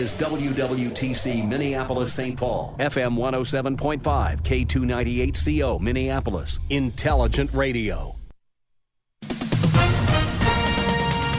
Is 0.00 0.14
WWTC 0.14 1.46
Minneapolis 1.46 2.14
St. 2.14 2.34
Paul, 2.34 2.74
FM 2.78 3.18
107.5, 3.18 4.00
K298CO 4.40 5.78
Minneapolis, 5.78 6.58
Intelligent 6.70 7.52
Radio. 7.52 8.16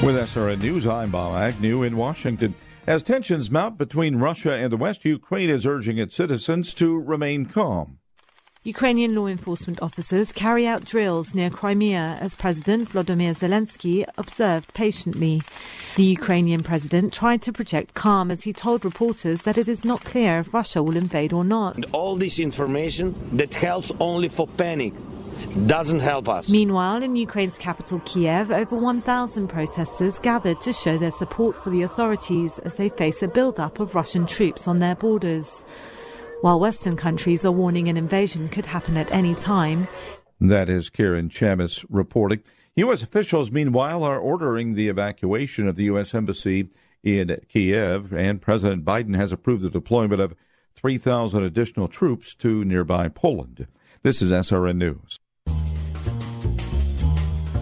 With 0.03 0.15
SRN 0.15 0.61
News, 0.61 0.85
I'm 0.85 1.09
Bob 1.09 1.33
Agnew 1.33 1.81
in 1.81 1.97
Washington. 1.97 2.53
As 2.85 3.01
tensions 3.01 3.49
mount 3.49 3.79
between 3.79 4.17
Russia 4.17 4.53
and 4.53 4.71
the 4.71 4.77
West, 4.77 5.05
Ukraine 5.05 5.49
is 5.49 5.65
urging 5.65 5.97
its 5.97 6.15
citizens 6.15 6.75
to 6.75 6.99
remain 6.99 7.47
calm. 7.47 7.97
Ukrainian 8.63 9.15
law 9.15 9.25
enforcement 9.25 9.81
officers 9.81 10.31
carry 10.31 10.67
out 10.67 10.85
drills 10.85 11.33
near 11.33 11.49
Crimea 11.49 12.19
as 12.21 12.35
President 12.35 12.89
Vladimir 12.89 13.33
Zelensky 13.33 14.05
observed 14.19 14.71
patiently. 14.75 15.41
The 15.95 16.03
Ukrainian 16.03 16.61
president 16.61 17.11
tried 17.11 17.41
to 17.41 17.51
project 17.51 17.95
calm 17.95 18.29
as 18.29 18.43
he 18.43 18.53
told 18.53 18.85
reporters 18.85 19.41
that 19.41 19.57
it 19.57 19.67
is 19.67 19.83
not 19.83 20.03
clear 20.03 20.41
if 20.41 20.53
Russia 20.53 20.83
will 20.83 20.95
invade 20.95 21.33
or 21.33 21.43
not. 21.43 21.91
All 21.91 22.15
this 22.15 22.37
information 22.37 23.15
that 23.35 23.51
helps 23.55 23.91
only 23.99 24.29
for 24.29 24.45
panic 24.47 24.93
doesn't 25.65 26.01
help 26.01 26.29
us. 26.29 26.47
Meanwhile, 26.47 27.01
in 27.01 27.15
Ukraine's 27.15 27.57
capital, 27.57 27.99
Kiev, 28.05 28.51
over 28.51 28.75
1,000 28.75 29.47
protesters 29.47 30.19
gathered 30.19 30.61
to 30.61 30.71
show 30.71 30.99
their 30.99 31.09
support 31.09 31.57
for 31.63 31.71
the 31.71 31.81
authorities 31.81 32.59
as 32.59 32.75
they 32.75 32.89
face 32.89 33.23
a 33.23 33.27
build-up 33.27 33.79
of 33.79 33.95
Russian 33.95 34.27
troops 34.27 34.67
on 34.67 34.77
their 34.77 34.93
borders. 34.93 35.65
While 36.41 36.59
Western 36.59 36.97
countries 36.97 37.45
are 37.45 37.51
warning 37.51 37.87
an 37.87 37.97
invasion 37.97 38.49
could 38.49 38.65
happen 38.65 38.97
at 38.97 39.11
any 39.11 39.35
time. 39.35 39.87
That 40.39 40.69
is 40.69 40.89
Karen 40.89 41.29
Chamis 41.29 41.85
reporting. 41.87 42.41
U.S. 42.75 43.03
officials, 43.03 43.51
meanwhile, 43.51 44.03
are 44.03 44.17
ordering 44.17 44.73
the 44.73 44.87
evacuation 44.87 45.67
of 45.67 45.75
the 45.75 45.83
U.S. 45.83 46.15
Embassy 46.15 46.69
in 47.03 47.37
Kiev, 47.47 48.11
and 48.11 48.41
President 48.41 48.83
Biden 48.83 49.15
has 49.15 49.31
approved 49.31 49.61
the 49.61 49.69
deployment 49.69 50.19
of 50.19 50.33
3,000 50.73 51.43
additional 51.43 51.87
troops 51.87 52.33
to 52.35 52.65
nearby 52.65 53.07
Poland. 53.07 53.67
This 54.01 54.19
is 54.19 54.31
SRN 54.31 54.77
News. 54.77 55.19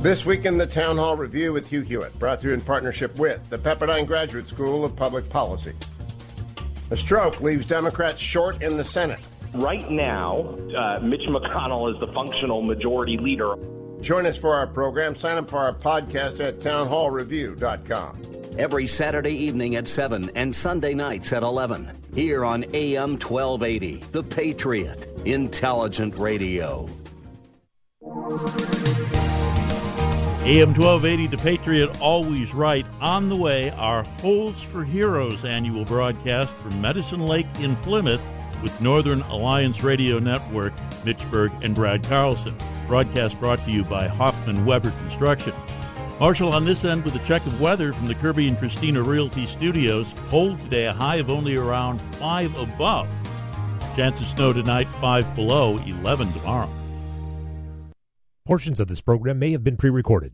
This 0.01 0.25
week 0.25 0.45
in 0.45 0.57
the 0.57 0.65
Town 0.65 0.95
Hall 0.95 1.17
Review 1.17 1.51
with 1.51 1.69
Hugh 1.69 1.81
Hewitt, 1.81 2.17
brought 2.17 2.39
to 2.41 2.47
you 2.47 2.53
in 2.53 2.61
partnership 2.61 3.17
with 3.17 3.41
the 3.49 3.57
Pepperdine 3.57 4.07
Graduate 4.07 4.47
School 4.47 4.85
of 4.85 4.95
Public 4.95 5.29
Policy. 5.29 5.73
A 6.91 6.97
stroke 6.97 7.39
leaves 7.41 7.65
Democrats 7.65 8.19
short 8.21 8.63
in 8.63 8.75
the 8.77 8.83
Senate. 8.83 9.19
Right 9.53 9.89
now, 9.89 10.55
uh, 10.75 10.99
Mitch 11.01 11.27
McConnell 11.27 11.93
is 11.93 11.99
the 11.99 12.11
functional 12.13 12.61
majority 12.61 13.17
leader. 13.17 13.55
Join 14.01 14.25
us 14.25 14.37
for 14.37 14.55
our 14.55 14.65
program. 14.67 15.15
Sign 15.15 15.37
up 15.37 15.49
for 15.49 15.59
our 15.59 15.73
podcast 15.73 16.39
at 16.39 16.59
townhallreview.com. 16.59 18.21
Every 18.57 18.87
Saturday 18.87 19.35
evening 19.35 19.75
at 19.75 19.87
7 19.87 20.31
and 20.35 20.53
Sunday 20.55 20.93
nights 20.93 21.31
at 21.31 21.43
11. 21.43 21.91
Here 22.13 22.43
on 22.43 22.65
AM 22.73 23.11
1280, 23.19 23.97
The 24.11 24.23
Patriot, 24.23 25.07
Intelligent 25.25 26.15
Radio. 26.17 26.89
AM 30.49 30.69
1280, 30.69 31.27
The 31.27 31.37
Patriot, 31.37 32.01
always 32.01 32.55
right. 32.55 32.83
On 33.01 33.29
the 33.29 33.35
way, 33.35 33.69
our 33.69 34.03
Holes 34.19 34.59
for 34.63 34.83
Heroes 34.83 35.45
annual 35.45 35.85
broadcast 35.85 36.49
from 36.53 36.81
Medicine 36.81 37.23
Lake 37.27 37.45
in 37.59 37.75
Plymouth 37.75 38.23
with 38.63 38.81
Northern 38.81 39.21
Alliance 39.21 39.83
Radio 39.83 40.17
Network, 40.17 40.73
Mitch 41.05 41.21
Berg 41.29 41.51
and 41.61 41.75
Brad 41.75 42.03
Carlson. 42.03 42.55
Broadcast 42.87 43.39
brought 43.39 43.59
to 43.59 43.69
you 43.69 43.83
by 43.83 44.07
Hoffman 44.07 44.65
Weber 44.65 44.89
Construction. 44.89 45.53
Marshall 46.19 46.55
on 46.55 46.65
this 46.65 46.83
end 46.83 47.05
with 47.05 47.13
a 47.13 47.27
check 47.27 47.45
of 47.45 47.61
weather 47.61 47.93
from 47.93 48.07
the 48.07 48.15
Kirby 48.15 48.47
and 48.47 48.57
Christina 48.57 49.03
Realty 49.03 49.45
Studios. 49.45 50.11
Cold 50.29 50.59
today, 50.61 50.87
a 50.87 50.93
high 50.93 51.17
of 51.17 51.29
only 51.29 51.57
around 51.57 52.01
5 52.15 52.57
above. 52.57 53.07
Chance 53.95 54.19
of 54.19 54.25
snow 54.25 54.51
tonight, 54.51 54.87
5 54.99 55.35
below, 55.35 55.77
11 55.77 56.33
tomorrow. 56.33 56.71
Portions 58.47 58.79
of 58.79 58.87
this 58.87 58.99
program 58.99 59.37
may 59.37 59.51
have 59.51 59.63
been 59.63 59.77
pre 59.77 59.91
recorded. 59.91 60.33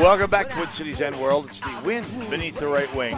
Welcome 0.00 0.30
back 0.30 0.48
to 0.48 0.54
Twin 0.54 0.68
Cities 0.68 1.00
End 1.00 1.20
World. 1.20 1.46
It's 1.46 1.60
the 1.60 1.82
wind 1.84 2.06
beneath 2.30 2.58
the 2.58 2.66
right 2.66 2.92
wing. 2.94 3.16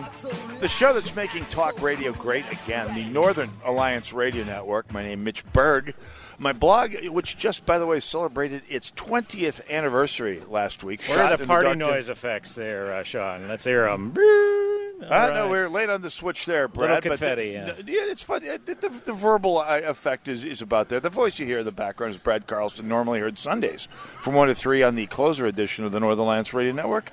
The 0.60 0.68
show 0.68 0.92
that's 0.92 1.14
making 1.16 1.44
talk 1.46 1.80
radio 1.80 2.12
great 2.12 2.44
again, 2.50 2.94
the 2.94 3.04
Northern 3.04 3.50
Alliance 3.64 4.12
Radio 4.12 4.44
Network. 4.44 4.92
My 4.92 5.02
name 5.02 5.20
is 5.20 5.24
Mitch 5.24 5.52
Berg. 5.52 5.94
My 6.38 6.52
blog, 6.52 6.94
which 7.08 7.36
just, 7.38 7.64
by 7.64 7.78
the 7.78 7.86
way, 7.86 8.00
celebrated 8.00 8.62
its 8.68 8.90
20th 8.92 9.70
anniversary 9.70 10.42
last 10.48 10.84
week. 10.84 11.02
What 11.04 11.18
are 11.18 11.36
the 11.36 11.46
party 11.46 11.70
the 11.70 11.76
noise 11.76 12.08
effects 12.08 12.54
there, 12.54 12.92
uh, 12.92 13.02
Sean? 13.02 13.48
Let's 13.48 13.64
hear 13.64 13.84
them. 13.84 14.14
I 15.02 15.28
right. 15.28 15.34
know 15.34 15.48
we're 15.48 15.68
late 15.68 15.90
on 15.90 16.02
the 16.02 16.10
switch 16.10 16.46
there, 16.46 16.68
Brad. 16.68 16.90
Little 16.90 17.10
confetti, 17.10 17.56
but 17.56 17.84
the, 17.84 17.92
yeah. 17.92 18.04
yeah. 18.04 18.10
it's 18.10 18.22
fun. 18.22 18.42
The, 18.42 18.74
the, 18.74 18.88
the 19.04 19.12
verbal 19.12 19.58
uh, 19.58 19.80
effect 19.84 20.28
is, 20.28 20.44
is 20.44 20.62
about 20.62 20.88
there. 20.88 21.00
The 21.00 21.10
voice 21.10 21.38
you 21.38 21.46
hear 21.46 21.58
in 21.58 21.64
the 21.64 21.72
background 21.72 22.14
is 22.14 22.18
Brad 22.18 22.46
Carlson, 22.46 22.88
normally 22.88 23.20
heard 23.20 23.38
Sundays 23.38 23.88
from 24.20 24.34
1 24.34 24.48
to 24.48 24.54
3 24.54 24.82
on 24.82 24.94
the 24.94 25.06
closer 25.06 25.46
edition 25.46 25.84
of 25.84 25.92
the 25.92 26.00
Northern 26.00 26.24
Alliance 26.24 26.54
Radio 26.54 26.72
Network. 26.72 27.10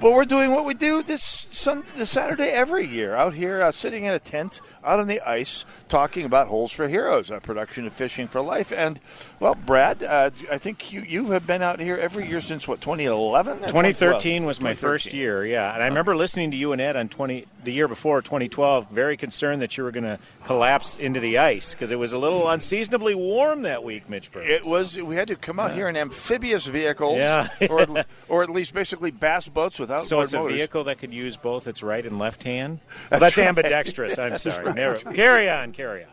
But 0.00 0.12
we're 0.12 0.24
doing 0.24 0.50
what 0.50 0.64
we 0.64 0.74
do 0.74 1.02
this, 1.02 1.46
sun, 1.50 1.84
this 1.96 2.10
Saturday 2.10 2.48
every 2.48 2.86
year 2.86 3.14
out 3.14 3.34
here, 3.34 3.62
uh, 3.62 3.72
sitting 3.72 4.04
in 4.04 4.12
a 4.12 4.18
tent 4.18 4.60
out 4.84 5.00
on 5.00 5.06
the 5.06 5.20
ice, 5.20 5.64
talking 5.88 6.24
about 6.24 6.48
Holes 6.48 6.72
for 6.72 6.88
Heroes, 6.88 7.30
a 7.30 7.40
production 7.40 7.86
of 7.86 7.92
Fishing 7.92 8.26
for 8.26 8.40
Life. 8.40 8.72
And, 8.72 9.00
well, 9.40 9.54
Brad, 9.54 10.02
uh, 10.02 10.30
I 10.50 10.58
think 10.58 10.92
you, 10.92 11.02
you 11.02 11.30
have 11.30 11.46
been 11.46 11.62
out 11.62 11.80
here 11.80 11.96
every 11.96 12.28
year 12.28 12.40
since, 12.40 12.66
what, 12.66 12.80
2011? 12.80 13.60
2013 13.60 14.44
was 14.44 14.60
my 14.60 14.70
2013. 14.70 14.76
first 14.76 15.14
year, 15.14 15.44
yeah. 15.46 15.72
And 15.72 15.82
I 15.82 15.86
remember 15.86 16.16
listening 16.16 16.50
to 16.50 16.56
you 16.56 16.72
and 16.72 16.80
Ed 16.80 16.96
on 16.96 17.08
20 17.08 17.46
the 17.64 17.72
year 17.72 17.88
before, 17.88 18.22
2012, 18.22 18.90
very 18.90 19.16
concerned 19.16 19.62
that 19.62 19.76
you 19.76 19.84
were 19.84 19.90
going 19.90 20.04
to 20.04 20.18
collapse 20.44 20.96
into 20.96 21.20
the 21.20 21.38
ice 21.38 21.72
because 21.72 21.90
it 21.90 21.98
was 21.98 22.12
a 22.12 22.18
little 22.18 22.48
unseasonably 22.48 23.14
warm 23.14 23.62
that 23.62 23.82
week, 23.82 24.08
Mitch 24.08 24.30
Burns. 24.30 24.48
It 24.48 24.64
was. 24.64 24.96
We 24.96 25.16
had 25.16 25.28
to 25.28 25.36
come 25.36 25.58
out 25.58 25.70
yeah. 25.70 25.76
here 25.76 25.88
in 25.88 25.96
amphibious 25.96 26.66
vehicles, 26.66 27.18
yeah. 27.18 27.48
or, 27.70 28.04
or 28.28 28.42
at 28.42 28.50
least 28.50 28.74
basically 28.74 29.10
bass 29.10 29.48
boats 29.48 29.80
without. 29.84 30.02
So 30.02 30.20
it's 30.20 30.32
motors. 30.32 30.52
a 30.52 30.56
vehicle 30.56 30.84
that 30.84 30.98
could 30.98 31.12
use 31.12 31.36
both 31.36 31.66
its 31.66 31.82
right 31.82 32.04
and 32.04 32.18
left 32.18 32.42
hand. 32.42 32.80
Well, 33.10 33.20
that's, 33.20 33.36
that's 33.36 33.38
right. 33.38 33.48
ambidextrous. 33.48 34.18
I'm 34.18 34.36
sorry. 34.38 34.66
Right. 34.66 34.74
Never. 34.74 34.96
Carry 34.96 35.48
on. 35.50 35.72
Carry 35.72 36.04
on. 36.04 36.10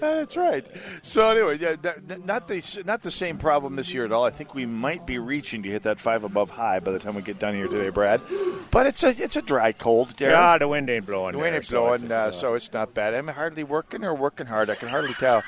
That's 0.00 0.36
right. 0.36 0.66
So 1.02 1.30
anyway, 1.30 1.58
yeah, 1.58 1.76
not 2.24 2.48
the 2.48 2.82
not 2.86 3.02
the 3.02 3.10
same 3.10 3.38
problem 3.38 3.76
this 3.76 3.92
year 3.92 4.04
at 4.04 4.12
all. 4.12 4.24
I 4.24 4.30
think 4.30 4.54
we 4.54 4.66
might 4.66 5.06
be 5.06 5.18
reaching 5.18 5.62
to 5.64 5.68
hit 5.68 5.82
that 5.82 5.98
five 5.98 6.24
above 6.24 6.50
high 6.50 6.80
by 6.80 6.92
the 6.92 6.98
time 6.98 7.14
we 7.14 7.22
get 7.22 7.38
done 7.38 7.54
here 7.54 7.68
today, 7.68 7.90
Brad. 7.90 8.20
But 8.70 8.86
it's 8.86 9.02
a 9.02 9.08
it's 9.08 9.36
a 9.36 9.42
dry 9.42 9.72
cold. 9.72 10.16
Darren. 10.16 10.30
Yeah, 10.30 10.58
the 10.58 10.68
wind 10.68 10.88
ain't 10.88 11.06
blowing. 11.06 11.32
The 11.32 11.38
wind 11.38 11.56
ain't 11.56 11.68
blowing, 11.68 11.98
so 11.98 12.04
it's, 12.04 12.12
uh, 12.12 12.30
so 12.32 12.54
it's 12.54 12.72
not 12.72 12.94
bad. 12.94 13.14
I'm 13.14 13.28
hardly 13.28 13.64
working 13.64 14.04
or 14.04 14.14
working 14.14 14.46
hard. 14.46 14.70
I 14.70 14.74
can 14.74 14.88
hardly 14.88 15.14
tell. 15.14 15.42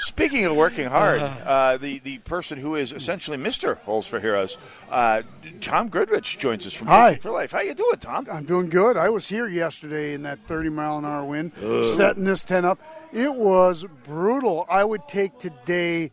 Speaking 0.00 0.44
of 0.44 0.54
working 0.56 0.88
hard, 0.88 1.20
uh-huh. 1.20 1.48
uh, 1.50 1.76
the 1.78 1.98
the 2.00 2.18
person 2.18 2.58
who 2.58 2.74
is 2.74 2.92
essentially 2.92 3.36
Mister 3.36 3.74
Holes 3.76 4.06
for 4.06 4.20
Heroes, 4.20 4.58
uh, 4.90 5.22
Tom 5.60 5.88
Goodrich 5.88 6.38
joins 6.38 6.66
us 6.66 6.74
from 6.74 6.88
Hi. 6.88 7.16
for 7.16 7.30
Life. 7.30 7.52
How 7.52 7.60
you 7.60 7.74
doing, 7.74 7.98
Tom? 7.98 8.26
I'm 8.30 8.44
doing 8.44 8.68
good. 8.68 8.96
I 8.96 9.08
was 9.08 9.26
here 9.26 9.46
yesterday 9.46 10.14
in 10.14 10.22
that 10.22 10.38
30 10.46 10.68
mile 10.70 10.98
an 10.98 11.04
hour 11.04 11.24
wind, 11.24 11.52
Ugh. 11.62 11.86
setting 11.86 12.24
this 12.24 12.44
tent 12.44 12.66
up. 12.66 12.78
It 13.12 13.34
was 13.34 13.84
brutal. 14.04 14.66
I 14.68 14.84
would 14.84 15.08
take 15.08 15.38
today 15.38 16.10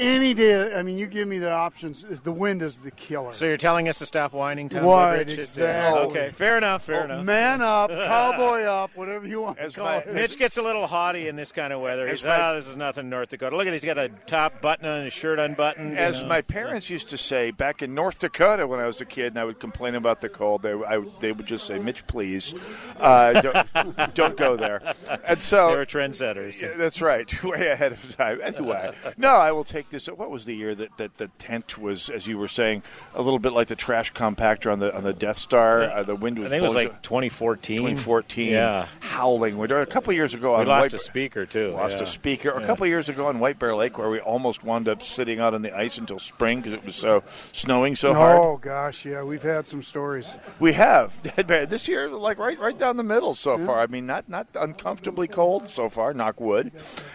any 0.00 0.34
day. 0.34 0.74
I 0.74 0.82
mean, 0.82 0.98
you 0.98 1.06
give 1.06 1.28
me 1.28 1.38
the 1.38 1.52
options. 1.52 2.02
The 2.02 2.32
wind 2.32 2.62
is 2.62 2.78
the 2.78 2.90
killer. 2.90 3.32
So 3.32 3.44
you're 3.44 3.56
telling 3.56 3.88
us 3.88 3.98
to 4.00 4.06
stop 4.06 4.32
whining, 4.32 4.68
Tom 4.68 4.84
Right, 4.84 5.18
Goodrich? 5.18 5.38
exactly. 5.38 6.00
Okay, 6.02 6.30
fair 6.32 6.56
enough. 6.58 6.84
Fair 6.84 7.02
Oh, 7.02 7.04
enough. 7.04 7.24
Man 7.24 7.60
up, 7.62 7.90
cowboy 7.90 8.62
up, 8.62 8.90
whatever 8.96 9.26
you 9.26 9.40
want 9.42 9.58
As 9.58 9.74
to 9.74 9.80
call 9.80 9.86
my- 9.88 9.96
it. 9.98 10.12
Mitch 10.14 10.38
gets 10.38 10.56
a 10.56 10.62
little 10.62 10.86
haughty 10.86 11.28
in 11.28 11.36
this 11.36 11.52
kind 11.52 11.72
of 11.72 11.80
weather. 11.80 12.08
He's 12.08 12.20
As 12.20 12.26
my- 12.26 12.40
ah, 12.40 12.54
this 12.54 12.66
is 12.66 12.76
nothing 12.76 13.08
North 13.10 13.28
Dakota. 13.28 13.56
Look 13.56 13.66
at 13.66 13.72
he's 13.72 13.84
got 13.84 13.98
a 13.98 14.08
top 14.26 14.60
button 14.62 14.86
on 14.86 15.04
his 15.04 15.12
shirt 15.12 15.38
unbuttoned. 15.38 15.92
you 15.92 15.96
As 15.98 16.22
know. 16.22 16.28
my 16.28 16.40
parents 16.40 16.88
used 16.90 17.08
to 17.10 17.18
say 17.18 17.50
back 17.50 17.82
in 17.82 17.94
North 17.94 18.18
Dakota 18.18 18.66
when 18.66 18.80
I 18.80 18.86
was 18.86 19.00
a 19.00 19.04
kid 19.04 19.26
and 19.34 19.38
I 19.38 19.44
would 19.44 19.60
complain 19.60 19.94
about 19.94 20.20
the 20.20 20.28
cold, 20.28 20.62
they, 20.62 20.72
I, 20.72 20.96
would- 20.98 21.12
they 21.20 21.32
would 21.32 21.46
just 21.46 21.66
say, 21.66 21.78
Mitch, 21.78 22.06
please, 22.06 22.54
uh, 22.98 23.40
don't, 23.42 24.14
don't 24.14 24.36
go 24.36 24.56
there. 24.56 24.80
And 25.24 25.42
so 25.42 25.68
they 25.70 25.76
were 25.76 25.84
trendsetters. 25.86 26.60
Yeah, 26.62 26.72
that's 26.76 27.02
right. 27.02 27.30
Way 27.44 27.68
ahead 27.68 27.92
of 27.92 28.16
time. 28.16 28.40
Anyway, 28.42 28.92
no, 29.18 29.30
I 29.36 29.52
will 29.52 29.64
take 29.64 29.89
this. 29.90 30.06
What 30.06 30.30
was 30.30 30.44
the 30.44 30.54
year 30.56 30.74
that, 30.74 30.96
that 30.98 31.18
the 31.18 31.28
tent 31.38 31.78
was, 31.78 32.08
as 32.08 32.26
you 32.26 32.38
were 32.38 32.48
saying, 32.48 32.82
a 33.14 33.22
little 33.22 33.38
bit 33.38 33.52
like 33.52 33.68
the 33.68 33.76
trash 33.76 34.12
compactor 34.12 34.72
on 34.72 34.78
the 34.78 34.94
on 34.96 35.04
the 35.04 35.12
Death 35.12 35.36
Star? 35.36 35.82
Uh, 35.82 36.02
the 36.02 36.16
wind 36.16 36.38
was. 36.38 36.46
I 36.46 36.50
think 36.50 36.60
it 36.60 36.64
was 36.64 36.72
blowing- 36.72 36.88
like 36.88 37.02
2014. 37.02 37.78
2014. 37.78 38.52
Yeah. 38.52 38.86
howling. 39.00 39.58
wind. 39.58 39.70
A 39.72 39.86
couple 39.86 40.12
years 40.12 40.34
ago, 40.34 40.54
We 40.54 40.62
on 40.62 40.66
lost 40.66 40.84
White, 40.84 40.94
a 40.94 40.98
speaker 40.98 41.46
too. 41.46 41.72
Lost 41.72 41.98
yeah. 41.98 42.04
a 42.04 42.06
speaker. 42.06 42.50
A 42.50 42.66
couple 42.66 42.86
years 42.86 43.08
ago 43.08 43.26
on 43.26 43.38
White 43.40 43.58
Bear 43.58 43.74
Lake, 43.74 43.98
where 43.98 44.10
we 44.10 44.20
almost 44.20 44.64
wound 44.64 44.88
up 44.88 45.02
sitting 45.02 45.40
out 45.40 45.54
on 45.54 45.62
the 45.62 45.76
ice 45.76 45.98
until 45.98 46.18
spring 46.18 46.60
because 46.60 46.72
it 46.72 46.84
was 46.84 46.96
so 46.96 47.22
snowing 47.52 47.96
so 47.96 48.14
hard. 48.14 48.38
Oh 48.38 48.56
gosh, 48.56 49.04
yeah, 49.04 49.22
we've 49.22 49.42
had 49.42 49.66
some 49.66 49.82
stories. 49.82 50.36
We 50.58 50.72
have 50.74 51.20
this 51.46 51.88
year, 51.88 52.08
like 52.08 52.38
right 52.38 52.58
right 52.58 52.78
down 52.78 52.96
the 52.96 53.02
middle 53.02 53.34
so 53.34 53.58
far. 53.58 53.80
I 53.80 53.86
mean, 53.86 54.06
not 54.06 54.28
not 54.28 54.46
uncomfortably 54.54 55.28
cold 55.28 55.68
so 55.68 55.88
far, 55.88 56.14
knock 56.14 56.40
wood, 56.40 56.72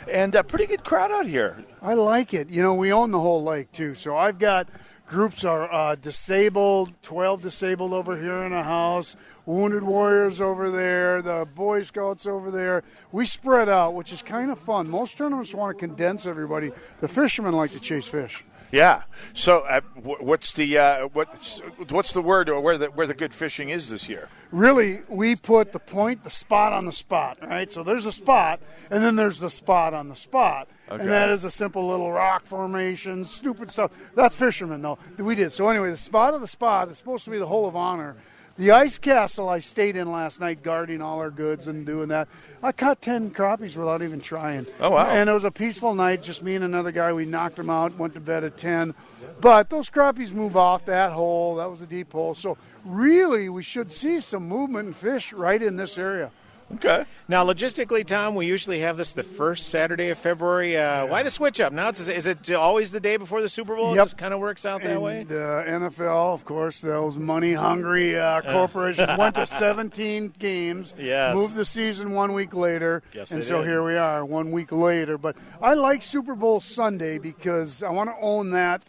and 0.10 0.33
a 0.36 0.44
pretty 0.44 0.66
good 0.66 0.83
crowd 0.83 1.12
out 1.12 1.25
here. 1.28 1.63
I 1.81 1.94
like 1.94 2.33
it. 2.33 2.50
You 2.56 2.62
know, 2.62 2.74
we 2.74 2.94
own 2.94 3.12
the 3.12 3.19
whole 3.19 3.44
lake 3.44 3.74
too, 3.74 3.96
so 3.96 4.16
I've 4.16 4.40
got 4.40 4.69
groups 5.10 5.44
are 5.44 5.69
uh, 5.69 5.96
disabled, 5.96 6.94
twelve 7.02 7.42
disabled 7.42 7.92
over 7.92 8.18
here 8.18 8.46
in 8.46 8.54
a 8.54 8.63
house, 8.63 9.18
wounded 9.46 9.84
warriors 9.84 10.40
over 10.40 10.72
there, 10.72 11.22
the 11.22 11.46
Boy 11.54 11.84
Scouts 11.84 12.25
over 12.25 12.52
there. 12.52 12.86
We 13.12 13.25
spread 13.25 13.68
out, 13.68 13.94
which 13.94 14.13
is 14.13 14.22
kind 14.22 14.52
of 14.52 14.57
fun. 14.57 14.90
Most 14.90 15.18
tournaments 15.18 15.54
want 15.54 15.78
to 15.78 15.86
condense 15.86 16.25
everybody. 16.25 16.72
The 17.02 17.10
fishermen 17.10 17.56
like 17.56 17.72
to 17.72 17.80
chase 17.81 18.07
fish. 18.07 18.46
Yeah. 18.75 19.04
So, 19.33 19.60
uh, 19.60 19.80
what's 20.04 20.54
the 20.54 20.77
uh, 20.77 21.07
what's 21.13 21.62
what's 21.89 22.12
the 22.12 22.22
word 22.22 22.50
or 22.50 22.60
where 22.60 22.77
the 22.77 22.88
where 22.88 23.07
the 23.07 23.13
good 23.13 23.33
fishing 23.33 23.69
is 23.69 23.89
this 23.89 24.10
year? 24.10 24.27
really 24.51 25.00
we 25.10 25.36
put 25.36 25.72
the 25.72 25.80
point 25.80 26.24
the 26.24 26.30
spot 26.30 26.72
on 26.72 26.86
the 26.86 26.92
spot 26.92 27.38
right 27.42 27.69
so 27.72 27.83
there's 27.83 28.06
a 28.06 28.12
spot 28.12 28.60
and 28.92 29.04
then 29.04 29.16
there's 29.16 29.39
the 29.39 29.50
spot 29.50 29.94
on 29.94 30.07
the 30.07 30.16
spot 30.16 30.68
Okay. 30.89 31.01
and 31.01 31.12
that 31.12 31.30
is 31.30 31.44
a 31.45 31.51
simple 31.51 31.88
little 31.88 32.12
rock 32.12 32.45
formation 32.45 33.25
stupid 33.25 33.72
stuff 33.72 33.92
that's 34.13 34.36
fishermen 34.36 34.81
though 34.83 35.00
that 35.18 35.24
we 35.25 35.33
did 35.36 35.51
so 35.51 35.68
anyway 35.68 35.89
the 35.89 35.98
spot 35.98 36.36
of 36.36 36.42
the 36.42 36.48
spot 36.48 36.89
is 36.89 36.98
supposed 36.98 37.25
to 37.25 37.31
be 37.31 37.39
the 37.39 37.45
hole 37.48 37.68
of 37.68 37.75
honor 37.75 38.16
the 38.57 38.72
ice 38.72 38.98
castle 38.98 39.50
I 39.50 39.60
stayed 39.60 39.96
in 39.96 40.12
last 40.12 40.40
night, 40.40 40.63
guarding 40.63 41.02
all 41.02 41.19
our 41.19 41.30
goods 41.30 41.68
and 41.68 41.86
doing 41.86 42.07
that. 42.10 42.28
I 42.63 42.72
caught 42.72 43.02
ten 43.02 43.31
crappies 43.31 43.75
without 43.75 44.02
even 44.02 44.22
trying. 44.22 44.66
Oh, 44.80 44.92
wow. 44.92 45.07
And 45.07 45.30
it 45.30 45.34
was 45.34 45.44
a 45.44 45.52
peaceful 45.52 45.94
night. 45.94 46.24
Just 46.24 46.44
me 46.44 46.56
and 46.56 46.63
another 46.63 46.92
guy. 46.92 47.12
We 47.12 47.25
knocked 47.25 47.57
them 47.57 47.69
out. 47.69 47.98
Went 47.98 48.13
to 48.13 48.19
bed 48.19 48.44
at 48.44 48.57
ten. 48.57 48.94
But 49.42 49.69
those 49.69 49.90
crappies 49.90 50.31
move 50.31 50.56
off 50.56 50.86
that 50.86 51.12
hole. 51.12 51.56
That 51.56 51.69
was 51.69 51.81
a 51.81 51.86
deep 51.86 52.12
hole. 52.12 52.36
So 52.36 52.57
really, 52.86 53.50
we 53.50 53.63
should 53.63 53.92
see 53.92 54.22
some 54.22 54.48
movement 54.48 54.88
and 54.88 54.96
fish 54.96 55.34
right 55.34 55.62
in 55.62 55.75
this 55.75 55.98
area. 55.98 56.31
Okay. 56.73 57.06
Now, 57.27 57.45
logistically, 57.45 58.06
Tom, 58.06 58.33
we 58.33 58.47
usually 58.47 58.79
have 58.79 58.97
this 58.97 59.13
the 59.13 59.21
first 59.21 59.69
Saturday 59.69 60.09
of 60.09 60.17
February. 60.17 60.75
Uh, 60.75 61.06
why 61.06 61.21
the 61.21 61.29
switch 61.29 61.62
up? 61.62 61.71
Now, 61.71 61.89
it's, 61.89 62.07
is 62.07 62.25
it 62.25 62.51
always 62.51 62.91
the 62.91 63.00
day 63.00 63.17
before 63.17 63.44
the 63.44 63.50
Super 63.50 63.75
Bowl? 63.75 63.91
It 63.94 63.97
Yep. 63.97 64.06
just 64.06 64.17
kind 64.17 64.33
of 64.33 64.39
works 64.39 64.65
out 64.65 64.81
that 64.81 64.94
and 64.94 65.01
way? 65.01 65.23
The 65.23 65.63
NFL, 65.67 66.33
of 66.33 66.44
course, 66.44 66.81
those 66.81 67.17
money 67.19 67.53
hungry 67.53 68.17
uh, 68.19 68.41
corporations 68.41 69.09
went 69.17 69.35
to 69.35 69.45
17 69.45 70.33
games, 70.39 70.95
Yes. 70.97 71.35
moved 71.38 71.53
the 71.56 71.65
season 71.65 72.13
one 72.13 72.33
week 72.33 72.56
later, 72.56 73.03
Yes, 73.13 73.29
and 73.31 73.44
so 73.44 73.59
did. 73.59 73.68
here 73.68 73.83
we 73.83 73.95
are, 73.95 74.25
one 74.25 74.50
week 74.51 74.71
later. 74.71 75.19
But 75.19 75.38
I 75.61 75.75
like 75.75 76.01
Super 76.01 76.33
Bowl 76.33 76.61
Sunday 76.61 77.19
because 77.19 77.83
I 77.83 77.89
want 77.91 78.09
to 78.09 78.15
own 78.19 78.50
that 78.51 78.81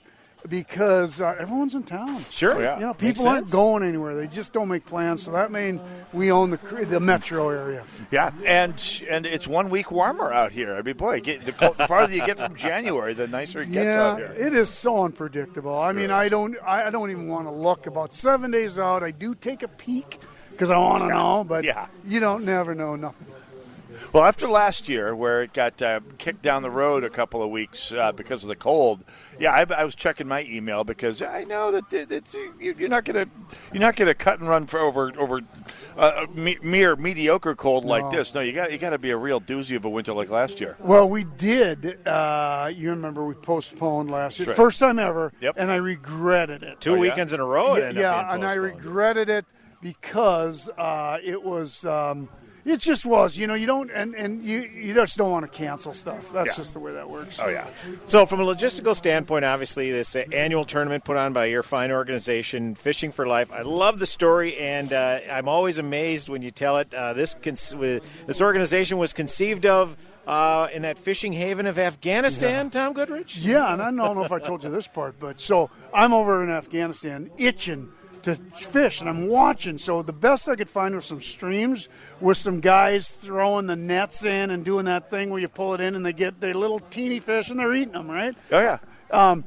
because 0.49 1.21
uh, 1.21 1.35
everyone's 1.39 1.75
in 1.75 1.83
town. 1.83 2.19
Sure. 2.31 2.55
Oh, 2.55 2.61
yeah. 2.61 2.75
You 2.77 2.81
know, 2.83 2.89
Makes 2.89 3.01
people 3.01 3.29
aren't 3.29 3.45
sense. 3.47 3.53
going 3.53 3.83
anywhere. 3.83 4.15
They 4.15 4.27
just 4.27 4.53
don't 4.53 4.69
make 4.69 4.85
plans. 4.87 5.23
So 5.23 5.33
that 5.33 5.51
means 5.53 5.81
we 6.13 6.31
own 6.33 6.51
the 6.51 6.59
the 6.89 7.01
metro 7.01 7.49
area. 7.51 7.85
Yeah, 8.11 8.31
and 8.45 8.75
and 9.09 9.27
it's 9.27 9.47
one 9.47 9.71
week 9.71 9.91
warmer 9.91 10.33
out 10.33 10.53
here. 10.53 10.75
I 10.75 10.83
mean, 10.83 10.97
boy, 10.97 11.21
get, 11.21 11.41
the, 11.45 11.53
col- 11.53 11.73
the 11.75 11.87
farther 11.87 12.15
you 12.15 12.25
get 12.25 12.39
from 12.39 12.55
January, 12.55 13.15
the 13.15 13.27
nicer 13.29 13.63
it 13.63 13.73
gets 13.73 13.85
yeah, 13.87 14.03
out 14.03 14.19
here. 14.19 14.35
it 14.39 14.55
is 14.55 14.69
so 14.71 15.05
unpredictable. 15.05 15.79
I 15.79 15.93
mean, 15.93 16.11
I 16.11 16.29
don't, 16.29 16.57
I 16.65 16.87
I 16.87 16.91
don't 16.91 17.11
even 17.11 17.29
want 17.29 17.47
to 17.47 17.51
look. 17.53 17.87
About 17.87 18.15
seven 18.15 18.51
days 18.51 18.79
out, 18.79 19.03
I 19.03 19.11
do 19.11 19.35
take 19.35 19.63
a 19.63 19.69
peek 19.69 20.19
because 20.51 20.71
I 20.71 20.79
want 20.79 21.03
to 21.05 21.09
know, 21.09 21.45
but 21.45 21.65
Yeah. 21.65 21.87
you 22.07 22.19
don't 22.21 22.45
never 22.45 22.75
know 22.75 22.97
nothing. 22.97 23.27
Well, 24.13 24.25
after 24.25 24.49
last 24.49 24.89
year, 24.89 25.15
where 25.15 25.43
it 25.43 25.53
got 25.53 25.81
uh, 25.83 26.01
kicked 26.17 26.41
down 26.43 26.63
the 26.63 26.71
road 26.71 27.05
a 27.05 27.11
couple 27.11 27.43
of 27.43 27.51
weeks 27.51 27.93
uh, 27.93 28.13
because 28.13 28.43
of 28.45 28.49
the 28.49 28.57
cold, 28.57 29.05
yeah, 29.39 29.53
I, 29.53 29.67
I 29.81 29.85
was 29.85 29.95
checking 29.95 30.27
my 30.27 30.43
email 30.45 30.85
because 30.85 31.21
I 31.21 31.45
know 31.45 31.71
that 31.73 31.93
it's, 31.93 32.33
you- 32.35 32.75
you're 32.79 32.89
not 32.89 33.05
gonna 33.05 33.27
you're 33.73 33.81
not 33.81 33.97
gonna 33.97 34.15
cut 34.15 34.39
and 34.41 34.49
run 34.49 34.67
for 34.67 34.79
over 34.81 35.13
over 35.19 35.41
uh, 35.99 36.27
me, 36.35 36.57
mere 36.63 36.97
mediocre 36.97 37.55
cold 37.55 37.85
like 37.85 38.05
No. 38.05 38.11
this. 38.13 38.33
No, 38.35 38.41
you 38.41 38.53
got 38.53 38.73
you 38.73 38.79
got 38.79 38.91
to 38.91 38.99
be 38.99 39.11
a 39.11 39.17
real 39.17 39.41
doozy 39.41 39.77
of 39.77 39.85
a 39.85 39.91
winter 39.91 40.13
like 40.15 40.31
last 40.31 40.61
year. 40.61 40.77
Well, 40.81 41.09
we 41.09 41.25
did. 41.25 42.07
Uh, 42.07 42.71
you 42.75 42.91
remember 42.91 43.25
we 43.27 43.35
postponed 43.35 44.11
last 44.11 44.39
year, 44.39 44.49
right. 44.49 44.57
first 44.57 44.79
time 44.81 44.99
ever, 44.99 45.33
Yep. 45.41 45.57
and 45.59 45.71
I 45.71 45.77
regretted 45.77 46.63
it. 46.63 46.81
Two 46.81 46.99
weekends 46.99 47.33
in 47.35 47.41
a 47.41 47.45
row. 47.45 47.75
it 47.75 47.81
Yeah, 47.81 47.87
ended 47.89 48.05
up 48.05 48.17
yeah, 48.27 48.33
being 48.33 48.45
and 48.45 48.51
I 48.51 48.55
regretted 48.55 49.29
it 49.29 49.45
because 49.83 50.71
uh, 50.79 51.19
it 51.23 51.43
was. 51.43 51.85
Um, 51.85 52.29
it 52.67 52.81
just 52.81 53.07
was, 53.07 53.39
you 53.39 53.47
know. 53.47 53.55
You 53.55 53.67
don't, 53.67 53.91
and, 53.91 54.15
and 54.15 54.43
you 54.43 54.61
you 54.63 54.93
just 54.93 55.17
don't 55.17 55.31
want 55.31 55.51
to 55.51 55.57
cancel 55.57 55.93
stuff. 55.95 56.31
That's 56.33 56.49
Yeah. 56.51 56.55
just 56.57 56.75
the 56.75 56.81
way 56.81 56.93
that 56.93 57.09
works. 57.09 57.39
Oh 57.43 57.49
yeah. 57.49 57.67
So, 58.07 58.27
from 58.27 58.41
a 58.41 58.45
logistical 58.45 58.95
standpoint, 58.95 59.45
obviously, 59.45 59.91
this 59.93 60.15
uh, 60.17 60.25
annual 60.33 60.65
tournament 60.65 61.05
put 61.05 61.17
on 61.17 61.33
by 61.33 61.47
your 61.47 61.63
fine 61.63 61.91
organization, 61.93 62.75
Fishing 62.75 63.13
for 63.13 63.27
Life. 63.27 63.51
I 63.53 63.63
love 63.63 63.99
the 64.01 64.07
story, 64.07 64.57
and 64.59 64.93
uh, 64.93 65.21
I'm 65.31 65.49
always 65.49 65.79
amazed 65.79 66.29
when 66.29 66.43
you 66.43 66.51
tell 66.51 66.79
it. 66.79 66.93
Uh, 66.93 67.13
this 67.13 67.35
con- 67.35 67.55
this 68.27 68.41
organization 68.43 68.99
was 68.99 69.13
conceived 69.13 69.65
of 69.65 69.97
uh, 70.27 70.69
in 70.73 70.83
that 70.83 70.99
fishing 70.99 71.33
haven 71.33 71.67
of 71.67 71.79
Afghanistan. 71.79 72.69
Tom 72.71 72.93
Goodrich. 72.93 73.37
Yeah, 73.39 73.73
and 73.73 73.81
I 73.81 73.87
don't 73.93 74.17
know 74.17 74.25
if 74.25 74.33
I 74.33 74.41
told 74.41 74.65
you 74.65 74.71
this 74.71 74.89
part, 74.89 75.15
but 75.21 75.39
so 75.41 75.71
I'm 75.95 76.13
over 76.13 76.43
in 76.43 76.51
Afghanistan 76.51 77.31
itching 77.39 77.93
to 78.27 78.35
fish, 78.35 79.01
and 79.01 79.09
I'm 79.09 79.29
watching. 79.29 79.79
So 79.79 80.03
the 80.03 80.13
best 80.13 80.49
I 80.49 80.57
could 80.57 80.69
find 80.69 80.95
was 80.97 81.05
some 81.05 81.21
streams 81.21 81.89
with 82.21 82.37
some 82.37 82.59
guys 82.59 83.09
throwing 83.09 83.67
the 83.69 83.77
nets 83.77 84.25
in 84.25 84.51
and 84.51 84.65
doing 84.65 84.87
that 84.87 85.11
thing 85.11 85.31
where 85.31 85.39
you 85.41 85.47
pull 85.47 85.75
it 85.75 85.81
in 85.81 85.95
and 85.95 86.05
they 86.05 86.13
get 86.13 86.41
their 86.41 86.55
little 86.55 86.81
teeny 86.81 87.21
fish 87.21 87.51
and 87.51 87.61
they're 87.61 87.73
eating 87.73 87.93
them, 87.93 88.11
right? 88.11 88.35
Oh 88.51 88.61
yeah. 88.61 88.79
Um, 89.13 89.45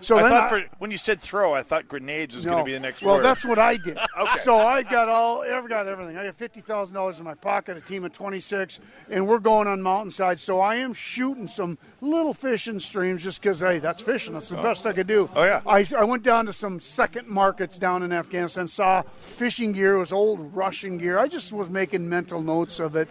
so 0.00 0.16
I 0.16 0.22
thought 0.22 0.44
I- 0.44 0.48
for, 0.48 0.64
when 0.78 0.90
you 0.90 0.98
said 0.98 1.20
throw, 1.20 1.54
I 1.54 1.62
thought 1.62 1.88
grenades 1.88 2.34
was 2.34 2.44
going 2.44 2.58
to 2.58 2.64
be 2.64 2.72
the 2.72 2.80
next 2.80 3.02
well, 3.02 3.16
word. 3.16 3.22
that's 3.22 3.44
what 3.44 3.58
I 3.58 3.76
did. 3.76 3.98
Okay. 4.20 4.38
So 4.40 4.58
I 4.58 4.82
got 4.82 5.08
all, 5.08 5.42
I 5.42 5.66
got 5.66 5.86
everything. 5.86 6.18
I 6.18 6.26
got 6.26 6.34
fifty 6.34 6.60
thousand 6.60 6.94
dollars 6.94 7.20
in 7.20 7.24
my 7.24 7.34
pocket, 7.34 7.76
a 7.78 7.80
team 7.80 8.04
of 8.04 8.12
twenty 8.12 8.40
six, 8.40 8.80
and 9.08 9.26
we're 9.26 9.38
going 9.38 9.66
on 9.66 9.80
mountainside. 9.80 10.38
So 10.38 10.60
I 10.60 10.74
am 10.76 10.92
shooting 10.92 11.46
some 11.46 11.78
little 12.02 12.34
fishing 12.34 12.80
streams 12.80 13.22
just 13.22 13.40
because, 13.40 13.60
hey, 13.60 13.78
that's 13.78 14.02
fishing. 14.02 14.34
That's 14.34 14.50
the 14.50 14.58
oh. 14.58 14.62
best 14.62 14.86
I 14.86 14.92
could 14.92 15.06
do. 15.06 15.30
Oh, 15.34 15.44
yeah. 15.44 15.62
I, 15.66 15.86
I 15.96 16.04
went 16.04 16.22
down 16.22 16.44
to 16.46 16.52
some 16.52 16.80
second 16.80 17.28
markets 17.28 17.78
down 17.78 18.02
in 18.02 18.12
Afghanistan, 18.12 18.68
saw 18.68 19.02
fishing 19.02 19.72
gear, 19.72 19.94
it 19.94 19.98
was 19.98 20.12
old 20.12 20.54
Russian 20.54 20.98
gear. 20.98 21.18
I 21.18 21.28
just 21.28 21.52
was 21.52 21.70
making 21.70 22.06
mental 22.06 22.42
notes 22.42 22.78
of 22.78 22.96
it. 22.96 23.08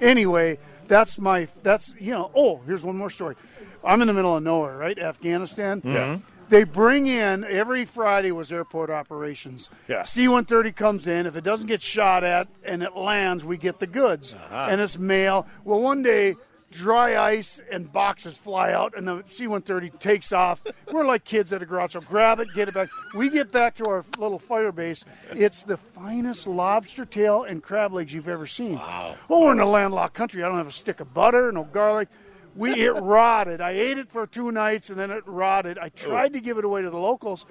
Anyway, 0.00 0.58
that's 0.88 1.18
my 1.18 1.46
that's 1.62 1.94
you 1.98 2.12
know. 2.12 2.30
Oh, 2.34 2.60
here's 2.66 2.84
one 2.84 2.96
more 2.96 3.10
story. 3.10 3.36
I'm 3.84 4.00
in 4.00 4.06
the 4.06 4.12
middle 4.14 4.36
of 4.36 4.42
nowhere, 4.42 4.76
right? 4.76 4.98
Afghanistan. 4.98 5.80
Yeah. 5.84 6.18
They 6.48 6.64
bring 6.64 7.06
in 7.06 7.44
every 7.44 7.84
Friday 7.84 8.32
was 8.32 8.50
airport 8.50 8.90
operations. 8.90 9.70
Yeah. 9.86 10.02
C-130 10.02 10.74
comes 10.74 11.06
in. 11.06 11.26
If 11.26 11.36
it 11.36 11.44
doesn't 11.44 11.68
get 11.68 11.80
shot 11.80 12.24
at 12.24 12.48
and 12.64 12.82
it 12.82 12.96
lands, 12.96 13.44
we 13.44 13.56
get 13.56 13.78
the 13.78 13.86
goods, 13.86 14.34
Uh-huh. 14.34 14.66
and 14.68 14.80
it's 14.80 14.98
mail. 14.98 15.46
Well, 15.64 15.80
one 15.80 16.02
day, 16.02 16.34
dry 16.72 17.20
ice 17.20 17.60
and 17.70 17.92
boxes 17.92 18.36
fly 18.36 18.72
out, 18.72 18.94
and 18.96 19.06
the 19.06 19.22
C-130 19.26 19.98
takes 20.00 20.32
off. 20.32 20.62
We're 20.92 21.04
like 21.06 21.24
kids 21.24 21.52
at 21.52 21.62
a 21.62 21.66
garage, 21.66 21.92
so 21.92 22.00
grab 22.00 22.40
it, 22.40 22.48
get 22.54 22.66
it 22.68 22.74
back. 22.74 22.88
We 23.16 23.28
get 23.30 23.52
back 23.52 23.76
to 23.76 23.84
our 23.88 24.04
little 24.18 24.38
fire 24.40 24.72
base. 24.72 25.04
It's 25.32 25.62
the 25.62 25.76
finest 25.76 26.46
lobster 26.48 27.04
tail 27.04 27.44
and 27.44 27.62
crab 27.62 27.92
legs 27.92 28.12
you've 28.12 28.28
ever 28.28 28.46
seen. 28.48 28.74
Wow. 28.74 29.14
Well, 29.28 29.42
we're 29.42 29.52
in 29.52 29.60
a 29.60 29.66
landlocked 29.66 30.14
country. 30.14 30.42
I 30.42 30.48
don't 30.48 30.58
have 30.58 30.66
a 30.68 30.72
stick 30.72 30.98
of 31.00 31.14
butter, 31.14 31.50
no 31.52 31.62
garlic. 31.64 32.08
We 32.56 32.72
it 32.84 32.92
rotted. 32.92 33.60
I 33.60 33.70
ate 33.70 33.98
it 33.98 34.10
for 34.10 34.26
two 34.26 34.50
nights 34.52 34.90
and 34.90 34.98
then 34.98 35.10
it 35.10 35.22
rotted. 35.26 35.78
I 35.78 35.86
oh. 35.86 35.90
tried 35.94 36.32
to 36.34 36.40
give 36.40 36.58
it 36.58 36.64
away 36.64 36.82
to 36.82 36.90
the 36.90 36.98
locals. 36.98 37.46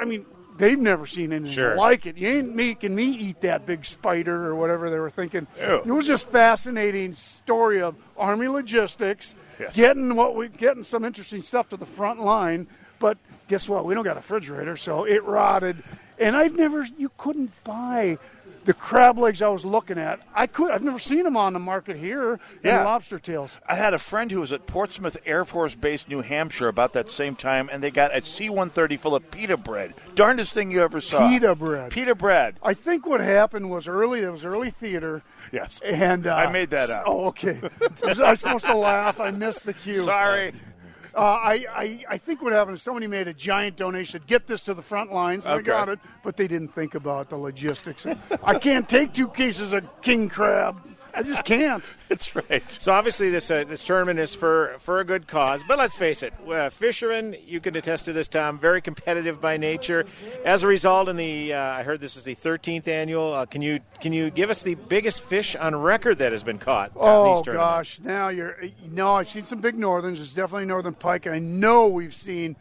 I 0.00 0.04
mean, 0.04 0.24
they've 0.58 0.78
never 0.78 1.06
seen 1.06 1.32
anything 1.32 1.52
Sure. 1.52 1.76
like 1.76 2.06
it. 2.06 2.16
You 2.16 2.28
ain't 2.28 2.54
making 2.54 2.94
me 2.94 3.04
eat 3.04 3.40
that 3.42 3.66
big 3.66 3.84
spider 3.84 4.46
or 4.46 4.54
whatever 4.54 4.90
they 4.90 4.98
were 4.98 5.10
thinking. 5.10 5.46
Ew. 5.58 5.82
It 5.84 5.86
was 5.86 6.06
just 6.06 6.28
fascinating 6.28 7.14
story 7.14 7.80
of 7.80 7.94
Army 8.16 8.48
logistics, 8.48 9.34
Yes. 9.58 9.74
getting 9.76 10.16
what 10.16 10.34
we 10.36 10.48
getting 10.48 10.84
some 10.84 11.04
interesting 11.04 11.42
stuff 11.42 11.68
to 11.70 11.76
the 11.76 11.86
front 11.86 12.20
line. 12.22 12.66
But 12.98 13.18
guess 13.48 13.68
what? 13.68 13.84
We 13.84 13.94
don't 13.94 14.04
got 14.04 14.16
a 14.16 14.20
refrigerator, 14.20 14.76
so 14.76 15.04
it 15.04 15.22
rotted. 15.24 15.82
And 16.18 16.34
I've 16.34 16.56
never, 16.56 16.86
you 16.96 17.10
couldn't 17.18 17.52
buy 17.64 18.18
the 18.66 18.74
crab 18.74 19.18
legs 19.18 19.40
I 19.40 19.48
was 19.48 19.64
looking 19.64 19.98
at. 19.98 20.20
I 20.34 20.46
could, 20.46 20.70
I've 20.70 20.84
never 20.84 20.98
seen 20.98 21.22
them 21.24 21.36
on 21.36 21.52
the 21.52 21.58
market 21.58 21.96
here. 21.96 22.38
Yeah. 22.62 22.84
Lobster 22.84 23.18
tails. 23.18 23.58
I 23.66 23.76
had 23.76 23.94
a 23.94 23.98
friend 23.98 24.30
who 24.30 24.40
was 24.40 24.52
at 24.52 24.66
Portsmouth 24.66 25.16
Air 25.24 25.44
Force 25.44 25.74
Base, 25.74 26.06
New 26.08 26.20
Hampshire, 26.20 26.68
about 26.68 26.92
that 26.92 27.10
same 27.10 27.36
time, 27.36 27.70
and 27.72 27.82
they 27.82 27.90
got 27.90 28.14
a 28.14 28.22
C-130 28.22 28.98
full 28.98 29.14
of 29.14 29.30
pita 29.30 29.56
bread. 29.56 29.94
Darndest 30.14 30.52
thing 30.52 30.70
you 30.70 30.82
ever 30.82 31.00
saw. 31.00 31.28
Pita 31.28 31.54
bread. 31.54 31.90
Pita 31.90 32.14
bread. 32.14 32.56
I 32.62 32.74
think 32.74 33.06
what 33.06 33.20
happened 33.20 33.70
was 33.70 33.88
early. 33.88 34.20
It 34.20 34.30
was 34.30 34.44
early 34.44 34.70
theater. 34.70 35.22
Yes. 35.52 35.80
And 35.84 36.26
uh, 36.26 36.34
I 36.34 36.50
made 36.50 36.70
that 36.70 36.90
up. 36.90 37.04
Oh, 37.06 37.26
okay. 37.26 37.60
Was 38.02 38.20
I 38.20 38.34
supposed 38.34 38.66
to 38.66 38.76
laugh? 38.76 39.20
I 39.20 39.30
missed 39.30 39.64
the 39.64 39.72
cue. 39.72 40.00
Sorry. 40.00 40.52
Uh, 41.16 41.20
I, 41.22 41.66
I, 41.74 42.04
I 42.10 42.18
think 42.18 42.42
what 42.42 42.52
happened 42.52 42.76
is 42.76 42.82
somebody 42.82 43.06
made 43.06 43.26
a 43.26 43.32
giant 43.32 43.76
donation. 43.76 44.22
Get 44.26 44.46
this 44.46 44.62
to 44.64 44.74
the 44.74 44.82
front 44.82 45.10
lines. 45.12 45.46
Okay. 45.46 45.56
They 45.56 45.62
got 45.62 45.88
it, 45.88 45.98
but 46.22 46.36
they 46.36 46.46
didn't 46.46 46.74
think 46.74 46.94
about 46.94 47.30
the 47.30 47.38
logistics. 47.38 48.06
I 48.44 48.58
can't 48.58 48.86
take 48.86 49.14
two 49.14 49.28
cases 49.28 49.72
of 49.72 49.88
king 50.02 50.28
crab. 50.28 50.78
I 51.16 51.22
just 51.22 51.44
can't. 51.44 51.82
That's 52.08 52.36
right. 52.36 52.62
So 52.70 52.92
obviously 52.92 53.30
this 53.30 53.50
uh, 53.50 53.64
this 53.64 53.82
tournament 53.82 54.18
is 54.18 54.34
for 54.34 54.76
for 54.78 55.00
a 55.00 55.04
good 55.04 55.26
cause, 55.26 55.64
but 55.66 55.78
let's 55.78 55.96
face 55.96 56.22
it, 56.22 56.34
uh, 56.46 56.70
fishermen. 56.70 57.36
You 57.46 57.58
can 57.58 57.74
attest 57.74 58.04
to 58.04 58.12
this, 58.12 58.28
Tom. 58.28 58.58
Very 58.58 58.82
competitive 58.82 59.40
by 59.40 59.56
nature. 59.56 60.04
As 60.44 60.62
a 60.62 60.66
result, 60.66 61.08
in 61.08 61.16
the 61.16 61.54
uh, 61.54 61.60
I 61.60 61.82
heard 61.82 62.00
this 62.00 62.16
is 62.16 62.24
the 62.24 62.34
13th 62.34 62.86
annual. 62.86 63.32
Uh, 63.32 63.46
can 63.46 63.62
you 63.62 63.80
can 64.00 64.12
you 64.12 64.30
give 64.30 64.50
us 64.50 64.62
the 64.62 64.74
biggest 64.74 65.22
fish 65.22 65.56
on 65.56 65.74
record 65.74 66.18
that 66.18 66.32
has 66.32 66.42
been 66.42 66.58
caught? 66.58 66.92
Oh 66.94 67.42
these 67.42 67.54
gosh! 67.54 67.98
Now 68.00 68.28
you're 68.28 68.56
no. 68.90 69.14
I've 69.14 69.28
seen 69.28 69.44
some 69.44 69.60
big 69.60 69.78
northerns. 69.78 70.20
It's 70.20 70.34
definitely 70.34 70.66
northern 70.66 70.94
pike, 70.94 71.26
and 71.26 71.34
I 71.34 71.38
know 71.38 71.88
we've 71.88 72.14
seen 72.14 72.56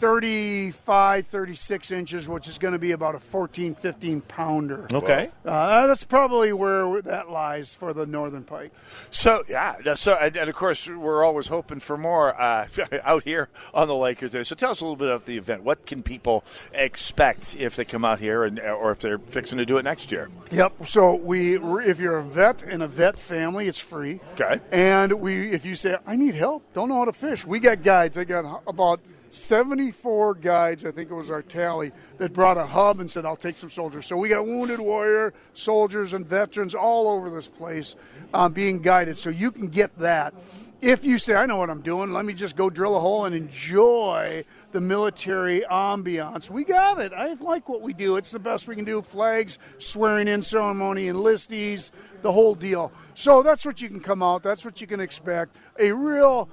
35, 0.00 1.26
36 1.26 1.90
inches, 1.90 2.26
which 2.26 2.48
is 2.48 2.56
going 2.56 2.72
to 2.72 2.78
be 2.78 2.92
about 2.92 3.14
a 3.14 3.18
14, 3.18 3.74
15 3.74 4.22
pounder. 4.22 4.86
Okay. 4.90 5.30
Uh, 5.44 5.86
that's 5.86 6.04
probably 6.04 6.54
where 6.54 7.02
that 7.02 7.30
lies 7.30 7.74
for 7.74 7.92
the 7.92 8.06
northern 8.06 8.42
pike. 8.42 8.72
So 9.10 9.44
yeah, 9.46 9.94
so 9.94 10.14
and, 10.14 10.34
and 10.38 10.48
of 10.48 10.56
course 10.56 10.88
we're 10.88 11.22
always 11.22 11.48
hoping 11.48 11.80
for 11.80 11.98
more 11.98 12.40
uh, 12.40 12.66
out 13.04 13.24
here 13.24 13.50
on 13.74 13.88
the 13.88 13.94
lake 13.94 14.20
today. 14.20 14.42
So 14.42 14.54
tell 14.54 14.70
us 14.70 14.80
a 14.80 14.84
little 14.84 14.96
bit 14.96 15.08
about 15.08 15.26
the 15.26 15.36
event. 15.36 15.64
What 15.64 15.84
can 15.84 16.02
people 16.02 16.44
expect 16.72 17.54
if 17.56 17.76
they 17.76 17.84
come 17.84 18.02
out 18.02 18.20
here, 18.20 18.44
and 18.44 18.58
or 18.58 18.92
if 18.92 19.00
they're 19.00 19.18
fixing 19.18 19.58
to 19.58 19.66
do 19.66 19.76
it 19.76 19.82
next 19.82 20.10
year? 20.10 20.30
Yep. 20.50 20.86
So 20.86 21.14
we, 21.16 21.58
if 21.58 22.00
you're 22.00 22.18
a 22.18 22.24
vet 22.24 22.62
in 22.62 22.80
a 22.80 22.88
vet 22.88 23.18
family, 23.18 23.68
it's 23.68 23.80
free. 23.80 24.20
Okay. 24.32 24.60
And 24.72 25.12
we, 25.20 25.50
if 25.50 25.66
you 25.66 25.74
say 25.74 25.98
I 26.06 26.16
need 26.16 26.34
help, 26.34 26.62
don't 26.72 26.88
know 26.88 26.96
how 26.96 27.04
to 27.04 27.12
fish, 27.12 27.46
we 27.46 27.60
got 27.60 27.82
guides. 27.82 28.16
I 28.16 28.24
got 28.24 28.62
about 28.66 29.00
74 29.30 30.34
guides. 30.34 30.84
I 30.84 30.90
think 30.90 31.10
it 31.10 31.14
was 31.14 31.30
our 31.30 31.42
tally 31.42 31.92
that 32.18 32.32
brought 32.32 32.58
a 32.58 32.66
hub 32.66 33.00
and 33.00 33.10
said, 33.10 33.24
"I'll 33.24 33.36
take 33.36 33.56
some 33.56 33.70
soldiers." 33.70 34.06
So 34.06 34.16
we 34.16 34.28
got 34.28 34.46
wounded 34.46 34.80
warrior 34.80 35.32
soldiers 35.54 36.14
and 36.14 36.26
veterans 36.26 36.74
all 36.74 37.08
over 37.08 37.30
this 37.30 37.48
place 37.48 37.96
uh, 38.34 38.48
being 38.48 38.80
guided. 38.80 39.16
So 39.16 39.30
you 39.30 39.50
can 39.50 39.68
get 39.68 39.96
that. 39.98 40.34
If 40.80 41.04
you 41.04 41.18
say, 41.18 41.34
I 41.34 41.44
know 41.44 41.58
what 41.58 41.68
I'm 41.68 41.82
doing, 41.82 42.10
let 42.10 42.24
me 42.24 42.32
just 42.32 42.56
go 42.56 42.70
drill 42.70 42.96
a 42.96 43.00
hole 43.00 43.26
and 43.26 43.34
enjoy 43.34 44.44
the 44.72 44.80
military 44.80 45.62
ambiance. 45.70 46.48
We 46.48 46.64
got 46.64 46.98
it. 46.98 47.12
I 47.12 47.34
like 47.34 47.68
what 47.68 47.82
we 47.82 47.92
do. 47.92 48.16
It's 48.16 48.30
the 48.30 48.38
best 48.38 48.66
we 48.66 48.76
can 48.76 48.86
do. 48.86 49.02
Flags, 49.02 49.58
swearing 49.76 50.26
in 50.26 50.40
ceremony, 50.40 51.08
enlistees, 51.08 51.90
the 52.22 52.32
whole 52.32 52.54
deal. 52.54 52.92
So 53.14 53.42
that's 53.42 53.66
what 53.66 53.82
you 53.82 53.88
can 53.88 54.00
come 54.00 54.22
out. 54.22 54.42
That's 54.42 54.64
what 54.64 54.80
you 54.80 54.86
can 54.86 55.00
expect. 55.00 55.54
A 55.78 55.92
real 55.92 56.48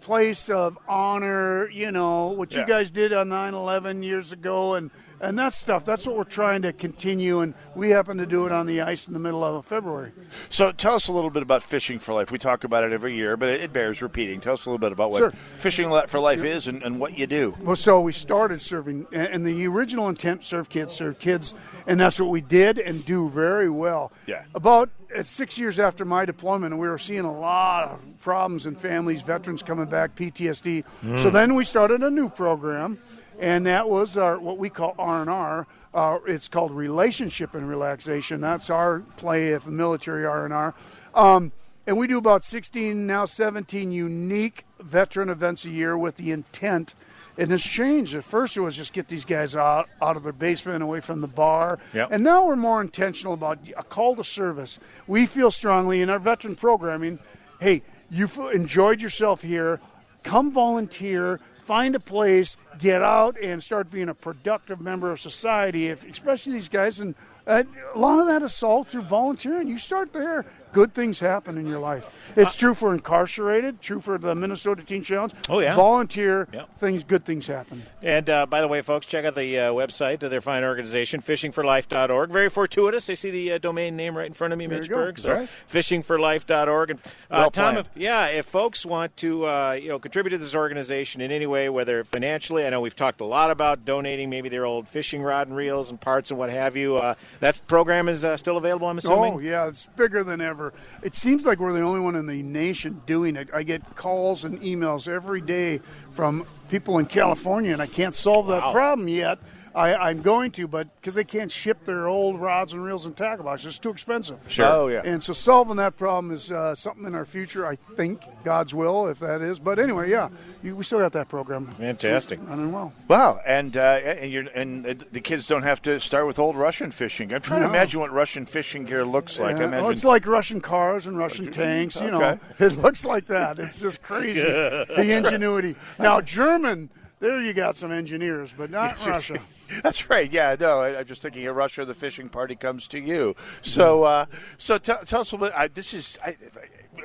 place 0.00 0.48
of 0.50 0.78
honor, 0.88 1.68
you 1.70 1.90
know, 1.90 2.28
what 2.28 2.52
you 2.52 2.64
guys 2.66 2.90
did 2.90 3.12
on 3.12 3.28
9 3.28 3.54
11 3.54 4.02
years 4.02 4.32
ago, 4.32 4.74
and, 4.74 4.90
and 5.20 5.38
that 5.38 5.52
stuff. 5.52 5.84
That's 5.84 6.06
what 6.06 6.16
we're 6.16 6.24
trying 6.24 6.62
to 6.62 6.72
continue, 6.72 7.40
and 7.40 7.54
we 7.74 7.90
happen 7.90 8.16
to 8.18 8.26
do 8.26 8.46
it 8.46 8.52
on 8.52 8.66
the 8.66 8.80
ice 8.80 9.06
in 9.06 9.12
the 9.12 9.18
middle 9.18 9.44
of 9.44 9.64
February. 9.66 10.12
So 10.48 10.72
tell 10.72 10.94
us 10.94 11.08
a 11.08 11.12
little 11.12 11.30
bit 11.30 11.42
about 11.42 11.62
Fishing 11.62 11.98
for 11.98 12.14
Life. 12.14 12.30
We 12.30 12.38
talk 12.38 12.64
about 12.64 12.84
it 12.84 12.92
every 12.92 13.14
year, 13.14 13.36
but 13.36 13.48
it, 13.50 13.72
bears 13.72 14.02
repeating. 14.02 14.40
Tell 14.40 14.54
us 14.54 14.66
a 14.66 14.68
little 14.68 14.78
bit 14.78 14.92
about 14.92 15.10
what 15.10 15.18
Sure. 15.18 15.30
Fishing 15.58 15.90
for 16.08 16.20
Life 16.20 16.42
is 16.44 16.66
and, 16.66 16.82
and 16.82 16.98
what 16.98 17.18
you 17.18 17.26
do. 17.26 17.56
Well, 17.60 17.76
so 17.76 18.00
we 18.00 18.12
started 18.12 18.62
serving, 18.62 19.06
and 19.12 19.46
the 19.46 19.66
original 19.66 20.08
intent 20.08 20.44
serve 20.44 20.68
kids, 20.68 20.94
serve 20.94 21.18
kids, 21.18 21.54
and 21.86 22.00
that's 22.00 22.18
what 22.18 22.30
we 22.30 22.40
did 22.40 22.78
and 22.78 23.04
do 23.04 23.28
very 23.30 23.68
well. 23.68 24.12
Yeah. 24.26 24.44
About 24.54 24.90
uh, 25.16 25.22
six 25.22 25.58
years 25.58 25.78
after 25.80 26.04
my 26.04 26.24
deployment, 26.24 26.76
we 26.78 26.88
were 26.88 26.98
seeing 26.98 27.24
a 27.24 27.32
lot 27.38 27.88
of 27.90 28.00
problems 28.20 28.66
in 28.66 28.74
families, 28.76 29.22
veterans 29.22 29.62
coming 29.62 29.86
back, 29.86 30.14
PTSD. 30.16 30.84
So 31.18 31.28
Mm. 31.28 31.32
then 31.32 31.54
we 31.54 31.64
started 31.64 32.02
a 32.02 32.10
new 32.10 32.28
program, 32.28 32.98
and 33.40 33.66
that 33.66 33.88
was 33.88 34.16
our 34.18 34.38
what 34.38 34.58
we 34.58 34.68
call 34.68 34.94
R 34.98 35.20
and 35.22 35.30
R. 35.30 35.66
Uh, 35.92 36.18
It's 36.26 36.46
called 36.48 36.70
relationship 36.72 37.54
and 37.54 37.68
relaxation. 37.68 38.40
That's 38.40 38.70
our 38.70 39.00
play 39.16 39.52
of 39.52 39.66
military 39.66 40.24
R 40.26 40.44
and 40.44 40.54
R. 40.54 40.74
Um, 41.14 41.50
and 41.86 41.98
we 41.98 42.06
do 42.06 42.18
about 42.18 42.44
16 42.44 43.06
now 43.06 43.24
17 43.24 43.90
unique 43.90 44.64
veteran 44.80 45.28
events 45.30 45.64
a 45.64 45.70
year 45.70 45.98
with 45.98 46.16
the 46.16 46.30
intent 46.30 46.94
and 47.38 47.50
it's 47.52 47.62
changed. 47.64 48.14
At 48.14 48.24
first, 48.24 48.56
it 48.56 48.60
was 48.60 48.76
just 48.76 48.92
get 48.92 49.08
these 49.08 49.24
guys 49.24 49.56
out 49.56 49.88
out 50.02 50.16
of 50.16 50.22
their 50.24 50.32
basement, 50.32 50.82
away 50.82 51.00
from 51.00 51.20
the 51.22 51.26
bar, 51.28 51.78
Yep. 51.94 52.08
and 52.12 52.22
now 52.22 52.44
we're 52.44 52.56
more 52.56 52.80
intentional 52.82 53.32
about 53.34 53.58
a 53.76 53.82
call 53.82 54.14
to 54.16 54.24
service. 54.24 54.78
We 55.06 55.24
feel 55.26 55.50
strongly 55.50 56.02
in 56.02 56.10
our 56.10 56.18
veteran 56.18 56.54
programming. 56.54 57.18
Hey, 57.60 57.82
you 58.10 58.26
f- 58.26 58.52
enjoyed 58.52 59.00
yourself 59.00 59.40
here. 59.42 59.80
Come 60.22 60.50
volunteer. 60.52 61.40
Find 61.70 61.94
a 61.94 62.00
place. 62.00 62.56
Get 62.80 63.00
out 63.00 63.36
and 63.40 63.62
start 63.62 63.92
being 63.92 64.08
a 64.08 64.14
productive 64.14 64.80
member 64.80 65.12
of 65.12 65.20
society. 65.20 65.86
If, 65.86 66.04
especially 66.04 66.54
these 66.54 66.68
guys, 66.68 67.00
and 67.00 67.14
uh, 67.46 67.62
a 67.94 67.96
lot 67.96 68.18
of 68.18 68.26
that 68.26 68.42
is 68.42 68.52
solved 68.52 68.90
through 68.90 69.02
volunteering. 69.02 69.68
You 69.68 69.78
start 69.78 70.12
there. 70.12 70.46
Good 70.72 70.94
things 70.94 71.18
happen 71.20 71.58
in 71.58 71.66
your 71.66 71.78
life. 71.80 72.08
It's 72.36 72.54
true 72.54 72.74
for 72.74 72.94
incarcerated. 72.94 73.80
True 73.80 74.00
for 74.00 74.18
the 74.18 74.34
Minnesota 74.34 74.84
Teen 74.84 75.02
Challenge. 75.02 75.32
Oh, 75.48 75.58
yeah. 75.58 75.74
Volunteer. 75.74 76.46
Things. 76.78 77.02
Good 77.02 77.24
things 77.24 77.46
happen. 77.46 77.82
And 78.02 78.30
uh, 78.30 78.46
by 78.46 78.60
the 78.60 78.68
way, 78.68 78.80
folks, 78.82 79.06
check 79.06 79.24
out 79.24 79.34
the 79.34 79.58
uh, 79.58 79.72
website 79.72 80.22
of 80.22 80.30
their 80.30 80.40
fine 80.40 80.62
organization, 80.62 81.20
fishingforlife.org. 81.20 82.30
Very 82.30 82.48
fortuitous. 82.48 83.10
I 83.10 83.14
see 83.14 83.30
the 83.30 83.52
uh, 83.54 83.58
domain 83.58 83.96
name 83.96 84.16
right 84.16 84.26
in 84.26 84.32
front 84.32 84.52
of 84.52 84.58
me, 84.58 84.66
There 84.66 84.76
you 84.76 84.82
Mitch 84.82 84.88
go. 84.90 84.96
Berg. 84.96 85.18
So 85.18 85.32
Right. 85.34 85.48
fishingforlife.org. 85.70 86.90
And 86.90 87.00
uh, 87.00 87.10
Well 87.30 87.50
Tom, 87.50 87.76
if, 87.78 87.86
yeah, 87.96 88.26
if 88.26 88.46
folks 88.46 88.86
want 88.86 89.16
to, 89.18 89.46
uh, 89.46 89.72
you 89.80 89.88
know, 89.88 89.98
contribute 89.98 90.30
to 90.30 90.38
this 90.38 90.54
organization 90.54 91.20
in 91.20 91.32
any 91.32 91.46
way, 91.46 91.68
whether 91.68 92.04
financially, 92.04 92.66
I 92.66 92.70
know 92.70 92.80
we've 92.80 92.94
talked 92.96 93.20
a 93.20 93.24
lot 93.24 93.50
about 93.50 93.84
donating 93.84 94.30
maybe 94.30 94.48
their 94.48 94.64
old 94.66 94.88
fishing 94.88 95.22
rod 95.22 95.48
and 95.48 95.56
reels 95.56 95.90
and 95.90 96.00
parts 96.00 96.30
and 96.30 96.38
what 96.38 96.50
have 96.50 96.76
you. 96.76 96.96
Uh, 96.96 97.14
that 97.40 97.60
program 97.66 98.08
is 98.08 98.24
uh, 98.24 98.36
still 98.36 98.56
available, 98.56 98.88
I'm 98.88 98.98
assuming. 98.98 99.34
Oh 99.34 99.38
yeah, 99.40 99.66
it's 99.66 99.86
bigger 99.96 100.22
than 100.22 100.40
ever. 100.40 100.59
It 101.02 101.14
seems 101.14 101.46
like 101.46 101.58
we're 101.58 101.72
the 101.72 101.80
only 101.80 102.00
one 102.00 102.14
in 102.14 102.26
the 102.26 102.42
nation 102.42 103.00
doing 103.06 103.36
it. 103.36 103.48
I 103.54 103.62
get 103.62 103.96
calls 103.96 104.44
and 104.44 104.60
emails 104.60 105.08
every 105.08 105.40
day 105.40 105.80
from 106.12 106.44
people 106.68 106.98
in 106.98 107.06
California, 107.06 107.72
and 107.72 107.82
I 107.82 107.86
can't 107.86 108.14
solve 108.14 108.46
that 108.48 108.62
Wow. 108.62 108.72
problem 108.72 109.08
yet. 109.08 109.38
I, 109.74 109.94
I'm 109.94 110.22
going 110.22 110.50
to, 110.52 110.66
but 110.66 110.88
because 110.96 111.14
they 111.14 111.24
can't 111.24 111.50
ship 111.50 111.84
their 111.84 112.08
old 112.08 112.40
rods 112.40 112.72
and 112.72 112.82
reels 112.82 113.06
and 113.06 113.16
tackle 113.16 113.44
boxes, 113.44 113.66
it's 113.66 113.78
too 113.78 113.90
expensive. 113.90 114.38
Sure. 114.48 114.66
Oh, 114.66 114.88
yeah. 114.88 115.02
And 115.04 115.22
so 115.22 115.32
solving 115.32 115.76
that 115.76 115.96
problem 115.96 116.32
is 116.32 116.50
uh, 116.50 116.74
something 116.74 117.04
in 117.04 117.14
our 117.14 117.24
future. 117.24 117.66
I 117.66 117.76
think 117.76 118.22
God's 118.44 118.74
will, 118.74 119.06
if 119.08 119.20
that 119.20 119.42
is. 119.42 119.60
But 119.60 119.78
anyway, 119.78 120.10
yeah, 120.10 120.28
you, 120.62 120.74
we 120.74 120.84
still 120.84 120.98
got 120.98 121.12
that 121.12 121.28
program. 121.28 121.66
Fantastic. 121.72 122.40
Running 122.42 122.72
well. 122.72 122.92
Wow, 123.08 123.40
and 123.46 123.76
uh, 123.76 123.80
and, 123.80 124.32
you're, 124.32 124.48
and 124.54 124.86
uh, 124.86 124.94
the 125.12 125.20
kids 125.20 125.46
don't 125.46 125.62
have 125.62 125.80
to 125.82 126.00
start 126.00 126.26
with 126.26 126.38
old 126.38 126.56
Russian 126.56 126.90
fishing. 126.90 127.32
I'm 127.32 127.40
trying 127.42 127.62
to 127.62 127.68
imagine 127.68 128.00
what 128.00 128.12
Russian 128.12 128.46
fishing 128.46 128.84
gear 128.84 129.04
looks 129.04 129.38
like. 129.38 129.56
I 129.56 129.60
Yeah, 129.60 129.64
imagine 129.66 129.84
well, 129.84 129.92
it's 129.92 130.04
like 130.04 130.26
Russian 130.26 130.60
cars 130.60 131.06
and 131.06 131.16
Russian 131.16 131.50
tanks. 131.50 132.00
You 132.00 132.10
know, 132.10 132.38
it 132.58 132.76
looks 132.78 133.04
like 133.04 133.26
that. 133.26 133.58
It's 133.58 133.78
just 133.78 134.02
crazy. 134.10 134.40
the 134.40 135.16
ingenuity. 135.16 135.76
Now, 135.98 136.20
German, 136.20 136.90
there 137.20 137.40
you 137.40 137.52
got 137.52 137.76
some 137.76 137.92
engineers, 137.92 138.54
but 138.56 138.70
not 138.70 139.04
Russia. 139.06 139.40
That's 139.82 140.10
right. 140.10 140.30
Yeah, 140.30 140.56
no, 140.58 140.80
I, 140.80 140.98
I'm 140.98 141.06
just 141.06 141.22
thinking 141.22 141.46
of 141.46 141.56
Russia. 141.56 141.84
The 141.84 141.94
fishing 141.94 142.28
party 142.28 142.56
comes 142.56 142.88
to 142.88 143.00
you. 143.00 143.34
So, 143.62 144.04
uh, 144.04 144.26
so 144.58 144.78
t- 144.78 144.92
tell 145.06 145.20
us 145.22 145.32
a 145.32 145.36
little. 145.36 145.56
I, 145.56 145.68
this 145.68 145.94
is 145.94 146.18
I, 146.24 146.36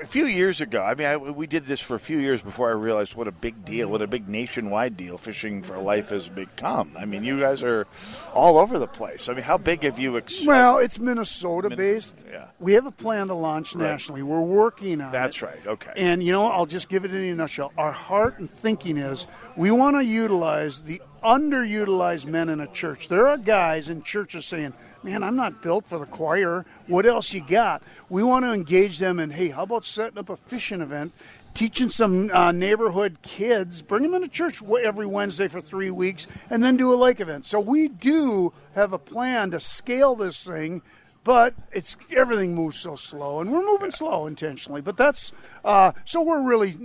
a 0.01 0.05
few 0.07 0.25
years 0.25 0.61
ago. 0.61 0.81
I 0.83 0.93
mean, 0.95 1.07
I, 1.07 1.15
we 1.17 1.47
did 1.47 1.65
this 1.65 1.79
for 1.79 1.95
a 1.95 1.99
few 1.99 2.17
years 2.17 2.41
before 2.41 2.69
I 2.69 2.73
realized 2.73 3.15
what 3.15 3.27
a 3.27 3.31
big 3.31 3.63
deal, 3.63 3.87
what 3.89 4.01
a 4.01 4.07
big 4.07 4.27
nationwide 4.27 4.97
deal 4.97 5.17
fishing 5.17 5.63
for 5.63 5.77
life 5.77 6.09
has 6.09 6.27
become. 6.27 6.91
I 6.97 7.05
mean, 7.05 7.23
you 7.23 7.39
guys 7.39 7.63
are 7.63 7.87
all 8.33 8.57
over 8.57 8.77
the 8.77 8.87
place. 8.87 9.29
I 9.29 9.33
mean, 9.33 9.43
how 9.43 9.57
big 9.57 9.83
have 9.83 9.97
you? 9.97 10.17
Ex- 10.17 10.45
Well, 10.45 10.79
it's 10.79 10.99
Minnesota 10.99 11.75
based. 11.75 12.25
yeah. 12.29 12.45
We 12.59 12.73
have 12.73 12.85
a 12.85 12.91
plan 12.91 13.27
to 13.27 13.35
launch 13.35 13.73
Right. 13.75 13.89
nationally. 13.91 14.21
We're 14.23 14.41
working 14.41 14.99
on 15.01 15.09
it. 15.09 15.11
That's 15.11 15.41
right. 15.41 15.65
Okay. 15.65 15.91
And 15.95 16.21
you 16.23 16.31
know, 16.33 16.47
I'll 16.47 16.65
just 16.65 16.89
give 16.89 17.05
it 17.05 17.13
in 17.13 17.23
a 17.23 17.35
nutshell. 17.35 17.71
Our 17.77 17.91
heart 17.93 18.39
and 18.39 18.49
thinking 18.51 18.97
is 18.97 19.27
we 19.55 19.71
want 19.71 19.95
to 19.95 20.03
utilize 20.03 20.79
the 20.79 21.01
underutilized 21.23 22.25
men 22.25 22.49
in 22.49 22.59
a 22.59 22.67
church. 22.67 23.07
There 23.07 23.27
are 23.27 23.37
guys 23.37 23.89
in 23.89 24.03
churches 24.03 24.45
saying, 24.45 24.73
Man, 25.05 25.21
I'm 25.21 25.35
not 25.35 25.61
built 25.61 25.85
for 25.85 25.99
the 25.99 26.07
choir. 26.07 26.65
What 26.87 27.05
else 27.05 27.31
you 27.31 27.39
got? 27.39 27.83
We 28.09 28.23
want 28.23 28.43
to 28.43 28.51
engage 28.51 28.97
them 28.97 29.19
in, 29.19 29.29
hey, 29.29 29.49
how 29.49 29.61
about 29.61 29.85
setting 29.85 30.17
up 30.17 30.29
a 30.29 30.35
fishing 30.35 30.81
event 30.81 31.13
teaching 31.53 31.89
some 31.89 32.31
uh, 32.31 32.51
neighborhood 32.51 33.19
kids, 33.21 33.83
bring 33.83 34.01
them 34.01 34.15
into 34.15 34.27
church 34.27 34.63
every 34.83 35.05
Wednesday 35.05 35.47
for 35.47 35.61
three 35.61 35.91
weeks, 35.91 36.25
and 36.49 36.63
then 36.63 36.75
do 36.75 36.91
a 36.91 36.95
lake 36.95 37.19
event. 37.19 37.45
So 37.45 37.59
we 37.59 37.87
do 37.87 38.51
have 38.73 38.93
a 38.93 38.97
plan 38.97 39.51
to 39.51 39.59
scale 39.59 40.15
this 40.15 40.43
thing, 40.43 40.81
but 41.23 41.53
it's 41.71 41.95
everything 42.11 42.55
moves 42.55 42.77
so 42.77 42.95
slow, 42.95 43.41
and 43.41 43.53
we're 43.53 43.63
moving 43.63 43.91
slow 43.91 44.25
intentionally. 44.25 44.81
But 44.81 44.97
that's 44.97 45.31
uh, 45.63 45.91
so 46.03 46.23
we're 46.23 46.41
really, 46.41 46.75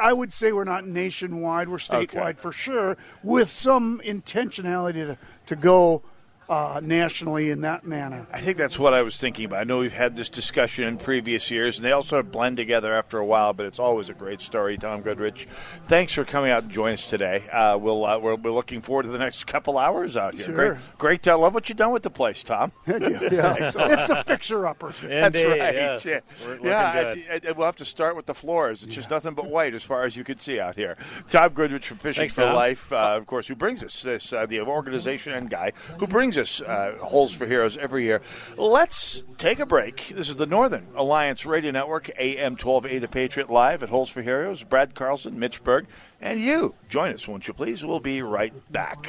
I 0.00 0.12
would 0.12 0.32
say 0.32 0.52
we're 0.52 0.62
not 0.62 0.86
nationwide, 0.86 1.68
we're 1.68 1.78
statewide 1.78 2.30
okay. 2.30 2.32
for 2.34 2.52
sure, 2.52 2.96
with 3.24 3.50
some 3.50 4.00
intentionality 4.04 5.04
to 5.04 5.18
to 5.46 5.56
go 5.56 6.02
uh, 6.48 6.80
nationally 6.82 7.50
in 7.50 7.62
that 7.62 7.86
manner. 7.86 8.26
I 8.32 8.40
think 8.40 8.58
that's 8.58 8.78
what 8.78 8.94
I 8.94 9.02
was 9.02 9.18
thinking 9.18 9.46
about. 9.46 9.60
I 9.60 9.64
know 9.64 9.78
we've 9.78 9.92
had 9.92 10.16
this 10.16 10.28
discussion 10.28 10.84
in 10.84 10.98
previous 10.98 11.50
years, 11.50 11.78
and 11.78 11.84
they 11.84 11.92
all 11.92 12.02
sort 12.02 12.24
of 12.24 12.32
blend 12.32 12.56
together 12.56 12.92
after 12.94 13.18
a 13.18 13.24
while, 13.24 13.52
but 13.52 13.66
it's 13.66 13.78
always 13.78 14.10
a 14.10 14.14
great 14.14 14.40
story, 14.40 14.76
Tom 14.76 15.02
Goodrich. 15.02 15.48
Thanks 15.86 16.12
for 16.12 16.24
coming 16.24 16.50
out 16.50 16.64
and 16.64 16.72
joining 16.72 16.94
us 16.94 17.08
today. 17.08 17.48
Uh, 17.50 17.78
we'll, 17.78 18.04
uh, 18.04 18.18
we're, 18.18 18.34
we're, 18.36 18.50
looking 18.50 18.82
forward 18.82 19.04
to 19.04 19.08
the 19.08 19.18
next 19.18 19.46
couple 19.46 19.78
hours 19.78 20.16
out 20.16 20.34
here. 20.34 20.44
Sure. 20.44 20.54
Great, 20.54 20.98
great. 20.98 21.28
I 21.28 21.34
love 21.34 21.54
what 21.54 21.68
you've 21.68 21.78
done 21.78 21.92
with 21.92 22.02
the 22.02 22.10
place, 22.10 22.42
Tom. 22.44 22.72
yeah, 22.86 22.98
it's 23.00 24.10
a 24.10 24.22
fixer-upper. 24.24 24.88
That's 24.88 25.36
Indeed, 25.36 25.46
right. 25.46 25.74
Yes. 25.74 26.04
Yeah, 26.04 26.20
yeah 26.62 27.14
I, 27.30 27.40
I, 27.48 27.52
we'll 27.52 27.66
have 27.66 27.76
to 27.76 27.84
start 27.84 28.16
with 28.16 28.26
the 28.26 28.34
floors. 28.34 28.82
It's 28.82 28.90
yeah. 28.90 28.96
just 28.96 29.10
nothing 29.10 29.34
but 29.34 29.46
white 29.46 29.74
as 29.74 29.82
far 29.82 30.04
as 30.04 30.16
you 30.16 30.24
can 30.24 30.38
see 30.38 30.60
out 30.60 30.76
here. 30.76 30.96
Tom 31.30 31.52
Goodrich 31.52 31.88
from 31.88 31.98
Fishing 31.98 32.22
Thanks, 32.22 32.34
for 32.34 32.42
Tom. 32.42 32.54
Life, 32.54 32.92
uh, 32.92 33.16
of 33.16 33.26
course, 33.26 33.48
who 33.48 33.54
brings 33.54 33.82
us 33.82 34.02
this, 34.02 34.32
uh, 34.32 34.46
the 34.46 34.60
organization 34.60 35.32
and 35.32 35.50
guy 35.50 35.72
who 35.98 36.06
brings 36.06 36.33
us 36.38 36.60
uh, 36.60 36.96
Holes 37.00 37.34
for 37.34 37.46
Heroes 37.46 37.76
every 37.76 38.04
year. 38.04 38.22
Let's 38.56 39.22
take 39.38 39.58
a 39.58 39.66
break. 39.66 40.12
This 40.14 40.28
is 40.28 40.36
the 40.36 40.46
Northern 40.46 40.86
Alliance 40.94 41.44
Radio 41.46 41.70
Network, 41.70 42.10
AM 42.18 42.56
12A 42.56 43.00
The 43.00 43.08
Patriot, 43.08 43.50
live 43.50 43.82
at 43.82 43.88
Holes 43.88 44.10
for 44.10 44.22
Heroes. 44.22 44.62
Brad 44.64 44.94
Carlson, 44.94 45.38
Mitch 45.38 45.62
Berg, 45.62 45.86
and 46.20 46.40
you. 46.40 46.74
Join 46.88 47.12
us, 47.14 47.26
won't 47.28 47.48
you 47.48 47.54
please? 47.54 47.84
We'll 47.84 48.00
be 48.00 48.22
right 48.22 48.52
back. 48.72 49.08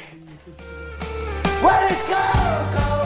Well, 1.62 3.05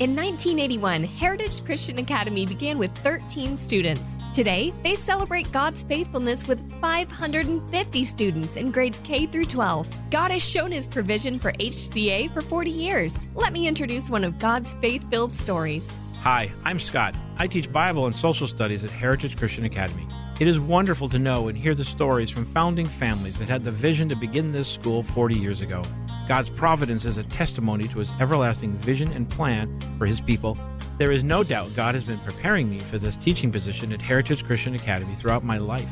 In 0.00 0.16
1981, 0.16 1.04
Heritage 1.04 1.64
Christian 1.64 2.00
Academy 2.00 2.44
began 2.46 2.78
with 2.78 2.92
13 2.98 3.56
students. 3.56 4.02
Today, 4.34 4.72
they 4.82 4.96
celebrate 4.96 5.52
God's 5.52 5.84
faithfulness 5.84 6.48
with 6.48 6.58
550 6.80 8.04
students 8.04 8.56
in 8.56 8.72
grades 8.72 8.98
K 9.04 9.26
through 9.26 9.44
12. 9.44 9.86
God 10.10 10.32
has 10.32 10.42
shown 10.42 10.72
his 10.72 10.88
provision 10.88 11.38
for 11.38 11.52
HCA 11.52 12.34
for 12.34 12.40
40 12.40 12.72
years. 12.72 13.14
Let 13.36 13.52
me 13.52 13.68
introduce 13.68 14.10
one 14.10 14.24
of 14.24 14.36
God's 14.40 14.72
faith 14.80 15.08
filled 15.10 15.32
stories. 15.36 15.86
Hi, 16.22 16.50
I'm 16.64 16.80
Scott. 16.80 17.14
I 17.38 17.46
teach 17.46 17.72
Bible 17.72 18.06
and 18.06 18.16
social 18.16 18.48
studies 18.48 18.82
at 18.82 18.90
Heritage 18.90 19.36
Christian 19.36 19.64
Academy. 19.64 20.08
It 20.40 20.48
is 20.48 20.58
wonderful 20.58 21.08
to 21.10 21.20
know 21.20 21.46
and 21.46 21.56
hear 21.56 21.76
the 21.76 21.84
stories 21.84 22.30
from 22.30 22.46
founding 22.46 22.86
families 22.86 23.38
that 23.38 23.48
had 23.48 23.62
the 23.62 23.70
vision 23.70 24.08
to 24.08 24.16
begin 24.16 24.50
this 24.50 24.66
school 24.66 25.04
40 25.04 25.38
years 25.38 25.60
ago. 25.60 25.82
God's 26.26 26.48
providence 26.48 27.04
is 27.04 27.18
a 27.18 27.24
testimony 27.24 27.86
to 27.88 27.98
his 27.98 28.10
everlasting 28.18 28.72
vision 28.78 29.10
and 29.12 29.28
plan 29.28 29.78
for 29.98 30.06
his 30.06 30.22
people. 30.22 30.56
There 30.96 31.12
is 31.12 31.22
no 31.22 31.42
doubt 31.42 31.76
God 31.76 31.94
has 31.94 32.04
been 32.04 32.18
preparing 32.20 32.70
me 32.70 32.80
for 32.80 32.96
this 32.96 33.16
teaching 33.16 33.52
position 33.52 33.92
at 33.92 34.00
Heritage 34.00 34.44
Christian 34.44 34.74
Academy 34.74 35.14
throughout 35.16 35.44
my 35.44 35.58
life. 35.58 35.88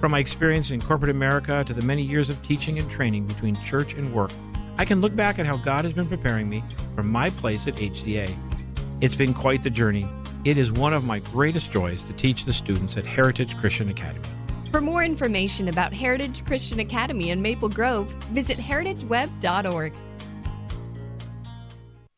From 0.00 0.10
my 0.10 0.18
experience 0.18 0.70
in 0.70 0.80
corporate 0.80 1.10
America 1.10 1.62
to 1.64 1.74
the 1.74 1.82
many 1.82 2.02
years 2.02 2.28
of 2.28 2.42
teaching 2.42 2.78
and 2.78 2.90
training 2.90 3.26
between 3.26 3.54
church 3.62 3.94
and 3.94 4.12
work, 4.12 4.32
I 4.78 4.84
can 4.84 5.00
look 5.00 5.14
back 5.14 5.38
at 5.38 5.46
how 5.46 5.56
God 5.56 5.84
has 5.84 5.92
been 5.92 6.08
preparing 6.08 6.48
me 6.48 6.64
for 6.96 7.04
my 7.04 7.30
place 7.30 7.68
at 7.68 7.76
HCA. 7.76 8.36
It's 9.00 9.14
been 9.14 9.34
quite 9.34 9.62
the 9.62 9.70
journey. 9.70 10.08
It 10.44 10.58
is 10.58 10.72
one 10.72 10.92
of 10.92 11.04
my 11.04 11.20
greatest 11.20 11.70
joys 11.70 12.02
to 12.04 12.12
teach 12.14 12.44
the 12.44 12.52
students 12.52 12.96
at 12.96 13.06
Heritage 13.06 13.56
Christian 13.58 13.90
Academy. 13.90 14.28
For 14.70 14.82
more 14.82 15.02
information 15.02 15.68
about 15.68 15.94
Heritage 15.94 16.44
Christian 16.44 16.80
Academy 16.80 17.30
in 17.30 17.40
Maple 17.40 17.70
Grove, 17.70 18.08
visit 18.32 18.58
heritageweb.org. 18.58 19.94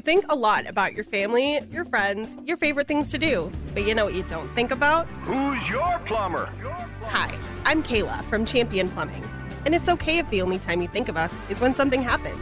You 0.00 0.04
think 0.04 0.24
a 0.30 0.34
lot 0.34 0.66
about 0.66 0.94
your 0.94 1.04
family, 1.04 1.60
your 1.70 1.84
friends, 1.84 2.34
your 2.46 2.56
favorite 2.56 2.88
things 2.88 3.10
to 3.10 3.18
do. 3.18 3.52
But 3.74 3.84
you 3.86 3.94
know 3.94 4.06
what 4.06 4.14
you 4.14 4.22
don't 4.22 4.48
think 4.54 4.70
about? 4.70 5.06
Who's 5.24 5.68
your 5.68 5.98
plumber? 6.06 6.46
Hi, 7.02 7.36
I'm 7.66 7.82
Kayla 7.82 8.24
from 8.24 8.46
Champion 8.46 8.88
Plumbing. 8.88 9.22
And 9.66 9.74
it's 9.74 9.90
okay 9.90 10.16
if 10.16 10.26
the 10.30 10.40
only 10.40 10.58
time 10.58 10.80
you 10.80 10.88
think 10.88 11.10
of 11.10 11.18
us 11.18 11.30
is 11.50 11.60
when 11.60 11.74
something 11.74 12.00
happens, 12.00 12.40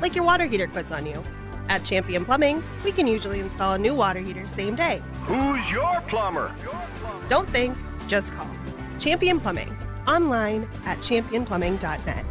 like 0.00 0.14
your 0.14 0.24
water 0.24 0.44
heater 0.44 0.68
quits 0.68 0.92
on 0.92 1.04
you. 1.04 1.20
At 1.68 1.84
Champion 1.84 2.24
Plumbing, 2.24 2.62
we 2.84 2.92
can 2.92 3.08
usually 3.08 3.40
install 3.40 3.72
a 3.72 3.78
new 3.78 3.96
water 3.96 4.20
heater 4.20 4.46
same 4.46 4.76
day. 4.76 5.02
Who's 5.24 5.68
your 5.68 6.00
plumber? 6.02 6.54
Don't 7.28 7.48
think, 7.50 7.76
just 8.06 8.30
call. 8.34 8.48
Champion 9.00 9.40
Plumbing, 9.40 9.76
online 10.06 10.68
at 10.84 10.98
championplumbing.net. 10.98 12.24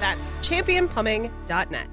That's 0.00 0.30
championplumbing.net. 0.40 1.88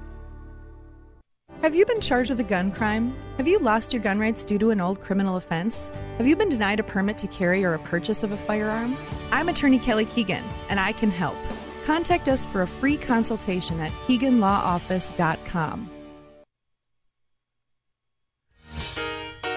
Have 1.62 1.76
you 1.76 1.86
been 1.86 2.00
charged 2.00 2.28
with 2.30 2.40
a 2.40 2.42
gun 2.44 2.72
crime? 2.72 3.14
Have 3.36 3.46
you 3.46 3.60
lost 3.60 3.92
your 3.92 4.02
gun 4.02 4.18
rights 4.18 4.42
due 4.42 4.58
to 4.58 4.70
an 4.70 4.80
old 4.80 5.00
criminal 5.00 5.36
offense? 5.36 5.92
Have 6.18 6.26
you 6.26 6.34
been 6.34 6.48
denied 6.48 6.80
a 6.80 6.82
permit 6.82 7.18
to 7.18 7.28
carry 7.28 7.64
or 7.64 7.72
a 7.72 7.78
purchase 7.78 8.24
of 8.24 8.32
a 8.32 8.36
firearm? 8.36 8.96
I'm 9.30 9.48
attorney 9.48 9.78
Kelly 9.78 10.06
Keegan, 10.06 10.42
and 10.68 10.80
I 10.80 10.90
can 10.90 11.12
help. 11.12 11.36
Contact 11.84 12.28
us 12.28 12.44
for 12.46 12.62
a 12.62 12.66
free 12.66 12.96
consultation 12.96 13.78
at 13.78 13.92
KeeganLawOffice.com. 14.08 15.88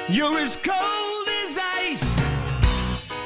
You're 0.07 0.37
as 0.37 0.57
cold 0.57 1.27
as 1.27 1.57
ice. 1.57 2.19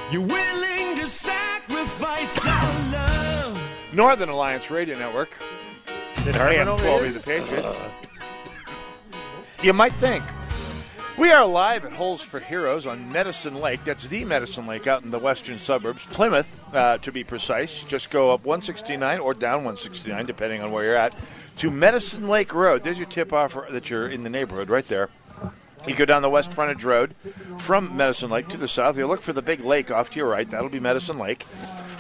You're 0.10 0.22
willing 0.22 0.96
to 0.96 1.06
sacrifice 1.06 2.48
our 2.48 2.92
love. 2.94 3.62
Northern 3.92 4.30
Alliance 4.30 4.72
Radio 4.72 4.98
Network. 4.98 5.36
Is 6.20 6.28
it 6.28 6.38
AM 6.38 6.68
Hartman 6.68 6.68
over 6.70 6.84
12 6.84 7.02
here? 7.02 7.12
The 7.12 7.20
Patriot. 7.20 7.66
Uh, 7.66 7.90
you 9.62 9.74
might 9.74 9.94
think. 9.96 10.24
We 11.18 11.32
are 11.32 11.46
live 11.46 11.84
at 11.84 11.92
Holes 11.92 12.22
for 12.22 12.40
Heroes 12.40 12.86
on 12.86 13.12
Medicine 13.12 13.60
Lake. 13.60 13.84
That's 13.84 14.08
the 14.08 14.24
Medicine 14.24 14.68
Lake 14.68 14.88
out 14.88 15.04
in 15.04 15.12
the 15.12 15.20
western 15.20 15.58
suburbs, 15.60 16.06
Plymouth, 16.06 16.50
uh, 16.72 16.98
to 17.00 17.12
be 17.12 17.26
precise. 17.26 17.84
Just 17.84 18.10
go 18.10 18.32
up 18.32 18.46
169 18.46 19.20
or 19.20 19.34
down 19.34 19.66
169, 19.66 20.26
depending 20.26 20.64
on 20.64 20.72
where 20.72 20.86
you're 20.86 20.96
at, 20.96 21.14
to 21.58 21.70
Medicine 21.70 22.30
Lake 22.30 22.54
Road. 22.54 22.86
There's 22.86 22.98
your 22.98 23.08
tip 23.08 23.34
off 23.34 23.58
that 23.70 23.90
you're 23.90 24.08
in 24.08 24.24
the 24.24 24.30
neighborhood 24.30 24.70
right 24.70 24.88
there. 24.88 25.10
You 25.86 25.96
go 25.96 26.06
down 26.06 26.22
the 26.22 26.30
west 26.30 26.54
frontage 26.54 26.84
road 26.86 27.16
from 27.58 27.98
Medicine 27.98 28.30
Lake 28.30 28.48
to 28.50 28.58
the 28.58 28.68
south. 28.68 28.98
You 28.98 29.08
look 29.08 29.22
for 29.22 29.34
the 29.34 29.42
big 29.42 29.62
lake 29.62 29.92
off 29.92 30.10
to 30.12 30.20
your 30.20 30.30
right. 30.30 30.50
That'll 30.50 30.70
be 30.70 30.80
Medicine 30.80 31.18
Lake. 31.18 31.46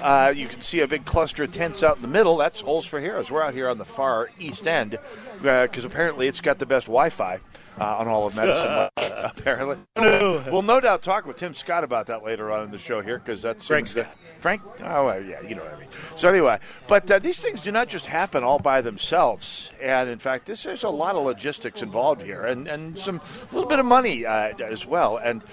Uh, 0.02 0.34
you 0.34 0.48
can 0.48 0.62
see 0.62 0.80
a 0.80 0.88
big 0.88 1.04
cluster 1.04 1.44
of 1.44 1.52
tents 1.52 1.84
out 1.84 1.98
in 1.98 2.02
the 2.02 2.08
middle. 2.08 2.38
That's 2.38 2.62
Holes 2.62 2.86
for 2.86 3.02
Heroes. 3.02 3.30
We're 3.30 3.44
out 3.44 3.54
here 3.54 3.68
on 3.68 3.78
the 3.78 3.86
far 3.86 4.30
east 4.40 4.66
end 4.66 4.98
because 5.42 5.86
apparently 5.86 6.28
it's 6.28 6.42
got 6.42 6.60
the 6.60 6.66
best 6.66 6.88
Wi-Fi 6.88 7.40
uh, 7.80 7.98
on 7.98 8.08
all 8.08 8.28
of 8.28 8.36
Medicine 8.36 8.90
apparently, 9.24 9.78
we'll 9.96 10.62
no 10.62 10.80
doubt 10.80 11.02
talk 11.02 11.26
with 11.26 11.38
Tim 11.38 11.54
Scott 11.54 11.84
about 11.84 12.08
that 12.08 12.24
later 12.24 12.52
on 12.52 12.64
in 12.64 12.72
the 12.72 12.78
show 12.78 13.02
here 13.02 13.20
because 13.20 13.42
that's 13.42 13.68
Frank 13.68 13.88
Scott. 13.88 14.08
Frank? 14.40 14.62
Oh, 14.82 15.06
well, 15.06 15.22
yeah, 15.22 15.42
you 15.42 15.56
know 15.56 15.64
what 15.64 15.74
I 15.74 15.80
mean. 15.80 15.90
So 16.16 16.30
anyway, 16.30 16.60
but 16.88 17.10
uh, 17.12 17.20
these 17.20 17.40
things 17.42 17.62
do 17.62 17.72
not 17.72 17.90
just 17.90 18.06
happen 18.06 18.44
all 18.44 18.60
by 18.60 18.82
themselves, 18.82 19.72
and 19.82 20.10
in 20.10 20.20
fact, 20.20 20.46
this 20.46 20.64
there's 20.64 20.84
a 20.84 20.90
lot 20.90 21.16
of 21.16 21.24
logistics 21.24 21.82
involved 21.82 22.22
here, 22.22 22.46
and 22.46 22.68
and 22.68 22.98
some 22.98 23.20
a 23.20 23.54
little 23.54 23.70
bit 23.70 23.80
of 23.80 23.86
money 23.86 24.26
uh, 24.26 24.54
as 24.60 24.86
well. 24.86 25.18
And 25.18 25.44
uh, 25.44 25.46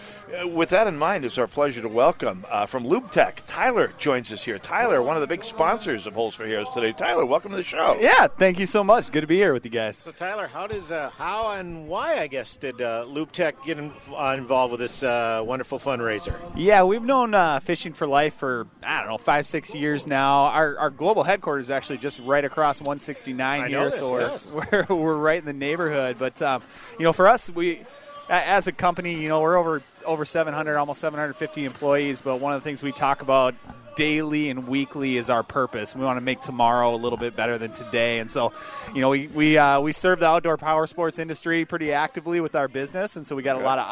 with 0.45 0.71
that 0.71 0.87
in 0.87 0.97
mind, 0.97 1.25
it's 1.25 1.39
our 1.39 1.47
pleasure 1.47 1.81
to 1.83 1.89
welcome 1.89 2.45
uh, 2.49 2.67
from 2.67 2.85
LubeTech, 2.85 3.39
Tyler 3.47 3.93
joins 3.99 4.33
us 4.33 4.43
here. 4.43 4.59
Tyler, 4.59 5.03
one 5.03 5.17
of 5.17 5.21
the 5.21 5.27
big 5.27 5.45
sponsors 5.45 6.07
of 6.07 6.15
Holes 6.15 6.35
for 6.35 6.47
Heroes 6.47 6.69
today. 6.75 6.93
Tyler, 6.93 7.25
welcome 7.25 7.51
to 7.53 7.57
the 7.57 7.63
show. 7.65 7.97
Yeah, 8.01 8.27
thank 8.27 8.59
you 8.59 8.67
so 8.67 8.83
much. 8.83 9.11
Good 9.13 9.21
to 9.23 9.27
be 9.27 9.37
here 9.37 9.53
with 9.53 9.65
you 9.65 9.71
guys. 9.71 9.97
So 9.97 10.11
Tyler, 10.13 10.47
how 10.47 10.67
does 10.67 10.91
uh, 10.91 11.11
how 11.11 11.53
and 11.53 11.89
why 11.89 12.19
I 12.19 12.27
guess 12.27 12.57
did 12.57 12.81
uh, 12.81 13.05
Lube 13.09 13.33
Tech 13.33 13.63
get 13.65 13.79
in, 13.79 13.93
uh, 14.13 14.35
involved 14.37 14.73
with 14.73 14.81
this 14.81 15.03
uh, 15.03 15.43
wonderful 15.45 15.79
fundraiser? 15.79 16.35
Yeah, 16.57 16.83
we've 16.83 17.03
known 17.03 17.35
uh, 17.35 17.61
Fishing 17.61 17.93
for 17.93 18.07
Life 18.07 18.35
for, 18.35 18.67
I 18.83 19.01
don't 19.01 19.09
know, 19.09 19.19
five, 19.19 19.47
six 19.47 19.75
years 19.75 20.07
now. 20.07 20.47
Our, 20.47 20.79
our 20.79 20.91
global 20.91 21.23
headquarters 21.23 21.67
is 21.67 21.71
actually 21.71 21.99
just 21.99 22.21
right 22.21 22.45
across 22.45 22.81
169 22.81 23.61
I 23.61 23.69
here, 23.69 23.79
know 23.79 23.85
this, 23.87 23.99
so 23.99 24.13
we're, 24.13 24.21
yes. 24.21 24.53
we're, 24.73 24.87
we're 24.89 25.17
right 25.17 25.39
in 25.39 25.45
the 25.45 25.53
neighborhood. 25.53 26.17
But, 26.19 26.41
um, 26.43 26.63
you 26.99 27.05
know, 27.05 27.13
for 27.13 27.29
us, 27.29 27.49
we, 27.51 27.81
a- 27.81 27.87
as 28.29 28.67
a 28.67 28.73
company, 28.73 29.21
you 29.21 29.29
know, 29.29 29.41
we're 29.41 29.57
over 29.57 29.83
over 30.05 30.25
700, 30.25 30.77
almost 30.77 31.01
750 31.01 31.65
employees. 31.65 32.21
But 32.21 32.41
one 32.41 32.53
of 32.53 32.63
the 32.63 32.65
things 32.65 32.83
we 32.83 32.93
talk 32.93 33.23
about 33.23 33.55
daily 33.97 34.51
and 34.51 34.69
weekly 34.69 35.17
is 35.17 35.31
our 35.31 35.43
purpose. 35.43 35.95
We 35.97 36.05
want 36.05 36.19
to 36.19 36.21
make 36.21 36.41
tomorrow 36.41 36.95
a 36.95 36.97
little 36.97 37.19
bit 37.19 37.35
better 37.35 37.59
than 37.59 37.73
today. 37.73 38.19
And 38.19 38.31
so, 38.31 38.53
you 38.95 39.01
know, 39.01 39.11
we 39.11 39.27
we 39.29 39.59
uh, 39.59 39.81
we 39.81 39.93
serve 39.93 40.21
the 40.21 40.27
outdoor 40.27 40.57
power 40.57 40.87
sports 40.87 41.19
industry 41.19 41.65
pretty 41.65 41.93
actively 41.93 42.41
with 42.41 42.55
our 42.55 42.69
business, 42.69 43.17
and 43.17 43.27
so 43.27 43.35
we 43.35 43.43
got 43.43 43.57
a 43.57 43.65
lot 43.65 43.79
of 43.79 43.87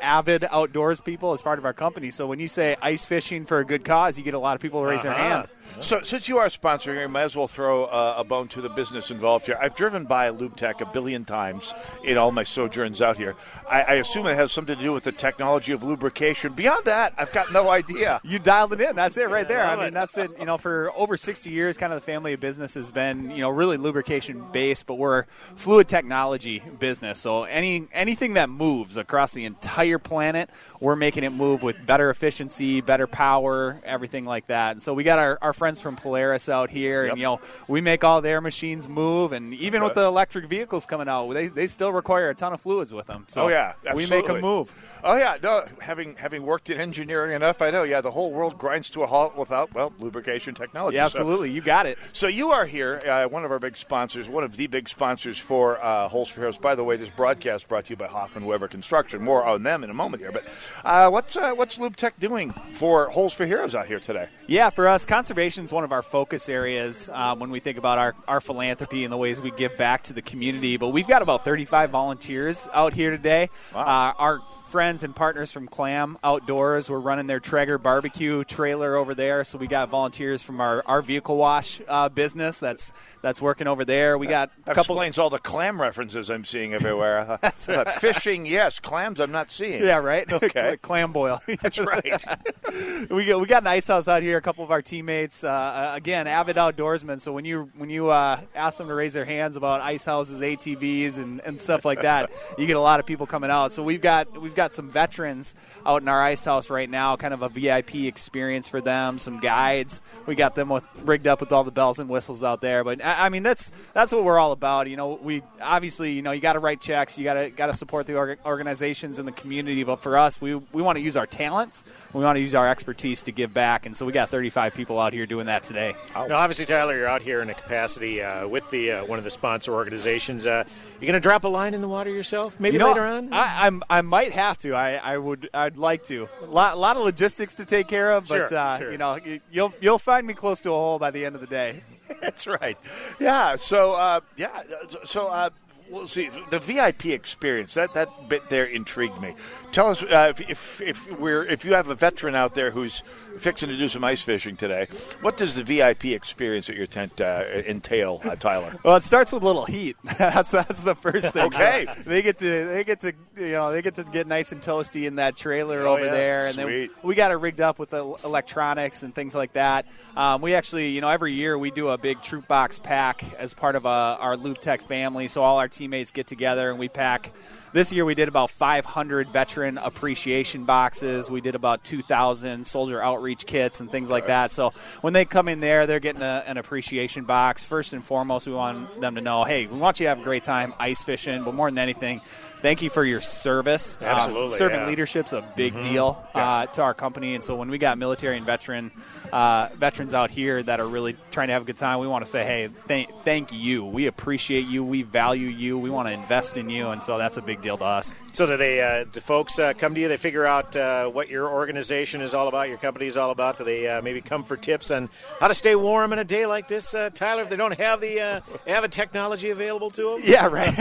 avid 0.00 0.44
outdoors 0.50 1.00
people 1.00 1.32
as 1.32 1.40
part 1.42 1.58
of 1.58 1.64
our 1.64 1.72
company. 1.72 2.10
So 2.10 2.26
when 2.26 2.38
you 2.38 2.48
say 2.48 2.76
ice 2.82 3.04
fishing 3.04 3.44
for 3.46 3.58
a 3.58 3.64
good 3.64 3.84
cause, 3.84 4.18
you 4.18 4.24
get 4.24 4.34
a 4.34 4.38
lot 4.38 4.54
of 4.54 4.60
people 4.60 4.80
to 4.82 4.86
raise 4.88 5.02
their 5.02 5.12
Uh-huh. 5.12 5.28
hand. 5.28 5.48
So, 5.80 6.00
since 6.02 6.28
you 6.28 6.38
are 6.38 6.46
sponsoring, 6.46 6.98
you 7.02 7.08
might 7.08 7.24
as 7.24 7.36
well 7.36 7.46
throw 7.46 7.84
uh, 7.84 8.14
a 8.16 8.24
bone 8.24 8.48
to 8.48 8.62
the 8.62 8.70
business 8.70 9.10
involved 9.10 9.44
here. 9.44 9.58
I've 9.60 9.74
driven 9.74 10.06
by 10.06 10.30
LubeTech 10.30 10.80
a 10.80 10.86
billion 10.86 11.26
times 11.26 11.74
in 12.02 12.16
all 12.16 12.30
my 12.32 12.42
sojourns 12.42 13.02
out 13.02 13.18
here. 13.18 13.36
I, 13.68 13.82
I 13.82 13.92
assume 13.96 14.26
it 14.26 14.34
has 14.34 14.50
something 14.50 14.74
to 14.76 14.82
do 14.82 14.94
with 14.94 15.04
the 15.04 15.12
technology 15.12 15.72
of 15.72 15.82
lubrication. 15.82 16.54
Beyond 16.54 16.86
that, 16.86 17.12
I've 17.18 17.32
got 17.32 17.52
no 17.52 17.68
idea. 17.68 18.18
You 18.24 18.38
dialed 18.38 18.72
it 18.72 18.80
in. 18.80 18.96
That's 18.96 19.16
it 19.18 19.28
right 19.28 19.46
there. 19.46 19.64
I 19.64 19.76
mean, 19.76 19.94
that's 19.94 20.16
it. 20.18 20.30
You 20.38 20.44
know, 20.46 20.58
for 20.58 20.90
over 20.96 21.16
60 21.16 21.50
years, 21.50 21.76
kind 21.78 21.92
of 21.92 21.98
the 22.00 22.04
family 22.04 22.32
of 22.32 22.40
business 22.40 22.74
has 22.74 22.90
been, 22.90 23.30
you 23.30 23.38
know, 23.42 23.48
really 23.50 23.76
lubrication 23.76 24.44
based, 24.52 24.86
but 24.86 24.94
we're 24.94 25.24
fluid 25.56 25.86
technology 25.88 26.62
business. 26.78 27.18
So 27.20 27.44
any 27.44 27.88
anything 27.92 28.34
that 28.34 28.50
moves 28.50 28.96
across 28.98 29.32
the 29.32 29.44
entire 29.46 29.87
planet, 29.96 30.50
we're 30.80 30.96
making 30.96 31.24
it 31.24 31.30
move 31.30 31.62
with 31.62 31.86
better 31.86 32.10
efficiency, 32.10 32.82
better 32.82 33.06
power, 33.06 33.80
everything 33.84 34.26
like 34.26 34.48
that. 34.48 34.72
And 34.72 34.82
so 34.82 34.92
we 34.92 35.04
got 35.04 35.18
our, 35.18 35.38
our 35.40 35.52
friends 35.54 35.80
from 35.80 35.96
Polaris 35.96 36.48
out 36.50 36.68
here, 36.68 37.06
and 37.06 37.16
you 37.16 37.24
know, 37.24 37.40
we 37.68 37.80
make 37.80 38.04
all 38.04 38.20
their 38.20 38.40
machines 38.40 38.86
move. 38.88 39.32
And 39.32 39.54
even 39.54 39.82
with 39.82 39.94
the 39.94 40.04
electric 40.04 40.46
vehicles 40.46 40.84
coming 40.84 41.08
out, 41.08 41.32
they, 41.32 41.46
they 41.46 41.66
still 41.66 41.92
require 41.92 42.28
a 42.28 42.34
ton 42.34 42.52
of 42.52 42.60
fluids 42.60 42.92
with 42.92 43.06
them. 43.06 43.24
So 43.28 43.44
oh 43.44 43.48
yeah, 43.48 43.72
we 43.94 44.06
make 44.06 44.26
them 44.26 44.40
move. 44.40 44.74
Oh 45.04 45.16
yeah, 45.16 45.36
no. 45.42 45.64
Having 45.80 46.16
having 46.16 46.42
worked 46.42 46.70
in 46.70 46.80
engineering 46.80 47.32
enough, 47.32 47.62
I 47.62 47.70
know. 47.70 47.84
Yeah, 47.84 48.00
the 48.00 48.10
whole 48.10 48.32
world 48.32 48.58
grinds 48.58 48.90
to 48.90 49.02
a 49.04 49.06
halt 49.06 49.36
without 49.36 49.72
well 49.72 49.92
lubrication 49.98 50.54
technology. 50.54 50.96
Yeah, 50.96 51.06
So- 51.08 51.20
absolutely. 51.20 51.52
You 51.52 51.60
got 51.60 51.86
it. 51.86 51.98
So 52.12 52.26
you 52.26 52.50
are 52.50 52.66
here, 52.66 53.00
uh, 53.06 53.28
one 53.28 53.44
of 53.44 53.52
our 53.52 53.58
big 53.58 53.76
sponsors, 53.76 54.28
one 54.28 54.42
of 54.44 54.56
the 54.56 54.66
big 54.66 54.88
sponsors 54.88 55.38
for 55.38 55.82
uh, 55.84 56.08
Holes 56.08 56.28
for 56.28 56.40
Heroes. 56.40 56.58
By 56.58 56.74
the 56.74 56.82
way, 56.84 56.96
this 56.96 57.10
broadcast 57.10 57.68
brought 57.68 57.84
to 57.86 57.90
you 57.90 57.96
by 57.96 58.08
Hoffman 58.08 58.44
Weber 58.46 58.66
Construction. 58.68 59.22
More 59.22 59.44
on 59.44 59.62
them 59.62 59.77
in 59.84 59.90
a 59.90 59.94
moment 59.94 60.22
here. 60.22 60.32
But 60.32 60.44
uh, 60.84 61.10
what's 61.10 61.36
uh, 61.36 61.52
what's 61.54 61.78
Lube 61.78 61.96
Tech 61.96 62.18
doing 62.18 62.52
for 62.74 63.10
Holes 63.10 63.32
for 63.34 63.46
Heroes 63.46 63.74
out 63.74 63.86
here 63.86 64.00
today? 64.00 64.28
Yeah, 64.46 64.70
for 64.70 64.88
us, 64.88 65.04
conservation 65.04 65.64
is 65.64 65.72
one 65.72 65.84
of 65.84 65.92
our 65.92 66.02
focus 66.02 66.48
areas 66.48 67.10
um, 67.12 67.38
when 67.38 67.50
we 67.50 67.60
think 67.60 67.78
about 67.78 67.98
our, 67.98 68.14
our 68.26 68.40
philanthropy 68.40 69.04
and 69.04 69.12
the 69.12 69.16
ways 69.16 69.40
we 69.40 69.50
give 69.50 69.76
back 69.76 70.04
to 70.04 70.12
the 70.12 70.22
community. 70.22 70.76
But 70.76 70.88
we've 70.88 71.06
got 71.06 71.22
about 71.22 71.44
35 71.44 71.90
volunteers 71.90 72.68
out 72.72 72.94
here 72.94 73.10
today. 73.10 73.50
Uh, 73.74 74.12
our 74.16 74.40
friends 74.68 75.02
and 75.02 75.16
partners 75.16 75.50
from 75.50 75.66
Clam 75.66 76.18
Outdoors, 76.22 76.90
we're 76.90 76.98
running 76.98 77.26
their 77.26 77.40
Traeger 77.40 77.78
barbecue 77.78 78.44
trailer 78.44 78.96
over 78.96 79.14
there. 79.14 79.42
So 79.44 79.56
we 79.58 79.66
got 79.66 79.88
volunteers 79.88 80.42
from 80.42 80.60
our, 80.60 80.82
our 80.86 81.00
vehicle 81.02 81.36
wash 81.36 81.80
uh, 81.88 82.08
business 82.10 82.58
that's 82.58 82.92
that's 83.22 83.40
working 83.42 83.66
over 83.66 83.84
there. 83.84 84.18
We 84.18 84.26
got 84.26 84.50
a 84.50 84.64
That 84.66 84.74
couple. 84.76 84.94
explains 84.96 85.18
all 85.18 85.30
the 85.30 85.38
clam 85.38 85.80
references 85.80 86.30
I'm 86.30 86.44
seeing 86.44 86.74
everywhere. 86.74 87.20
I 87.20 87.24
thought- 87.24 87.44
I 87.44 87.50
thought 87.84 87.92
fishing, 88.00 88.46
yes. 88.46 88.78
Clams, 88.78 89.20
I'm 89.20 89.32
not 89.32 89.50
seeing. 89.50 89.82
Yeah, 89.82 89.96
right. 89.96 90.30
Okay. 90.48 90.76
Clam 90.82 91.12
boil. 91.12 91.40
That's 91.62 91.78
right. 91.78 92.04
we 93.10 93.24
got 93.24 93.40
we 93.40 93.46
got 93.46 93.62
an 93.62 93.66
ice 93.68 93.86
house 93.88 94.06
out 94.06 94.22
here. 94.22 94.36
A 94.36 94.40
couple 94.42 94.62
of 94.64 94.70
our 94.70 94.82
teammates, 94.82 95.42
uh, 95.42 95.48
uh, 95.48 95.92
again, 95.94 96.26
avid 96.26 96.56
outdoorsmen. 96.56 97.20
So 97.20 97.32
when 97.32 97.44
you 97.44 97.70
when 97.76 97.90
you 97.90 98.10
uh, 98.10 98.40
ask 98.54 98.78
them 98.78 98.88
to 98.88 98.94
raise 98.94 99.14
their 99.14 99.24
hands 99.24 99.56
about 99.56 99.80
ice 99.80 100.04
houses, 100.04 100.40
ATVs, 100.40 101.18
and, 101.18 101.40
and 101.40 101.60
stuff 101.60 101.84
like 101.84 102.02
that, 102.02 102.30
you 102.56 102.66
get 102.66 102.76
a 102.76 102.80
lot 102.80 103.00
of 103.00 103.06
people 103.06 103.26
coming 103.26 103.50
out. 103.50 103.72
So 103.72 103.82
we've 103.82 104.00
got 104.00 104.40
we've 104.40 104.54
got 104.58 104.72
some 104.72 104.90
veterans 104.90 105.54
out 105.86 106.02
in 106.02 106.08
our 106.08 106.20
ice 106.20 106.44
house 106.44 106.68
right 106.68 106.90
now, 106.90 107.16
kind 107.16 107.32
of 107.32 107.42
a 107.42 107.48
VIP 107.48 107.94
experience 107.94 108.66
for 108.66 108.80
them. 108.80 109.18
Some 109.18 109.38
guides. 109.38 110.02
We 110.26 110.34
got 110.34 110.56
them 110.56 110.68
with, 110.68 110.84
rigged 111.04 111.28
up 111.28 111.38
with 111.40 111.52
all 111.52 111.62
the 111.62 111.70
bells 111.70 112.00
and 112.00 112.10
whistles 112.10 112.42
out 112.42 112.60
there. 112.60 112.82
But 112.82 113.02
I, 113.04 113.26
I 113.26 113.28
mean, 113.28 113.44
that's 113.44 113.70
that's 113.94 114.10
what 114.10 114.24
we're 114.24 114.38
all 114.38 114.50
about. 114.52 114.90
You 114.90 114.96
know, 114.96 115.18
we 115.22 115.42
obviously 115.62 116.12
you 116.12 116.22
know 116.22 116.32
you 116.32 116.40
got 116.40 116.54
to 116.54 116.58
write 116.58 116.80
checks. 116.80 117.16
You 117.16 117.24
got 117.24 117.34
to 117.34 117.50
got 117.50 117.68
to 117.68 117.74
support 117.74 118.06
the 118.08 118.16
org- 118.16 118.40
organizations 118.44 119.18
in 119.20 119.26
the 119.26 119.32
community. 119.32 119.84
But 119.84 120.02
for 120.02 120.18
us, 120.18 120.40
we 120.40 120.56
we 120.56 120.82
want 120.82 120.96
to 120.98 121.02
use 121.02 121.16
our 121.16 121.26
talents. 121.26 121.84
We 122.12 122.24
want 122.24 122.36
to 122.36 122.40
use 122.40 122.54
our 122.54 122.68
expertise 122.68 123.22
to 123.24 123.32
give 123.32 123.54
back, 123.54 123.86
and 123.86 123.96
so 123.96 124.06
we 124.06 124.12
got 124.12 124.30
35 124.30 124.74
people 124.74 124.98
out 124.98 125.12
here 125.12 125.26
doing 125.26 125.46
that 125.46 125.62
today. 125.62 125.94
Now, 126.14 126.38
obviously, 126.38 126.64
Tyler, 126.64 126.96
you're 126.96 127.06
out 127.06 127.20
here 127.22 127.42
in 127.42 127.50
a 127.50 127.54
capacity 127.54 128.22
uh, 128.22 128.48
with 128.48 128.68
the 128.70 128.92
uh, 128.92 129.04
one 129.04 129.18
of 129.18 129.24
the 129.24 129.30
sponsor 129.30 129.74
organizations. 129.74 130.46
Uh, 130.46 130.64
you 131.00 131.06
going 131.06 131.12
to 131.12 131.20
drop 131.20 131.44
a 131.44 131.48
line 131.48 131.74
in 131.74 131.80
the 131.80 131.88
water 131.88 132.10
yourself, 132.10 132.58
maybe 132.58 132.74
You 132.74 132.78
know, 132.80 132.88
later 132.88 133.04
on? 133.04 133.32
I, 133.32 133.66
I'm 133.66 133.82
I 133.90 134.00
might 134.00 134.32
have 134.32 134.47
to. 134.58 134.74
I, 134.74 134.94
I 134.94 135.18
would 135.18 135.50
I'd 135.52 135.76
like 135.76 136.04
to. 136.04 136.28
A 136.42 136.46
lot, 136.46 136.78
lot 136.78 136.96
of 136.96 137.02
logistics 137.04 137.54
to 137.54 137.64
take 137.66 137.86
care 137.88 138.12
of, 138.12 138.26
but 138.26 138.48
Sure, 138.48 138.58
uh, 138.58 138.78
sure. 138.78 138.92
you 138.92 138.98
know 138.98 139.16
you- 139.16 139.40
you'll 139.52 139.74
you'll 139.80 139.98
find 139.98 140.26
me 140.26 140.32
close 140.34 140.60
to 140.62 140.70
a 140.70 140.72
hole 140.72 140.98
by 140.98 141.10
the 141.10 141.24
end 141.26 141.34
of 141.34 141.40
the 141.42 141.46
day. 141.46 141.82
That's 142.22 142.46
right. 142.46 142.78
Yeah. 143.20 143.56
So 143.56 143.92
uh, 143.92 144.20
yeah. 144.36 144.62
So 145.04 145.28
uh, 145.28 145.50
we'll 145.90 146.08
see 146.08 146.30
the 146.50 146.58
VIP 146.58 147.06
experience. 147.06 147.74
That 147.74 147.92
that 147.94 148.08
bit 148.28 148.48
there 148.48 148.64
intrigued 148.64 149.20
me. 149.20 149.34
Tell 149.72 149.88
us 149.90 150.02
uh, 150.02 150.32
if, 150.38 150.50
if 150.50 150.80
if 150.80 151.18
we're 151.20 151.44
if 151.44 151.64
you 151.66 151.74
have 151.74 151.88
a 151.88 151.94
veteran 151.94 152.34
out 152.34 152.54
there 152.54 152.70
who's 152.70 153.02
fixing 153.38 153.68
to 153.68 153.76
do 153.76 153.88
some 153.88 154.04
ice 154.04 154.22
fishing 154.22 154.56
today, 154.56 154.88
what 155.20 155.36
does 155.36 155.54
the 155.54 155.64
VIP 155.64 156.06
experience 156.06 156.68
at 156.70 156.76
your 156.76 156.86
tent 156.86 157.20
uh, 157.20 157.44
entail, 157.66 158.20
uh, 158.24 158.36
Tyler? 158.36 158.74
Well, 158.84 158.96
it 158.96 159.02
starts 159.02 159.32
with 159.32 159.42
a 159.42 159.46
little 159.46 159.64
heat. 159.64 159.96
that's 160.18 160.50
that's 160.50 160.82
the 160.82 160.94
first 160.94 161.28
thing. 161.32 161.46
Okay. 161.46 161.86
So 161.86 162.02
they 162.06 162.22
get 162.22 162.38
to 162.38 162.66
they 162.66 162.84
get 162.84 163.00
to 163.00 163.12
you 163.36 163.52
know 163.52 163.72
they 163.72 163.82
get 163.82 163.94
to 163.94 164.04
get 164.04 164.26
nice 164.26 164.52
and 164.52 164.60
toasty 164.60 165.06
in 165.06 165.16
that 165.16 165.36
trailer 165.36 165.86
Oh, 165.86 165.94
over 165.94 166.04
yes. 166.04 166.12
there, 166.12 166.46
and 166.46 166.54
Sweet. 166.54 166.88
then 166.88 166.90
we 167.02 167.14
got 167.14 167.30
it 167.30 167.34
rigged 167.36 167.60
up 167.60 167.78
with 167.78 167.90
the 167.90 168.04
electronics 168.24 169.02
and 169.02 169.14
things 169.14 169.34
like 169.34 169.52
that. 169.54 169.86
Um, 170.16 170.40
we 170.42 170.54
actually 170.54 170.88
you 170.90 171.00
know 171.00 171.08
every 171.08 171.32
year 171.34 171.56
we 171.58 171.70
do 171.70 171.88
a 171.88 171.98
big 171.98 172.22
troop 172.22 172.48
box 172.48 172.78
pack 172.78 173.22
as 173.38 173.54
part 173.54 173.76
of 173.76 173.86
uh 173.86 174.16
our 174.20 174.36
Lube 174.36 174.58
Tech 174.60 174.80
family. 174.82 175.28
So 175.28 175.42
all 175.42 175.58
our 175.58 175.68
teammates 175.68 176.10
get 176.12 176.26
together 176.26 176.70
and 176.70 176.78
we 176.78 176.88
pack. 176.88 177.32
This 177.72 177.92
year 177.92 178.04
we 178.04 178.14
did 178.14 178.28
about 178.28 178.50
500 178.50 179.28
veteran 179.28 179.76
appreciation 179.78 180.64
boxes. 180.64 181.30
We 181.30 181.40
did 181.42 181.54
about 181.54 181.84
2,000 181.84 182.66
soldier 182.66 183.02
outreach 183.02 183.44
kits 183.46 183.80
and 183.80 183.90
things 183.90 184.10
like 184.10 184.26
that. 184.26 184.52
So 184.52 184.72
when 185.02 185.12
they 185.12 185.24
come 185.26 185.48
in 185.48 185.60
there, 185.60 185.86
they're 185.86 186.00
getting 186.00 186.22
a, 186.22 186.44
an 186.46 186.56
appreciation 186.56 187.24
box. 187.24 187.62
First 187.64 187.92
and 187.92 188.02
foremost, 188.02 188.46
we 188.46 188.54
want 188.54 189.00
them 189.00 189.16
to 189.16 189.20
know, 189.20 189.44
hey, 189.44 189.66
we 189.66 189.78
want 189.78 190.00
you 190.00 190.04
to 190.04 190.08
have 190.08 190.20
a 190.20 190.24
great 190.24 190.42
time 190.42 190.72
ice 190.78 191.02
fishing, 191.02 191.44
but 191.44 191.54
more 191.54 191.70
than 191.70 191.78
anything, 191.78 192.22
thank 192.62 192.80
you 192.80 192.88
for 192.88 193.04
your 193.04 193.20
service. 193.20 193.98
Um, 194.00 194.06
Absolutely, 194.08 194.56
serving 194.56 194.80
yeah. 194.80 194.86
leadership's 194.86 195.32
a 195.34 195.42
big 195.54 195.74
Mhm. 195.74 195.82
deal 195.82 196.26
Yeah. 196.34 196.48
uh, 196.48 196.66
to 196.66 196.82
our 196.82 196.94
company, 196.94 197.34
and 197.34 197.44
so 197.44 197.54
when 197.54 197.68
we 197.70 197.76
got 197.78 197.98
military 197.98 198.36
and 198.38 198.46
veteran 198.46 198.90
uh, 199.32 199.68
veterans 199.74 200.14
out 200.14 200.30
here 200.30 200.62
that 200.62 200.80
are 200.80 200.86
really 200.88 201.16
trying 201.30 201.48
to 201.48 201.52
have 201.52 201.62
a 201.62 201.64
good 201.64 201.78
time, 201.78 201.98
we 201.98 202.06
want 202.06 202.24
to 202.24 202.30
say, 202.30 202.44
hey, 202.44 202.68
thank 202.86 203.10
thank 203.24 203.52
you. 203.52 203.84
We 203.84 204.06
appreciate 204.06 204.66
you. 204.66 204.84
We 204.84 205.02
value 205.02 205.48
you. 205.48 205.78
We 205.78 205.90
want 205.90 206.08
to 206.08 206.12
invest 206.12 206.56
in 206.56 206.70
you, 206.70 206.88
and 206.88 207.02
so 207.02 207.18
that's 207.18 207.36
a 207.36 207.42
big 207.42 207.60
deal 207.60 207.76
to 207.78 207.84
us. 207.84 208.14
So 208.32 208.46
do 208.46 208.56
they? 208.56 208.80
Uh, 208.82 209.04
do 209.10 209.20
folks 209.20 209.58
uh, 209.58 209.72
come 209.72 209.94
to 209.94 210.00
you? 210.00 210.08
They 210.08 210.16
figure 210.16 210.46
out 210.46 210.76
uh, 210.76 211.08
what 211.08 211.28
your 211.28 211.48
organization 211.48 212.20
is 212.20 212.34
all 212.34 212.48
about, 212.48 212.68
your 212.68 212.78
company 212.78 213.06
is 213.06 213.16
all 213.16 213.30
about. 213.30 213.58
Do 213.58 213.64
they 213.64 213.88
uh, 213.88 214.02
maybe 214.02 214.20
come 214.20 214.44
for 214.44 214.56
tips 214.56 214.90
on 214.90 215.08
how 215.40 215.48
to 215.48 215.54
stay 215.54 215.74
warm 215.74 216.12
in 216.12 216.18
a 216.18 216.24
day 216.24 216.46
like 216.46 216.68
this, 216.68 216.94
uh, 216.94 217.10
Tyler? 217.12 217.42
If 217.42 217.48
they 217.50 217.56
don't 217.56 217.76
have 217.78 218.00
the 218.00 218.20
uh, 218.20 218.40
Avid 218.66 218.92
technology 218.92 219.50
available 219.50 219.90
to 219.90 220.02
them? 220.12 220.20
Yeah, 220.24 220.46
right. 220.46 220.76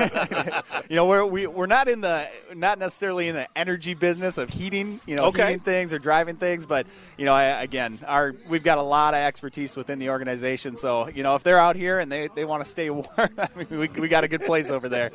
you 0.89 0.95
know, 0.95 1.05
we're 1.05 1.25
we, 1.25 1.47
we're 1.47 1.65
not 1.65 1.87
in 1.87 2.01
the 2.01 2.29
not 2.53 2.79
necessarily 2.79 3.27
in 3.27 3.35
the 3.35 3.47
energy 3.57 3.93
business 3.93 4.37
of 4.37 4.49
heating, 4.49 4.99
you 5.07 5.15
know, 5.15 5.25
Okay. 5.25 5.43
heating 5.45 5.59
things 5.59 5.93
or 5.93 5.99
driving 5.99 6.35
things, 6.35 6.65
but 6.65 6.85
you 7.17 7.25
know, 7.25 7.33
I, 7.33 7.61
again, 7.63 7.97
our 8.05 8.33
we've 8.47 8.63
got 8.63 8.77
a 8.77 8.81
lot 8.83 9.13
of 9.13 9.19
expertise 9.19 9.75
within 9.75 9.99
the 9.99 10.09
organization. 10.09 10.75
So 10.75 11.07
you 11.07 11.23
know, 11.23 11.35
if 11.35 11.43
they're 11.43 11.59
out 11.59 11.75
here 11.75 11.99
and 11.99 12.11
they, 12.11 12.29
they 12.35 12.45
want 12.45 12.63
to 12.63 12.69
stay 12.69 12.89
warm, 12.89 13.05
I 13.17 13.47
mean, 13.55 13.67
we, 13.69 13.87
we 13.87 14.07
got 14.07 14.23
a 14.23 14.27
good 14.27 14.45
place 14.45 14.71
over 14.71 14.89
there. 14.89 15.11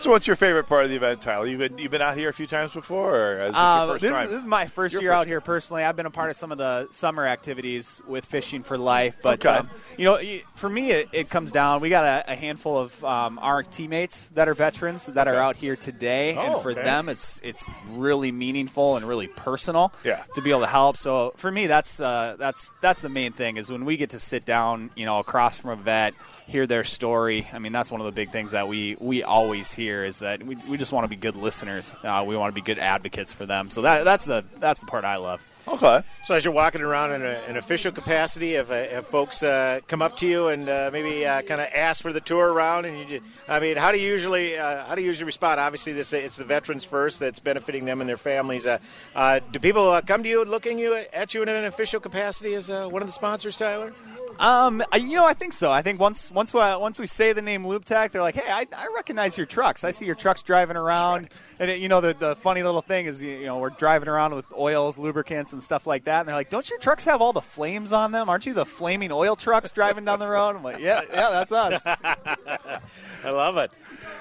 So, 0.00 0.10
what's 0.10 0.26
your 0.26 0.36
favorite 0.36 0.64
part 0.66 0.84
of 0.84 0.90
the 0.90 0.96
event, 0.96 1.22
Tyler? 1.22 1.46
You've 1.46 1.58
been 1.58 1.78
you've 1.78 1.90
been 1.90 2.02
out 2.02 2.16
here 2.16 2.28
a 2.28 2.32
few 2.32 2.46
times 2.46 2.72
before, 2.72 3.16
or 3.16 3.40
is 3.46 3.52
this 3.52 3.56
first 3.56 4.02
this, 4.02 4.12
time? 4.12 4.24
is, 4.26 4.30
this 4.30 4.40
is 4.40 4.46
my 4.46 4.66
first 4.66 4.92
Your 4.92 5.02
year 5.02 5.10
first 5.12 5.20
out 5.20 5.26
here 5.26 5.40
personally. 5.40 5.84
I've 5.84 5.96
been 5.96 6.06
a 6.06 6.10
part 6.10 6.30
of 6.30 6.36
some 6.36 6.52
of 6.52 6.58
the 6.58 6.88
summer 6.90 7.26
activities 7.26 8.00
with 8.06 8.24
Fishing 8.24 8.62
for 8.62 8.78
Life, 8.78 9.18
but 9.22 9.44
Okay. 9.44 9.58
um, 9.58 9.70
you 9.96 10.04
know, 10.04 10.18
for 10.54 10.68
me, 10.68 10.90
it, 10.92 11.08
it 11.12 11.30
comes 11.30 11.52
down. 11.52 11.80
We 11.80 11.88
got 11.90 12.04
a, 12.04 12.32
a 12.32 12.36
handful 12.36 12.76
of 12.78 13.04
um, 13.04 13.38
our 13.40 13.62
teammates 13.62 14.26
that 14.34 14.48
are 14.48 14.54
veterans 14.54 15.06
that 15.06 15.28
are 15.28 15.36
out 15.36 15.56
here 15.56 15.76
today, 15.76 16.34
Oh, 16.36 16.40
and 16.54 16.62
for 16.62 16.72
okay. 16.72 16.82
them, 16.82 17.08
it's 17.08 17.40
it's 17.44 17.64
really 17.90 18.32
meaningful 18.32 18.96
and 18.96 19.06
really 19.06 19.26
personal. 19.28 19.92
Yeah. 20.04 20.22
to 20.34 20.42
be 20.42 20.50
able 20.50 20.60
to 20.60 20.66
help. 20.66 20.96
So 20.96 21.32
for 21.36 21.50
me, 21.50 21.66
that's 21.66 22.00
uh, 22.00 22.36
that's 22.38 22.72
that's 22.80 23.00
the 23.00 23.08
main 23.08 23.32
thing 23.32 23.56
is 23.56 23.70
when 23.70 23.84
we 23.84 23.96
get 23.96 24.10
to 24.10 24.18
sit 24.18 24.44
down, 24.44 24.90
you 24.94 25.04
know, 25.04 25.18
across 25.18 25.58
from 25.58 25.70
a 25.70 25.76
vet, 25.76 26.14
hear 26.46 26.66
their 26.66 26.84
story. 26.84 27.46
I 27.52 27.58
mean, 27.58 27.72
that's 27.72 27.90
one 27.90 28.00
of 28.00 28.06
the 28.06 28.12
big 28.12 28.30
things 28.30 28.52
that 28.52 28.68
we 28.68 28.96
we 29.00 29.22
always 29.22 29.72
hear 29.72 30.04
is 30.04 30.20
that 30.20 30.42
we, 30.42 30.56
we 30.68 30.76
just 30.76 30.92
want 30.92 31.04
to 31.04 31.08
be 31.08 31.16
good 31.16 31.36
listeners. 31.36 31.94
Uh, 32.02 32.24
we 32.26 32.36
want 32.36 32.54
to 32.54 32.60
be 32.60 32.64
good 32.64 32.78
advocates 32.78 33.32
for 33.32 33.44
them. 33.44 33.70
So 33.70 33.82
that 33.82 34.04
that's 34.04 34.24
the 34.24 34.44
that's 34.58 34.80
the 34.80 34.86
part 34.86 35.04
I 35.04 35.16
love. 35.16 35.44
Okay. 35.70 36.02
So 36.24 36.34
as 36.34 36.44
you're 36.44 36.54
walking 36.54 36.80
around 36.80 37.12
in 37.12 37.22
a, 37.22 37.40
an 37.46 37.56
official 37.56 37.92
capacity, 37.92 38.54
have, 38.54 38.70
uh, 38.70 38.88
have 38.88 39.06
folks 39.06 39.42
uh, 39.42 39.80
come 39.86 40.00
up 40.00 40.16
to 40.18 40.26
you 40.26 40.48
and 40.48 40.68
uh, 40.68 40.88
maybe 40.92 41.26
uh, 41.26 41.42
kind 41.42 41.60
of 41.60 41.68
ask 41.74 42.00
for 42.00 42.12
the 42.12 42.20
tour 42.22 42.52
around? 42.52 42.86
And 42.86 42.98
you, 42.98 43.04
just, 43.04 43.30
I 43.48 43.60
mean, 43.60 43.76
how 43.76 43.92
do 43.92 43.98
you 43.98 44.08
usually 44.08 44.56
uh, 44.56 44.86
how 44.86 44.94
do 44.94 45.02
you 45.02 45.08
usually 45.08 45.26
respond? 45.26 45.60
Obviously, 45.60 45.92
this 45.92 46.12
it's 46.12 46.36
the 46.36 46.44
veterans 46.44 46.84
first 46.84 47.20
that's 47.20 47.38
benefiting 47.38 47.84
them 47.84 48.00
and 48.00 48.08
their 48.08 48.16
families. 48.16 48.66
Uh, 48.66 49.40
do 49.52 49.58
people 49.58 50.00
come 50.06 50.22
to 50.22 50.28
you 50.28 50.44
looking 50.44 50.78
you 50.78 50.94
at 51.12 51.34
you 51.34 51.42
in 51.42 51.48
an 51.48 51.66
official 51.66 52.00
capacity 52.00 52.54
as 52.54 52.70
one 52.70 53.02
of 53.02 53.06
the 53.06 53.12
sponsors, 53.12 53.56
Tyler? 53.56 53.92
Um, 54.38 54.82
I- 54.92 54.96
you 54.98 55.16
know, 55.16 55.26
I 55.26 55.34
think 55.34 55.52
so. 55.52 55.70
I 55.72 55.82
think 55.82 55.98
once 55.98 56.30
once 56.30 56.54
we, 56.54 56.60
once 56.60 56.98
we 56.98 57.06
say 57.06 57.32
the 57.32 57.42
name 57.42 57.66
Lube 57.66 57.84
Tech, 57.84 58.12
they're 58.12 58.22
like, 58.22 58.36
"Hey, 58.36 58.50
I, 58.50 58.66
I 58.76 58.86
recognize 58.94 59.36
your 59.36 59.46
trucks. 59.46 59.82
I 59.84 59.90
see 59.90 60.04
your 60.06 60.14
trucks 60.14 60.42
driving 60.42 60.76
around." 60.76 61.30
And 61.58 61.70
it, 61.70 61.80
you 61.80 61.88
know, 61.88 62.00
the 62.00 62.14
the 62.14 62.36
funny 62.36 62.62
little 62.62 62.82
thing 62.82 63.06
is, 63.06 63.22
you 63.22 63.46
know, 63.46 63.58
we're 63.58 63.70
driving 63.70 64.08
around 64.08 64.34
with 64.34 64.46
oils, 64.52 64.96
lubricants, 64.96 65.52
and 65.52 65.62
stuff 65.62 65.86
like 65.86 66.04
that. 66.04 66.20
And 66.20 66.28
they're 66.28 66.36
like, 66.36 66.50
"Don't 66.50 66.68
your 66.70 66.78
trucks 66.78 67.04
have 67.04 67.20
all 67.20 67.32
the 67.32 67.40
flames 67.40 67.92
on 67.92 68.12
them? 68.12 68.28
Aren't 68.28 68.46
you 68.46 68.54
the 68.54 68.64
flaming 68.66 69.10
oil 69.10 69.34
trucks 69.34 69.72
driving 69.72 70.04
down 70.04 70.18
the 70.20 70.28
road?" 70.28 70.54
I'm 70.56 70.62
like, 70.62 70.78
"Yeah, 70.80 71.02
yeah, 71.12 71.30
that's 71.30 71.50
us." 71.52 71.82
I 73.24 73.30
love 73.30 73.56
it. 73.56 73.72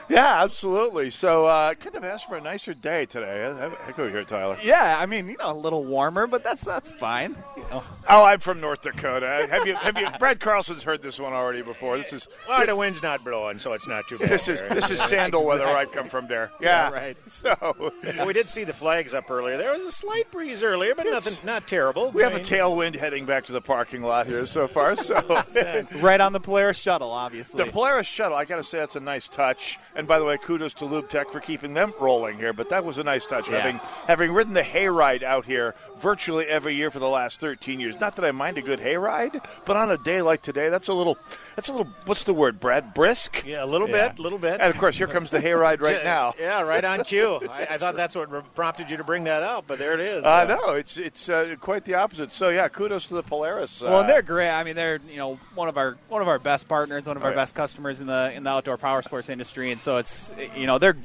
Yeah, 0.10 0.42
absolutely. 0.42 1.10
So, 1.10 1.46
uh, 1.46 1.74
couldn't 1.76 2.02
have 2.02 2.12
asked 2.12 2.28
for 2.28 2.38
a 2.38 2.42
nicer 2.42 2.74
day 2.74 3.06
today. 3.06 3.46
I, 3.46 3.90
I 3.90 3.92
go 3.92 4.10
here, 4.10 4.24
Tyler. 4.24 4.58
Yeah, 4.64 4.98
I 5.00 5.06
mean, 5.06 5.28
you 5.30 5.36
know, 5.38 5.52
a 5.52 5.54
little 5.54 5.84
warmer, 5.84 6.28
but 6.28 6.44
that's 6.44 6.64
that's 6.64 6.92
fine. 6.94 7.36
You 7.58 7.64
know. 7.70 7.84
Oh, 8.10 8.24
I'm 8.24 8.40
from 8.40 8.60
North 8.62 8.82
Dakota. 8.82 9.48
Have 9.52 9.68
you? 9.68 9.76
Have 9.76 9.98
you? 9.98 10.07
Brad 10.20 10.40
Carlson's 10.40 10.84
heard 10.84 11.02
this 11.02 11.20
one 11.20 11.34
already 11.34 11.62
before. 11.62 11.98
This 11.98 12.14
is 12.14 12.28
Well, 12.48 12.66
the 12.66 12.76
wind's 12.76 13.02
not 13.04 13.24
blowing, 13.24 13.60
so 13.60 13.74
it's 13.74 13.88
not 13.88 14.08
too 14.08 14.18
bad. 14.18 14.30
this 14.30 14.48
is 14.48 14.60
there. 14.60 14.70
this 14.70 14.90
is 14.92 15.02
sandal 15.02 15.46
weather 15.46 15.66
where 15.66 15.78
I 15.78 15.86
come 15.86 16.10
from. 16.10 16.28
There. 16.28 16.52
Yeah. 16.62 16.90
Yeah, 16.90 16.90
right. 16.92 17.18
So 17.30 17.92
Well, 18.18 18.26
we 18.28 18.34
did 18.34 18.46
see 18.48 18.64
the 18.64 18.74
flags 18.74 19.14
up 19.14 19.30
earlier. 19.30 19.58
There 19.58 19.72
was 19.72 19.84
a 19.84 19.92
slight 19.92 20.30
breeze 20.32 20.64
earlier, 20.64 20.94
but 20.96 21.06
nothing, 21.06 21.34
not 21.46 21.68
terrible. 21.68 22.12
we 22.12 22.22
have 22.24 22.32
I 22.34 22.36
a 22.36 22.38
mean, 22.40 22.46
tailwind 22.46 22.96
heading 22.96 23.26
back 23.26 23.46
to 23.46 23.52
the 23.52 23.62
parking 23.62 24.02
lot 24.02 24.28
here 24.28 24.46
so 24.46 24.68
far. 24.68 24.96
So 24.96 25.16
right 26.02 26.20
on 26.20 26.34
the 26.34 26.40
Polaris 26.40 26.78
shuttle, 26.78 27.12
obviously. 27.12 27.64
The 27.64 27.72
Polaris 27.72 28.08
shuttle, 28.08 28.38
I 28.38 28.46
got 28.46 28.58
to 28.58 28.64
say, 28.64 28.78
that's 28.80 28.96
a 28.96 29.00
nice 29.00 29.28
touch. 29.28 29.78
And 29.96 30.08
by 30.08 30.20
the 30.20 30.26
way, 30.26 30.38
kudos 30.38 30.74
to 30.76 30.86
Lube 30.86 31.10
Tech 31.10 31.32
for 31.32 31.40
keeping 31.40 31.74
them 31.74 31.94
rolling 32.00 32.38
here. 32.38 32.54
But 32.54 32.70
that 32.70 32.84
was 32.86 32.98
a 32.98 33.04
nice 33.04 33.26
touch, 33.26 33.48
Yeah. 33.50 33.60
having 33.60 33.78
having 34.08 34.32
ridden 34.32 34.54
the 34.54 34.62
hayride 34.64 35.24
out 35.24 35.46
here 35.46 35.76
virtually 36.00 36.46
every 36.46 36.76
year 36.76 36.92
for 36.92 37.00
the 37.00 37.08
last 37.08 37.40
13 37.40 37.80
years. 37.80 38.00
Not 38.00 38.16
that 38.16 38.26
I 38.26 38.32
mind 38.32 38.58
a 38.58 38.62
good 38.62 38.80
hayride, 38.80 39.44
but 39.66 39.76
on 39.78 39.92
a 39.92 39.98
day 39.98 40.22
like 40.22 40.42
today, 40.42 40.70
that's 40.70 40.88
a 40.88 40.94
little, 40.94 41.18
that's 41.56 41.68
a 41.68 41.72
little. 41.72 41.88
What's 42.06 42.24
the 42.24 42.34
word, 42.34 42.60
Brad? 42.60 42.94
Brisk. 42.94 43.44
Yeah, 43.46 43.64
a 43.64 43.66
little 43.66 43.88
bit, 43.88 44.20
a 44.20 44.22
little 44.22 44.38
bit. 44.40 44.60
And 44.62 44.64
of 44.74 44.78
course, 44.78 44.98
here 44.98 45.08
comes 45.08 45.30
the 45.32 45.40
hayride 45.40 45.82
right 45.82 46.04
now. 46.04 46.34
Yeah, 46.40 46.62
right 46.62 46.84
on 46.84 47.04
cue. 47.04 47.40
I, 47.52 47.68
I 47.72 47.78
thought 47.78 47.96
that's 47.96 48.16
what 48.16 48.54
prompted 48.56 48.90
you 48.90 48.98
to 48.98 49.04
bring 49.04 49.26
that 49.26 49.44
up, 49.44 49.66
but 49.68 49.80
there 49.80 49.94
it 49.94 50.00
is. 50.00 50.26
I 50.26 50.46
know 50.46 50.72
it's 50.72 50.98
it's 50.98 51.30
uh, 51.30 51.56
quite 51.60 51.86
the 51.86 51.96
opposite. 51.96 52.32
So 52.32 52.50
yeah, 52.50 52.68
kudos 52.68 53.08
to 53.08 53.16
the 53.16 53.24
Polaris. 53.24 53.82
Uh, 53.82 53.88
Well, 53.88 54.00
and 54.02 54.10
they're 54.10 54.22
great. 54.22 54.50
I 54.50 54.64
mean, 54.64 54.76
they're 54.76 55.00
you 55.10 55.18
know 55.18 55.40
one 55.56 55.68
of 55.70 55.78
our 55.78 55.98
one 56.10 56.22
of 56.22 56.28
our 56.28 56.40
best 56.40 56.68
partners, 56.68 57.06
one 57.06 57.18
of 57.18 57.24
Oh, 57.24 57.28
our 57.28 57.32
yeah. 57.32 57.36
best 57.38 57.56
customers 57.56 58.02
in 58.02 58.08
the 58.08 58.32
in 58.36 58.44
the 58.44 58.50
outdoor 58.50 58.78
power 58.78 59.02
sports 59.02 59.30
industry, 59.30 59.72
and 59.72 59.82
so 59.82 59.98
it's 59.98 60.32
you 60.56 60.68
know 60.68 60.78
they're 60.78 60.98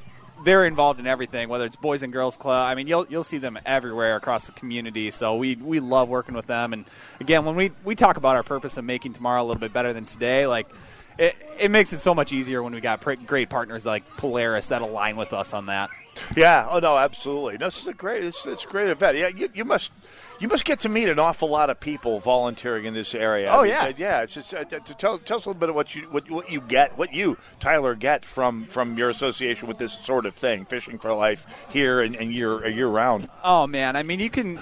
they're 0.44 0.66
involved 0.66 1.00
in 1.00 1.06
everything, 1.06 1.48
whether 1.48 1.64
it's 1.64 1.76
Boys 1.76 2.02
and 2.02 2.12
Girls 2.12 2.36
Club. 2.36 2.68
I 2.68 2.74
mean, 2.74 2.86
you'll 2.86 3.06
you'll 3.08 3.22
see 3.22 3.38
them 3.38 3.58
everywhere 3.64 4.16
across 4.16 4.46
the 4.46 4.52
community. 4.52 5.10
So 5.10 5.36
we 5.36 5.56
we 5.56 5.80
love 5.80 6.08
working 6.08 6.34
with 6.34 6.46
them. 6.46 6.72
And 6.72 6.84
again, 7.20 7.44
when 7.44 7.56
we 7.56 7.72
we 7.84 7.94
talk 7.94 8.16
about 8.16 8.36
our 8.36 8.42
purpose 8.42 8.76
of 8.76 8.84
making 8.84 9.14
tomorrow 9.14 9.42
a 9.42 9.46
little 9.46 9.60
bit 9.60 9.72
better 9.72 9.92
than 9.92 10.04
today, 10.04 10.46
like. 10.46 10.68
It, 11.18 11.36
it 11.60 11.70
makes 11.70 11.92
it 11.92 11.98
so 11.98 12.14
much 12.14 12.32
easier 12.32 12.62
when 12.62 12.72
we 12.72 12.80
got 12.80 13.04
great 13.26 13.50
partners 13.50 13.84
like 13.84 14.02
Polaris 14.16 14.68
that 14.68 14.80
align 14.80 15.18
with 15.18 15.34
us 15.34 15.52
on 15.52 15.66
that. 15.66 15.90
Yeah. 16.34 16.66
Oh 16.70 16.78
no, 16.78 16.96
absolutely. 16.96 17.58
No, 17.58 17.66
this 17.66 17.82
is 17.82 17.86
a 17.86 17.92
great. 17.92 18.24
It's, 18.24 18.46
it's 18.46 18.64
a 18.64 18.66
great 18.66 18.88
event. 18.88 19.18
Yeah, 19.18 19.28
you, 19.28 19.50
you 19.52 19.66
must. 19.66 19.92
You 20.40 20.48
must 20.48 20.64
get 20.64 20.80
to 20.80 20.88
meet 20.88 21.08
an 21.08 21.18
awful 21.18 21.48
lot 21.48 21.70
of 21.70 21.78
people 21.78 22.18
volunteering 22.20 22.84
in 22.84 22.94
this 22.94 23.14
area. 23.14 23.50
Oh, 23.50 23.60
I 23.60 23.62
mean, 23.62 23.70
yeah. 23.70 23.82
uh, 23.84 23.92
yeah. 23.96 24.22
It's 24.22 24.34
just 24.34 24.54
uh, 24.54 24.64
to 24.64 24.94
tell, 24.94 25.18
tell 25.18 25.36
us 25.36 25.46
a 25.46 25.48
little 25.48 25.60
bit 25.60 25.68
of 25.68 25.74
what 25.74 25.94
you 25.94 26.02
what, 26.10 26.28
what 26.30 26.50
you 26.50 26.60
get, 26.60 26.98
what 26.98 27.12
you 27.12 27.38
Tyler 27.60 27.94
get 27.94 28.24
from 28.24 28.66
from 28.66 28.98
your 28.98 29.10
association 29.10 29.68
with 29.68 29.78
this 29.78 29.96
sort 30.02 30.26
of 30.26 30.34
thing, 30.34 30.64
fishing 30.64 30.98
for 30.98 31.14
life 31.14 31.46
here 31.70 32.00
and, 32.00 32.16
and 32.16 32.32
year 32.32 32.66
year 32.68 32.88
round. 32.88 33.28
Oh 33.44 33.66
man, 33.66 33.96
I 33.96 34.02
mean 34.02 34.20
you 34.20 34.30
can 34.30 34.58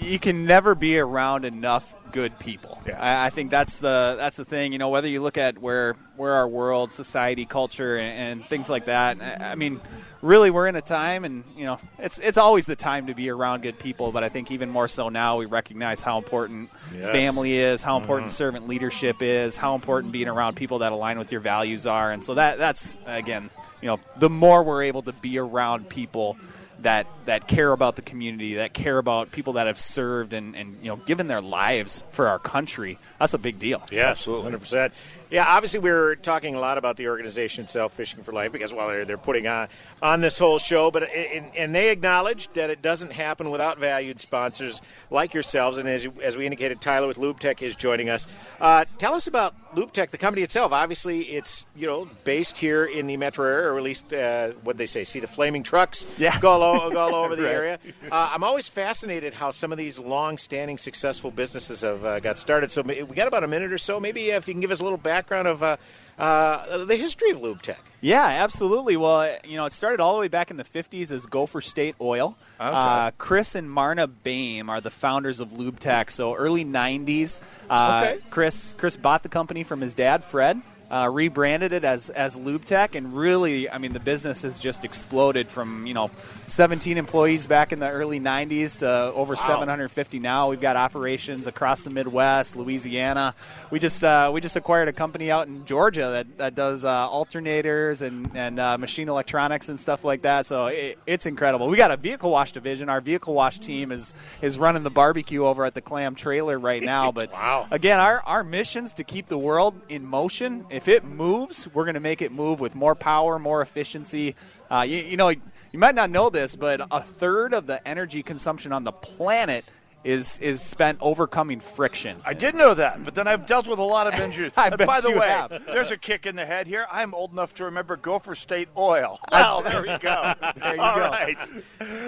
you 0.00 0.18
can 0.18 0.46
never 0.46 0.74
be 0.74 0.98
around 0.98 1.44
enough 1.44 1.94
good 2.12 2.38
people. 2.38 2.82
I, 2.86 3.26
I 3.26 3.30
think 3.30 3.50
that's 3.50 3.78
the 3.78 4.16
that's 4.18 4.36
the 4.36 4.44
thing. 4.44 4.72
You 4.72 4.78
know, 4.78 4.88
whether 4.88 5.08
you 5.08 5.22
look 5.22 5.38
at 5.38 5.58
where 5.58 5.94
where 6.16 6.32
our 6.32 6.48
world, 6.48 6.92
society, 6.92 7.44
culture, 7.44 7.96
and, 7.96 8.40
and 8.40 8.48
things 8.48 8.68
like 8.68 8.86
that. 8.86 9.20
I, 9.20 9.52
I 9.52 9.54
mean, 9.54 9.80
really, 10.22 10.50
we're 10.50 10.66
in 10.66 10.76
a 10.76 10.82
time, 10.82 11.24
and 11.24 11.44
you 11.56 11.64
know, 11.64 11.78
it's 11.98 12.18
it's 12.18 12.38
always 12.38 12.66
the 12.66 12.76
time 12.76 13.06
to 13.06 13.14
be 13.14 13.30
around 13.30 13.62
good 13.62 13.78
people. 13.78 14.12
But 14.12 14.24
I 14.24 14.28
think 14.28 14.50
even 14.50 14.68
more 14.70 14.88
so 14.88 15.08
now, 15.08 15.38
we 15.38 15.46
recognize 15.46 16.02
how 16.02 16.18
important 16.18 16.70
Yes. 16.94 17.10
family 17.12 17.58
is, 17.58 17.82
how 17.82 17.96
important 17.96 18.30
Mhm. 18.30 18.34
servant 18.34 18.68
leadership 18.68 19.22
is, 19.22 19.56
how 19.56 19.74
important 19.74 20.12
being 20.12 20.28
around 20.28 20.56
people 20.56 20.78
that 20.80 20.92
align 20.92 21.18
with 21.18 21.32
your 21.32 21.40
values 21.40 21.86
are, 21.86 22.10
and 22.10 22.22
so 22.22 22.34
that 22.34 22.58
that's 22.58 22.96
again, 23.06 23.50
you 23.80 23.88
know, 23.88 23.98
the 24.18 24.30
more 24.30 24.62
we're 24.62 24.82
able 24.84 25.02
to 25.02 25.12
be 25.12 25.38
around 25.38 25.88
people 25.88 26.36
that 26.80 27.06
that 27.26 27.46
care 27.46 27.72
about 27.72 27.96
the 27.96 28.02
community, 28.02 28.54
that 28.54 28.72
care 28.72 28.96
about 28.96 29.30
people 29.32 29.52
that 29.54 29.66
have 29.66 29.78
served 29.78 30.32
and, 30.32 30.56
and 30.56 30.78
you 30.82 30.88
know 30.90 30.96
given 30.96 31.26
their 31.26 31.42
lives 31.42 32.04
for 32.10 32.26
our 32.28 32.38
country. 32.38 32.98
That's 33.18 33.34
a 33.34 33.38
big 33.38 33.58
deal. 33.58 33.82
Yes, 33.92 34.24
hundred 34.24 34.60
percent. 34.60 34.94
Yeah, 35.30 35.46
obviously 35.46 35.78
we're 35.78 36.16
talking 36.16 36.54
a 36.56 36.60
lot 36.60 36.76
about 36.76 36.96
the 36.96 37.08
organization 37.08 37.62
itself, 37.64 37.92
Fishing 37.92 38.22
for 38.24 38.32
Life, 38.32 38.50
because 38.50 38.72
well, 38.72 38.88
they're, 38.88 39.04
they're 39.04 39.16
putting 39.18 39.46
on 39.46 39.68
on 40.02 40.20
this 40.20 40.38
whole 40.38 40.58
show, 40.58 40.90
but 40.90 41.04
and, 41.04 41.46
and 41.56 41.74
they 41.74 41.90
acknowledge 41.90 42.48
that 42.54 42.68
it 42.70 42.82
doesn't 42.82 43.12
happen 43.12 43.50
without 43.50 43.78
valued 43.78 44.18
sponsors 44.20 44.80
like 45.10 45.32
yourselves. 45.32 45.78
And 45.78 45.88
as 45.88 46.02
you, 46.04 46.12
as 46.22 46.36
we 46.36 46.46
indicated, 46.46 46.80
Tyler 46.80 47.06
with 47.06 47.18
Lube 47.18 47.38
Tech 47.38 47.62
is 47.62 47.76
joining 47.76 48.08
us. 48.10 48.26
Uh, 48.60 48.84
tell 48.98 49.14
us 49.14 49.26
about 49.28 49.54
Lube 49.76 49.92
Tech, 49.92 50.10
the 50.10 50.18
company 50.18 50.42
itself. 50.42 50.72
Obviously, 50.72 51.20
it's 51.22 51.64
you 51.76 51.86
know 51.86 52.08
based 52.24 52.58
here 52.58 52.84
in 52.86 53.06
the 53.06 53.16
metro 53.16 53.46
area, 53.46 53.70
or 53.72 53.76
at 53.78 53.84
least 53.84 54.12
uh, 54.12 54.48
what 54.64 54.76
they 54.78 54.86
say. 54.86 55.04
See 55.04 55.20
the 55.20 55.28
flaming 55.28 55.62
trucks, 55.62 56.06
Yeah. 56.18 56.40
go 56.40 56.50
all, 56.60 56.90
go 56.90 56.98
all 56.98 57.14
over 57.14 57.36
the 57.36 57.44
Right. 57.44 57.52
area. 57.54 57.78
Uh, 58.10 58.30
I'm 58.32 58.42
always 58.42 58.68
fascinated 58.68 59.32
how 59.34 59.50
some 59.52 59.70
of 59.70 59.78
these 59.78 59.98
long-standing, 59.98 60.76
successful 60.78 61.30
businesses 61.30 61.82
have 61.82 62.04
uh, 62.04 62.18
got 62.20 62.36
started. 62.36 62.70
So 62.70 62.82
we 62.82 63.02
got 63.04 63.28
about 63.28 63.44
a 63.44 63.48
minute 63.48 63.72
or 63.72 63.78
so. 63.78 64.00
Maybe 64.00 64.30
if 64.30 64.48
you 64.48 64.54
can 64.54 64.60
give 64.60 64.70
us 64.72 64.80
a 64.80 64.82
little 64.82 64.98
background 65.20 65.48
of 65.48 65.62
uh, 65.62 65.76
uh, 66.18 66.84
the 66.86 66.96
history 66.96 67.30
of 67.30 67.40
Lube 67.40 67.60
Tech. 67.60 67.78
Yeah, 68.00 68.24
absolutely. 68.24 68.96
Well, 68.96 69.36
you 69.44 69.56
know, 69.56 69.66
it 69.66 69.72
started 69.74 70.00
all 70.00 70.14
the 70.14 70.20
way 70.20 70.28
back 70.28 70.50
in 70.50 70.56
the 70.56 70.64
50s 70.64 71.10
as 71.12 71.26
Gopher 71.26 71.60
State 71.60 71.94
Oil. 72.00 72.36
Okay. 72.58 72.70
Uh, 72.74 73.10
Chris 73.18 73.54
and 73.54 73.70
Marna 73.70 74.06
Bame 74.06 74.70
are 74.70 74.80
the 74.80 74.90
founders 74.90 75.40
of 75.40 75.58
Lube 75.58 75.78
Tech. 75.78 76.10
So 76.10 76.34
early 76.34 76.64
90s. 76.64 77.38
Uh, 77.68 78.00
Okay. 78.02 78.20
Chris 78.30 78.74
Chris 78.78 78.96
bought 78.96 79.22
the 79.22 79.28
company 79.28 79.62
from 79.62 79.80
his 79.82 79.92
dad, 79.94 80.24
Fred. 80.24 80.60
Uh, 80.90 81.08
rebranded 81.10 81.72
it 81.72 81.84
as 81.84 82.10
as 82.10 82.36
LubeTech, 82.36 82.94
and 82.94 83.12
really, 83.12 83.70
I 83.70 83.78
mean, 83.78 83.92
the 83.92 84.00
business 84.00 84.42
has 84.42 84.58
just 84.58 84.84
exploded 84.84 85.48
from 85.48 85.86
you 85.86 85.94
know 85.94 86.10
17 86.46 86.98
employees 86.98 87.46
back 87.46 87.72
in 87.72 87.78
the 87.78 87.88
early 87.88 88.18
90s 88.18 88.78
to 88.78 88.88
over 89.14 89.36
750 89.36 90.18
now. 90.18 90.50
We've 90.50 90.60
got 90.60 90.76
operations 90.76 91.46
across 91.46 91.84
the 91.84 91.90
Midwest, 91.90 92.56
Louisiana. 92.56 93.34
We 93.70 93.78
just 93.78 94.02
uh, 94.02 94.30
we 94.32 94.40
just 94.40 94.56
acquired 94.56 94.88
a 94.88 94.92
company 94.92 95.30
out 95.30 95.46
in 95.46 95.64
Georgia 95.64 96.10
that, 96.10 96.38
that 96.38 96.54
does 96.54 96.84
uh, 96.84 97.08
alternators 97.08 98.02
and 98.02 98.30
and 98.34 98.58
uh, 98.58 98.76
machine 98.78 99.08
electronics 99.08 99.68
and 99.68 99.78
stuff 99.78 100.04
like 100.04 100.22
that. 100.22 100.46
So 100.46 100.66
it, 100.66 100.98
it's 101.06 101.26
incredible. 101.26 101.68
We 101.68 101.76
got 101.76 101.92
a 101.92 101.96
vehicle 101.96 102.30
wash 102.30 102.52
division. 102.52 102.88
Our 102.88 103.00
vehicle 103.00 103.34
wash 103.34 103.60
team 103.60 103.92
is 103.92 104.14
is 104.42 104.58
running 104.58 104.82
the 104.82 104.90
barbecue 104.90 105.46
over 105.46 105.64
at 105.64 105.74
the 105.74 105.80
Clam 105.80 106.14
Trailer 106.14 106.58
right 106.58 106.82
now. 106.82 107.12
But 107.20 107.32
again, 107.70 107.98
our 107.98 108.20
our 108.20 108.42
mission's 108.42 108.94
to 108.94 109.04
keep 109.04 109.26
the 109.26 109.36
world 109.36 109.74
in 109.88 110.06
motion. 110.06 110.64
If 110.80 110.88
it 110.88 111.04
moves, 111.04 111.68
we're 111.74 111.84
going 111.84 111.92
to 111.92 112.00
make 112.00 112.22
it 112.22 112.32
move 112.32 112.58
with 112.58 112.74
more 112.74 112.94
power, 112.94 113.38
more 113.38 113.60
efficiency. 113.60 114.34
Uh, 114.70 114.80
you, 114.88 114.96
you 114.96 115.18
know, 115.18 115.28
you 115.28 115.78
might 115.78 115.94
not 115.94 116.08
know 116.08 116.30
this, 116.30 116.56
but 116.56 116.80
a 116.90 117.02
third 117.02 117.52
of 117.52 117.66
the 117.66 117.86
energy 117.86 118.22
consumption 118.22 118.72
on 118.72 118.84
the 118.84 118.92
planet 118.92 119.66
is 120.02 120.38
is 120.38 120.62
spent 120.62 120.98
overcoming 121.00 121.60
friction. 121.60 122.20
I 122.24 122.32
did 122.34 122.54
know 122.54 122.72
that, 122.74 123.04
but 123.04 123.14
then 123.14 123.28
I've 123.28 123.44
dealt 123.46 123.66
with 123.66 123.78
a 123.78 123.82
lot 123.84 124.06
of 124.06 124.18
injuries. 124.20 124.52
I 124.56 124.70
bet 124.70 124.86
by 124.86 125.00
the 125.00 125.10
you 125.10 125.20
way, 125.20 125.28
have. 125.28 125.64
there's 125.66 125.90
a 125.90 125.96
kick 125.96 126.24
in 126.26 126.36
the 126.36 126.46
head 126.46 126.66
here. 126.66 126.86
I'm 126.90 127.12
old 127.14 127.32
enough 127.32 127.52
to 127.54 127.64
remember 127.66 127.96
Gopher 127.96 128.34
State 128.34 128.68
Oil. 128.76 129.18
Well, 129.32 129.62
there 129.70 129.82
we 129.82 129.96
go. 129.98 130.34
There 130.56 130.74
you 130.76 130.80
All 130.80 130.96
go. 130.96 131.00
right. 131.10 131.36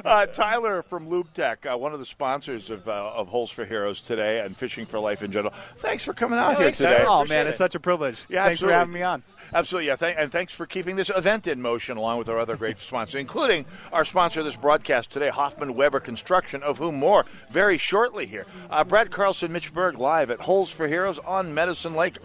Uh, 0.05 0.27
Tyler 0.27 0.83
from 0.83 1.09
Lube 1.09 1.33
Tech, 1.35 1.65
uh, 1.67 1.77
one 1.77 1.93
of 1.93 1.99
the 1.99 2.05
sponsors 2.07 2.69
of, 2.71 2.89
uh, 2.89 3.13
of 3.15 3.29
Holes 3.29 3.51
for 3.51 3.65
Heroes 3.65 4.01
today 4.01 4.41
and 4.41 4.57
Fishing 4.57 4.87
for 4.87 4.99
Life 4.99 5.23
in 5.23 5.31
general. 5.33 5.53
Thanks 5.77 6.05
for 6.05 6.13
coming 6.13 6.39
out 6.39 6.51
Yeah, 6.53 6.57
here 6.57 6.65
thanks, 6.67 6.79
today. 6.79 7.05
Oh, 7.07 7.25
man, 7.27 7.47
it. 7.47 7.51
it's 7.51 7.59
such 7.59 7.75
a 7.75 7.81
privilege. 7.81 8.25
Yeah, 8.29 8.45
Thanks 8.47 8.61
for 8.61 8.71
having 8.73 8.93
me 8.93 9.03
on. 9.03 9.23
Absolutely, 9.55 9.89
yeah. 9.89 9.97
Thank, 9.97 10.19
and 10.19 10.33
thanks 10.33 10.55
for 10.55 10.67
keeping 10.67 10.97
this 10.97 11.11
event 11.15 11.47
in 11.47 11.61
motion 11.61 11.97
along 11.97 12.19
with 12.19 12.29
our 12.29 12.39
other 12.39 12.57
great 12.57 12.79
sponsors, 12.79 13.21
including 13.21 13.67
our 13.93 14.05
sponsor 14.05 14.41
of 14.41 14.47
this 14.47 14.57
broadcast 14.57 15.11
today, 15.11 15.29
Hoffman 15.29 15.75
Weber 15.75 16.01
Construction, 16.01 16.63
of 16.63 16.79
whom 16.79 16.97
more 16.97 17.27
very 17.51 17.79
shortly 17.79 18.27
here. 18.27 18.47
Uh, 18.71 18.85
Brad 18.85 19.11
Carlson, 19.11 19.53
Mitch 19.53 19.73
Berg, 19.75 19.99
live 19.99 20.31
at 20.31 20.41
Holes 20.41 20.71
for 20.71 20.89
Heroes 20.89 21.19
on 21.19 21.53
Medicine 21.53 21.95
Lake 21.95 22.19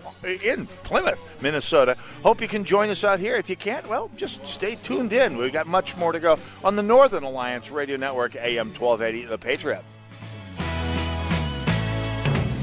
in 0.43 0.67
Plymouth, 0.83 1.19
Minnesota. 1.41 1.97
Hope 2.23 2.41
you 2.41 2.47
can 2.47 2.63
join 2.63 2.89
us 2.89 3.03
out 3.03 3.19
here. 3.19 3.35
If 3.35 3.49
you 3.49 3.55
can't, 3.55 3.87
well, 3.87 4.09
just 4.15 4.45
stay 4.47 4.75
tuned 4.75 5.13
in. 5.13 5.37
We've 5.37 5.53
got 5.53 5.67
much 5.67 5.97
more 5.97 6.11
to 6.11 6.19
go 6.19 6.39
on 6.63 6.75
the 6.75 6.83
Northern 6.83 7.23
Alliance 7.23 7.69
Radio 7.71 7.97
Network, 7.97 8.35
AM 8.35 8.73
1280, 8.73 9.25
The 9.25 9.37
Patriot. 9.37 9.83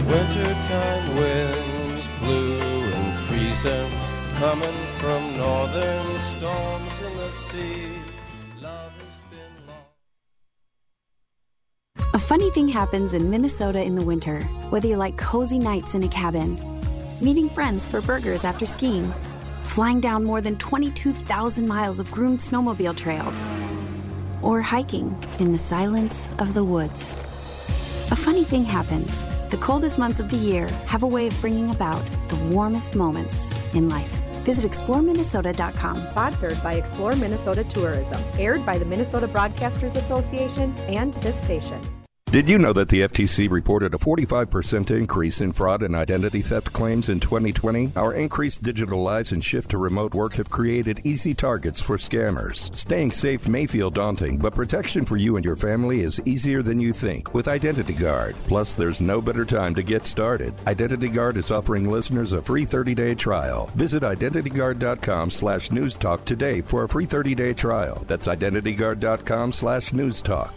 Wintertime 0.06 1.16
winds 1.16 2.06
blue 2.20 2.58
and 2.84 3.18
freezing, 3.26 3.90
coming 4.38 4.74
from 4.98 5.36
northern 5.36 6.18
storms 6.18 7.02
in 7.02 7.16
the 7.16 7.30
sea. 7.30 8.04
A 12.12 12.18
funny 12.18 12.50
thing 12.50 12.68
happens 12.68 13.12
in 13.12 13.28
Minnesota 13.28 13.82
in 13.82 13.96
the 13.96 14.04
winter, 14.04 14.40
whether 14.70 14.86
you 14.86 14.96
like 14.96 15.16
cozy 15.16 15.58
nights 15.58 15.94
in 15.94 16.02
a 16.04 16.08
cabin, 16.08 16.56
meeting 17.20 17.48
friends 17.48 17.86
for 17.86 18.00
burgers 18.00 18.44
after 18.44 18.66
skiing, 18.66 19.12
flying 19.64 20.00
down 20.00 20.24
more 20.24 20.40
than 20.40 20.56
22,000 20.58 21.66
miles 21.66 21.98
of 21.98 22.10
groomed 22.10 22.38
snowmobile 22.38 22.96
trails, 22.96 23.36
or 24.42 24.60
hiking 24.60 25.16
in 25.38 25.52
the 25.52 25.58
silence 25.58 26.28
of 26.38 26.54
the 26.54 26.62
woods. 26.62 27.10
A 28.10 28.16
funny 28.16 28.44
thing 28.44 28.64
happens. 28.64 29.26
The 29.50 29.56
coldest 29.58 29.98
months 29.98 30.20
of 30.20 30.28
the 30.30 30.36
year 30.36 30.68
have 30.86 31.02
a 31.02 31.08
way 31.08 31.26
of 31.26 31.40
bringing 31.40 31.70
about 31.70 32.04
the 32.28 32.36
warmest 32.54 32.94
moments 32.94 33.50
in 33.74 33.88
life. 33.88 34.23
Visit 34.44 34.70
exploreminnesota.com. 34.70 36.06
Sponsored 36.10 36.62
by 36.62 36.74
Explore 36.74 37.16
Minnesota 37.16 37.64
Tourism. 37.64 38.22
Aired 38.38 38.64
by 38.64 38.78
the 38.78 38.84
Minnesota 38.84 39.26
Broadcasters 39.26 39.96
Association 39.96 40.74
and 40.88 41.14
this 41.14 41.36
station. 41.42 41.80
Did 42.26 42.48
you 42.48 42.58
know 42.58 42.72
that 42.72 42.88
the 42.88 43.02
FTC 43.02 43.48
reported 43.48 43.94
a 43.94 43.98
45% 43.98 44.90
increase 44.90 45.40
in 45.40 45.52
fraud 45.52 45.84
and 45.84 45.94
identity 45.94 46.42
theft 46.42 46.72
claims 46.72 47.08
in 47.08 47.20
2020? 47.20 47.92
Our 47.94 48.12
increased 48.14 48.64
digital 48.64 49.04
lives 49.04 49.30
and 49.30 49.44
shift 49.44 49.70
to 49.70 49.78
remote 49.78 50.14
work 50.14 50.32
have 50.34 50.50
created 50.50 51.00
easy 51.04 51.32
targets 51.32 51.80
for 51.80 51.96
scammers. 51.96 52.76
Staying 52.76 53.12
safe 53.12 53.46
may 53.46 53.66
feel 53.68 53.88
daunting, 53.88 54.38
but 54.38 54.52
protection 54.52 55.04
for 55.04 55.16
you 55.16 55.36
and 55.36 55.44
your 55.44 55.54
family 55.54 56.00
is 56.00 56.20
easier 56.24 56.60
than 56.60 56.80
you 56.80 56.92
think 56.92 57.34
with 57.34 57.46
Identity 57.46 57.92
Guard. 57.92 58.34
Plus, 58.48 58.74
there's 58.74 59.00
no 59.00 59.20
better 59.22 59.44
time 59.44 59.72
to 59.76 59.84
get 59.84 60.04
started. 60.04 60.52
Identity 60.66 61.10
Guard 61.10 61.36
is 61.36 61.52
offering 61.52 61.88
listeners 61.88 62.32
a 62.32 62.42
free 62.42 62.66
30-day 62.66 63.14
trial. 63.14 63.70
Visit 63.76 64.02
identityguard.com 64.02 65.30
slash 65.30 65.68
newstalk 65.68 66.24
today 66.24 66.62
for 66.62 66.82
a 66.82 66.88
free 66.88 67.06
30-day 67.06 67.54
trial. 67.54 68.02
That's 68.08 68.26
identityguard.com 68.26 69.52
slash 69.52 69.90
newstalk. 69.92 70.50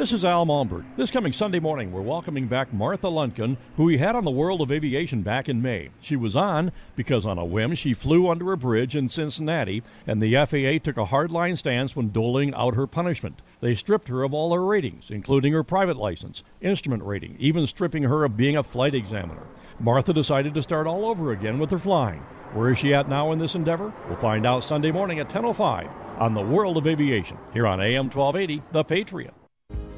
This 0.00 0.12
is 0.12 0.24
Al 0.24 0.46
Malmberg. 0.46 0.86
This 0.96 1.10
coming 1.10 1.34
Sunday 1.34 1.60
morning, 1.60 1.92
we're 1.92 2.00
welcoming 2.00 2.46
back 2.46 2.72
Martha 2.72 3.08
Lunken, 3.08 3.58
who 3.76 3.84
we 3.84 3.98
had 3.98 4.16
on 4.16 4.24
the 4.24 4.30
World 4.30 4.62
of 4.62 4.72
Aviation 4.72 5.20
back 5.20 5.46
in 5.46 5.60
May. 5.60 5.90
She 6.00 6.16
was 6.16 6.34
on 6.34 6.72
because, 6.96 7.26
on 7.26 7.36
a 7.36 7.44
whim, 7.44 7.74
she 7.74 7.92
flew 7.92 8.30
under 8.30 8.50
a 8.50 8.56
bridge 8.56 8.96
in 8.96 9.10
Cincinnati, 9.10 9.82
and 10.06 10.22
the 10.22 10.36
FAA 10.36 10.82
took 10.82 10.96
a 10.96 11.04
hardline 11.04 11.58
stance 11.58 11.94
when 11.94 12.12
doling 12.12 12.54
out 12.54 12.76
her 12.76 12.86
punishment. 12.86 13.42
They 13.60 13.74
stripped 13.74 14.08
her 14.08 14.22
of 14.22 14.32
all 14.32 14.54
her 14.54 14.64
ratings, 14.64 15.10
including 15.10 15.52
her 15.52 15.62
private 15.62 15.98
license, 15.98 16.42
instrument 16.62 17.02
rating, 17.02 17.36
even 17.38 17.66
stripping 17.66 18.04
her 18.04 18.24
of 18.24 18.38
being 18.38 18.56
a 18.56 18.62
flight 18.62 18.94
examiner. 18.94 19.46
Martha 19.80 20.14
decided 20.14 20.54
to 20.54 20.62
start 20.62 20.86
all 20.86 21.04
over 21.04 21.32
again 21.32 21.58
with 21.58 21.70
her 21.72 21.78
flying. 21.78 22.22
Where 22.54 22.70
is 22.70 22.78
she 22.78 22.94
at 22.94 23.10
now 23.10 23.32
in 23.32 23.38
this 23.38 23.54
endeavor? 23.54 23.92
We'll 24.08 24.16
find 24.16 24.46
out 24.46 24.64
Sunday 24.64 24.92
morning 24.92 25.18
at 25.18 25.28
10.05 25.28 25.90
on 26.18 26.32
the 26.32 26.40
World 26.40 26.78
of 26.78 26.86
Aviation, 26.86 27.36
here 27.52 27.66
on 27.66 27.82
AM 27.82 28.08
1280, 28.08 28.62
The 28.72 28.82
Patriot. 28.82 29.34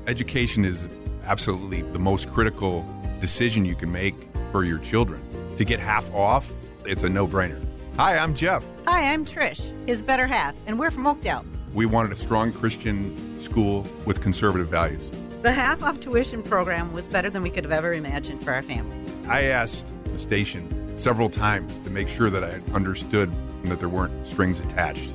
Education 0.09 0.65
is 0.65 0.89
absolutely 1.27 1.83
the 1.83 1.99
most 1.99 2.29
critical 2.29 2.85
decision 3.21 3.65
you 3.65 3.77
can 3.77 3.93
make 3.93 4.17
for 4.51 4.65
your 4.65 4.79
children. 4.79 5.23
To 5.59 5.65
get 5.65 5.79
half 5.79 6.13
off, 6.13 6.51
it's 6.85 7.05
a 7.05 7.09
no 7.09 7.25
brainer. 7.25 7.65
Hi, 7.97 8.19
I'm 8.19 8.35
Jeff. 8.35 8.65
Hi, 8.89 9.13
I'm 9.13 9.25
Trish, 9.25 9.71
his 9.87 10.03
better 10.03 10.27
half, 10.27 10.57
and 10.67 10.77
we're 10.77 10.91
from 10.91 11.07
Oakdale. 11.07 11.45
We 11.73 11.87
wanted 11.87 12.11
a 12.11 12.17
strong 12.17 12.53
Christian 12.53 13.41
school 13.41 13.87
with 14.05 14.21
conservative 14.21 14.67
values. 14.67 15.09
The 15.43 15.53
half 15.53 15.85
off 15.85 16.01
tuition 16.01 16.43
program 16.43 16.93
was 16.93 17.07
better 17.07 17.31
than 17.31 17.43
we 17.43 17.51
could 17.51 17.63
have 17.63 17.73
ever 17.73 17.93
imagined 17.93 18.43
for 18.43 18.53
our 18.53 18.63
family. 18.63 18.97
I 19.29 19.45
asked 19.45 19.93
the 20.07 20.19
station 20.19 20.99
several 20.99 21.31
times 21.31 21.79
to 21.81 21.91
make 21.91 22.09
sure 22.09 22.29
that 22.29 22.43
I 22.43 22.61
understood 22.75 23.31
that 23.65 23.79
there 23.79 23.89
weren't 23.89 24.27
strings 24.27 24.59
attached, 24.59 25.11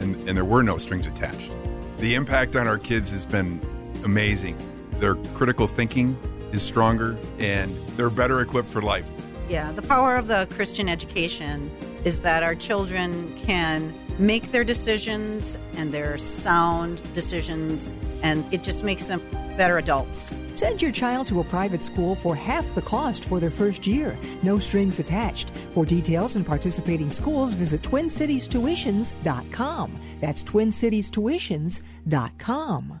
and, 0.00 0.16
and 0.28 0.36
there 0.36 0.44
were 0.44 0.64
no 0.64 0.78
strings 0.78 1.06
attached. 1.06 1.52
The 1.98 2.16
impact 2.16 2.56
on 2.56 2.66
our 2.66 2.78
kids 2.78 3.12
has 3.12 3.24
been 3.24 3.60
amazing. 4.04 4.56
Their 4.92 5.14
critical 5.34 5.66
thinking 5.66 6.16
is 6.52 6.62
stronger, 6.62 7.16
and 7.38 7.74
they're 7.96 8.10
better 8.10 8.40
equipped 8.40 8.68
for 8.68 8.82
life. 8.82 9.08
Yeah, 9.48 9.72
the 9.72 9.82
power 9.82 10.16
of 10.16 10.28
the 10.28 10.46
Christian 10.50 10.88
education 10.88 11.70
is 12.04 12.20
that 12.20 12.42
our 12.42 12.54
children 12.54 13.36
can 13.44 13.92
make 14.18 14.52
their 14.52 14.64
decisions 14.64 15.56
and 15.76 15.92
their 15.92 16.18
sound 16.18 17.02
decisions, 17.14 17.92
and 18.22 18.44
it 18.52 18.62
just 18.62 18.84
makes 18.84 19.06
them 19.06 19.20
better 19.56 19.78
adults. 19.78 20.30
Send 20.54 20.80
your 20.80 20.92
child 20.92 21.26
to 21.28 21.40
a 21.40 21.44
private 21.44 21.82
school 21.82 22.14
for 22.14 22.36
half 22.36 22.74
the 22.74 22.82
cost 22.82 23.24
for 23.24 23.40
their 23.40 23.50
first 23.50 23.86
year. 23.86 24.18
No 24.42 24.58
strings 24.58 25.00
attached. 25.00 25.50
For 25.74 25.84
details 25.84 26.36
and 26.36 26.46
participating 26.46 27.10
schools, 27.10 27.52
visit 27.54 27.82
TwinCitiesTuitions.com. 27.82 30.00
That's 30.20 30.44
TwinCitiesTuitions.com. 30.44 33.00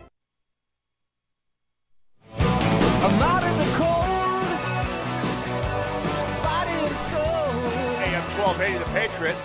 AM 8.59 8.81
1280, 8.81 8.83
The 8.83 8.99
Patriot, 8.99 9.37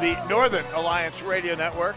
the 0.00 0.28
Northern 0.28 0.64
Alliance 0.74 1.20
Radio 1.22 1.56
Network. 1.56 1.96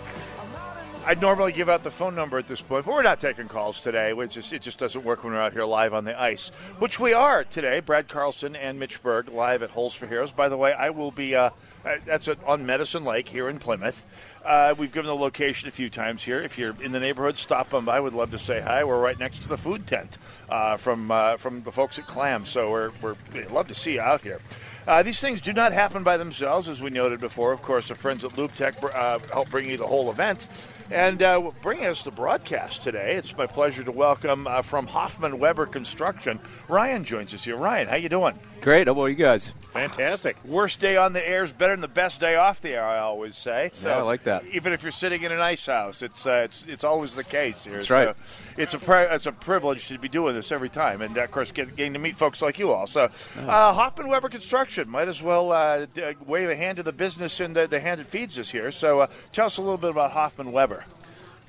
I'd 1.06 1.21
normally 1.21 1.51
give 1.51 1.69
out 1.69 1.84
the 1.84 1.91
phone 1.91 2.15
number 2.15 2.39
at 2.39 2.47
this 2.47 2.60
point, 2.60 2.86
but 2.86 2.93
we're 2.93 3.03
not 3.03 3.19
taking 3.19 3.47
calls 3.47 3.82
today. 3.82 4.13
Just, 4.27 4.51
it 4.51 4.63
just 4.63 4.80
doesn't 4.80 5.06
work 5.06 5.23
when 5.23 5.34
we're 5.34 5.39
out 5.39 5.53
here 5.53 5.63
live 5.63 5.93
on 5.93 6.06
the 6.06 6.19
ice, 6.19 6.49
which 6.80 6.99
we 6.99 7.13
are 7.13 7.43
today. 7.43 7.82
Brad 7.82 8.08
Carlson 8.08 8.56
and 8.56 8.80
Mitch 8.80 9.01
Berg 9.03 9.30
live 9.30 9.62
at 9.62 9.69
Holes 9.69 9.93
for 9.93 10.08
Heroes. 10.08 10.32
By 10.32 10.49
the 10.49 10.58
way, 10.58 10.73
I 10.73 10.89
will 10.89 11.12
be. 11.12 11.36
Uh, 11.36 11.51
uh, 11.86 11.97
that's 12.06 12.27
at, 12.27 12.43
on 12.43 12.65
Medicine 12.65 13.06
Lake 13.06 13.30
here 13.30 13.47
in 13.47 13.60
Plymouth. 13.60 14.03
Uh, 14.43 14.73
we've 14.77 14.91
given 14.91 15.08
the 15.08 15.15
location 15.15 15.69
a 15.69 15.71
few 15.71 15.89
times 15.89 16.23
here. 16.23 16.41
If 16.41 16.58
you're 16.58 16.75
in 16.82 16.91
the 16.91 16.99
neighborhood, 16.99 17.38
stop 17.38 17.73
on 17.73 17.86
by. 17.86 18.00
Would 18.00 18.13
love 18.13 18.31
to 18.31 18.39
say 18.39 18.60
hi. 18.60 18.83
We're 18.83 19.00
right 19.00 19.19
next 19.19 19.44
to 19.44 19.48
the 19.48 19.58
food 19.58 19.87
tent 19.87 20.17
uh, 20.50 20.77
from 20.77 21.12
uh, 21.12 21.37
from 21.37 21.63
the 21.63 21.71
folks 21.71 22.00
at 22.00 22.08
Clam, 22.08 22.46
so 22.46 22.71
we're, 22.71 22.92
we're 23.02 23.15
we'd 23.33 23.52
love 23.52 23.67
to 23.69 23.75
see 23.75 23.94
you 23.94 24.02
out 24.02 24.21
here. 24.21 24.39
Uh, 24.88 25.04
these 25.04 25.19
things 25.19 25.42
do 25.42 25.52
not 25.52 25.73
happen 25.73 26.02
by 26.02 26.15
themselves, 26.15 26.69
as 26.69 26.81
we 26.81 26.90
noted 26.90 27.19
before. 27.19 27.52
Of 27.52 27.62
course, 27.62 27.90
the 27.90 27.96
friends 27.96 28.23
at 28.23 28.38
Lube 28.38 28.54
Tech 28.54 28.81
uh, 28.81 29.19
help 29.33 29.50
bring 29.50 29.69
you 29.69 29.75
the 29.75 29.85
whole 29.85 30.10
event. 30.10 30.48
And 30.90 31.21
uh, 31.21 31.52
bringing 31.62 31.88
us 31.88 32.04
the 32.04 32.12
broadcast 32.12 32.83
today, 32.83 33.15
it's 33.15 33.35
my 33.35 33.48
pleasure 33.48 33.83
to 33.83 33.92
welcome 33.92 34.48
uh, 34.48 34.62
from 34.62 34.88
Hoffman 34.88 35.40
Weber 35.40 35.65
Construction. 35.65 36.40
Ryan 36.69 37.04
joins 37.04 37.33
us 37.33 37.44
here. 37.44 37.58
Ryan, 37.58 37.90
how 37.90 37.98
you 37.98 38.08
doing? 38.08 38.40
Great. 38.62 38.87
How 38.87 38.93
about 38.93 39.05
you 39.05 39.15
guys? 39.15 39.51
Fantastic. 39.71 40.35
Worst 40.43 40.79
day 40.79 40.97
on 40.97 41.13
the 41.13 41.25
air 41.29 41.43
is 41.43 41.51
better 41.51 41.73
than 41.73 41.81
the 41.81 41.87
best 41.87 42.19
day 42.19 42.35
off 42.35 42.60
the 42.62 42.71
air. 42.71 42.83
I 42.83 42.97
always 42.99 43.37
say. 43.37 43.69
So 43.73 43.89
Yeah, 43.89 43.97
I 43.99 44.01
like 44.01 44.23
that. 44.23 44.43
Even 44.47 44.73
if 44.73 44.81
you're 44.81 44.91
sitting 44.91 45.21
in 45.23 45.31
an 45.31 45.39
ice 45.39 45.67
house, 45.67 46.01
it's 46.01 46.25
uh, 46.25 46.41
it's 46.45 46.65
it's 46.67 46.83
always 46.83 47.13
the 47.15 47.23
case 47.23 47.63
here. 47.65 47.75
That's 47.75 47.89
right. 47.89 48.15
So 48.15 48.21
it's 48.58 48.73
a 48.73 48.79
pri- 48.79 49.13
it's 49.13 49.27
a 49.27 49.31
privilege 49.31 49.87
to 49.89 49.99
be 49.99 50.10
doing 50.10 50.35
this 50.35 50.51
every 50.51 50.69
time, 50.69 51.01
and 51.01 51.15
of 51.15 51.29
course, 51.31 51.51
get, 51.51 51.75
getting 51.75 51.93
to 51.93 51.99
meet 51.99 52.15
folks 52.17 52.41
like 52.41 52.58
you 52.58 52.71
all. 52.71 52.87
So, 52.87 53.03
uh, 53.03 53.73
Hoffman 53.73 54.08
Weber 54.08 54.29
Construction 54.29 54.89
might 54.89 55.08
as 55.08 55.21
well 55.21 55.51
uh, 55.51 55.85
d- 55.93 56.15
wave 56.25 56.49
a 56.49 56.55
hand 56.55 56.77
to 56.77 56.83
the 56.83 56.91
business 56.93 57.39
and 57.39 57.55
the, 57.55 57.67
the 57.67 57.79
hand 57.79 57.99
that 58.01 58.08
feeds 58.08 58.39
us 58.39 58.49
here. 58.49 58.71
So, 58.71 59.01
uh, 59.01 59.08
tell 59.31 59.45
us 59.45 59.58
a 59.58 59.62
little 59.62 59.77
bit 59.77 59.91
about 59.91 60.12
Hoffman 60.12 60.51
Weber. 60.51 60.83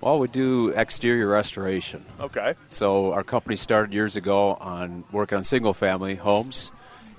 Well, 0.02 0.18
we 0.20 0.28
do 0.28 0.68
exterior 0.68 1.26
restoration. 1.26 2.04
Okay. 2.20 2.54
So 2.70 3.12
our 3.14 3.24
company 3.24 3.56
started 3.56 3.92
years 3.92 4.14
ago 4.14 4.50
on 4.60 5.02
working 5.10 5.38
on 5.38 5.42
single-family 5.44 6.14
homes, 6.16 6.70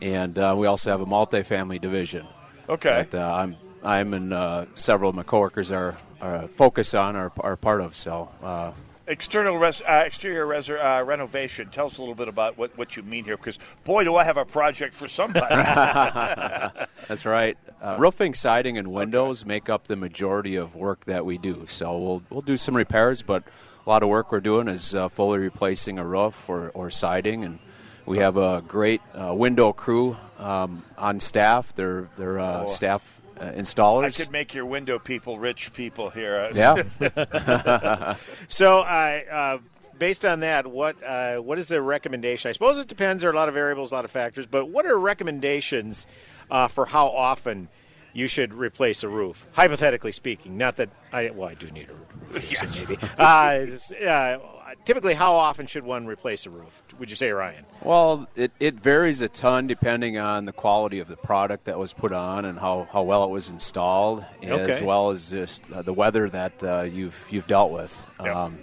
and 0.01 0.37
uh, 0.37 0.55
we 0.57 0.67
also 0.67 0.89
have 0.89 1.01
a 1.01 1.05
multifamily 1.05 1.81
division. 1.81 2.27
Okay. 2.67 3.07
That 3.09 3.21
uh, 3.21 3.33
I'm 3.33 3.55
I'm 3.83 4.13
and 4.13 4.33
uh, 4.33 4.65
several 4.75 5.09
of 5.09 5.15
my 5.15 5.23
coworkers 5.23 5.71
are, 5.71 5.97
are 6.21 6.47
focused 6.47 6.95
on 6.95 7.15
are, 7.15 7.31
are 7.39 7.55
part 7.57 7.81
of. 7.81 7.95
So. 7.95 8.29
Uh, 8.41 8.71
External 9.07 9.57
res- 9.57 9.81
uh, 9.81 10.03
exterior 10.05 10.45
res- 10.45 10.69
uh, 10.69 11.03
renovation. 11.03 11.69
Tell 11.71 11.87
us 11.87 11.97
a 11.97 12.01
little 12.01 12.13
bit 12.13 12.27
about 12.27 12.59
what, 12.59 12.77
what 12.77 12.95
you 12.95 13.01
mean 13.01 13.23
here, 13.23 13.37
because 13.37 13.57
boy, 13.83 14.03
do 14.03 14.15
I 14.15 14.23
have 14.23 14.37
a 14.37 14.45
project 14.45 14.93
for 14.93 15.07
somebody. 15.07 15.47
That's 17.07 17.25
right. 17.25 17.57
Uh, 17.81 17.95
roofing, 17.97 18.35
siding, 18.35 18.77
and 18.77 18.89
windows 18.89 19.47
make 19.47 19.67
up 19.67 19.87
the 19.87 19.95
majority 19.95 20.57
of 20.57 20.75
work 20.75 21.05
that 21.05 21.25
we 21.25 21.39
do. 21.39 21.65
So 21.67 21.97
we'll 21.97 22.23
we'll 22.29 22.41
do 22.41 22.55
some 22.55 22.75
repairs, 22.75 23.23
but 23.23 23.43
a 23.83 23.89
lot 23.89 24.03
of 24.03 24.09
work 24.09 24.31
we're 24.31 24.41
doing 24.41 24.67
is 24.67 24.93
uh, 24.93 25.09
fully 25.09 25.39
replacing 25.39 25.97
a 25.97 26.05
roof 26.05 26.47
or, 26.47 26.69
or 26.75 26.91
siding, 26.91 27.43
and 27.43 27.57
we 28.05 28.17
have 28.19 28.37
a 28.37 28.63
great 28.67 29.01
uh, 29.13 29.33
window 29.33 29.73
crew 29.73 30.17
um, 30.37 30.83
on 30.97 31.19
staff. 31.19 31.73
They're 31.75 32.09
they're 32.17 32.39
uh, 32.39 32.63
Oh. 32.63 32.67
staff 32.67 33.19
uh, 33.39 33.53
I 33.55 34.09
could 34.11 34.31
make 34.31 34.53
your 34.53 34.65
window 34.65 34.99
people 34.99 35.39
rich 35.39 35.71
people 35.73 36.09
here. 36.09 36.49
Yeah. 36.53 36.83
so, 38.47 38.79
I 38.79 39.23
uh, 39.31 39.57
based 39.97 40.25
on 40.25 40.39
that, 40.41 40.67
what 40.67 41.01
uh, 41.03 41.37
what 41.37 41.59
is 41.59 41.67
the 41.67 41.81
recommendation? 41.81 42.49
I 42.49 42.51
suppose 42.53 42.79
it 42.79 42.87
depends. 42.87 43.21
There 43.21 43.29
are 43.29 43.33
a 43.33 43.35
lot 43.35 43.47
of 43.47 43.53
variables, 43.53 43.91
a 43.91 43.95
lot 43.95 44.05
of 44.05 44.11
factors. 44.11 44.45
But 44.47 44.65
what 44.69 44.85
are 44.85 44.97
recommendations 44.97 46.07
uh, 46.49 46.67
for 46.67 46.85
how 46.85 47.07
often 47.07 47.69
you 48.13 48.27
should 48.27 48.53
replace 48.53 49.03
a 49.03 49.07
roof? 49.07 49.45
Hypothetically 49.53 50.11
speaking, 50.11 50.57
not 50.57 50.77
that 50.77 50.89
I 51.13 51.29
well, 51.29 51.49
I 51.49 51.53
do 51.53 51.69
need 51.71 51.89
a 51.89 51.93
roof. 52.33 52.49
so 52.57 52.79
maybe. 52.87 52.97
Uh, 53.17 54.03
uh, 54.05 54.39
typically, 54.85 55.13
how 55.13 55.33
often 55.33 55.67
should 55.67 55.83
one 55.83 56.05
replace 56.05 56.45
a 56.45 56.49
roof? 56.49 56.81
Would 56.99 57.09
you 57.09 57.15
say, 57.15 57.31
Ryan? 57.31 57.65
Well, 57.81 58.27
it, 58.35 58.51
it 58.59 58.75
varies 58.75 59.21
a 59.21 59.27
ton 59.29 59.67
depending 59.67 60.17
on 60.17 60.45
the 60.45 60.51
quality 60.53 60.99
of 60.99 61.07
the 61.07 61.17
product 61.17 61.65
that 61.65 61.77
was 61.79 61.93
put 61.93 62.11
on 62.13 62.45
and 62.45 62.57
how, 62.59 62.87
how 62.91 63.03
well 63.03 63.23
it 63.23 63.29
was 63.29 63.49
installed, 63.49 64.23
as 64.43 64.81
well 64.81 65.11
as 65.11 65.29
just 65.29 65.63
uh, 65.71 65.81
the 65.81 65.93
weather 65.93 66.29
that 66.29 66.63
uh, 66.63 66.81
you've 66.81 67.27
you've 67.29 67.47
dealt 67.47 67.71
with. 67.71 68.11
Um, 68.19 68.59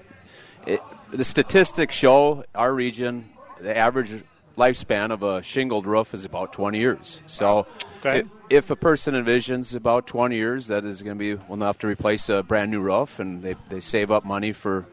it, 0.67 0.81
the 1.13 1.25
statistics 1.25 1.95
show 1.95 2.45
our 2.55 2.73
region, 2.75 3.29
the 3.61 3.77
average 3.77 4.23
lifespan 4.59 5.11
of 5.11 5.23
a 5.23 5.43
shingled 5.43 5.87
roof 5.87 6.15
is 6.15 6.25
about 6.25 6.53
20 6.53 6.79
years. 6.79 7.21
So, 7.27 7.67
Okay. 8.01 8.21
i- 8.21 8.25
if 8.49 8.71
a 8.71 8.77
person 8.77 9.15
envisions 9.15 9.75
about 9.75 10.07
20 10.07 10.37
years, 10.37 10.69
that 10.69 10.85
is 10.85 11.03
going 11.03 11.19
to 11.19 11.37
be 11.37 11.53
enough 11.53 11.79
to 11.81 11.87
replace 11.89 12.29
a 12.29 12.43
brand 12.43 12.71
new 12.71 12.81
roof, 12.81 13.19
and 13.19 13.43
they, 13.43 13.55
they 13.69 13.81
save 13.81 14.11
up 14.11 14.25
money 14.25 14.53
for 14.53 14.87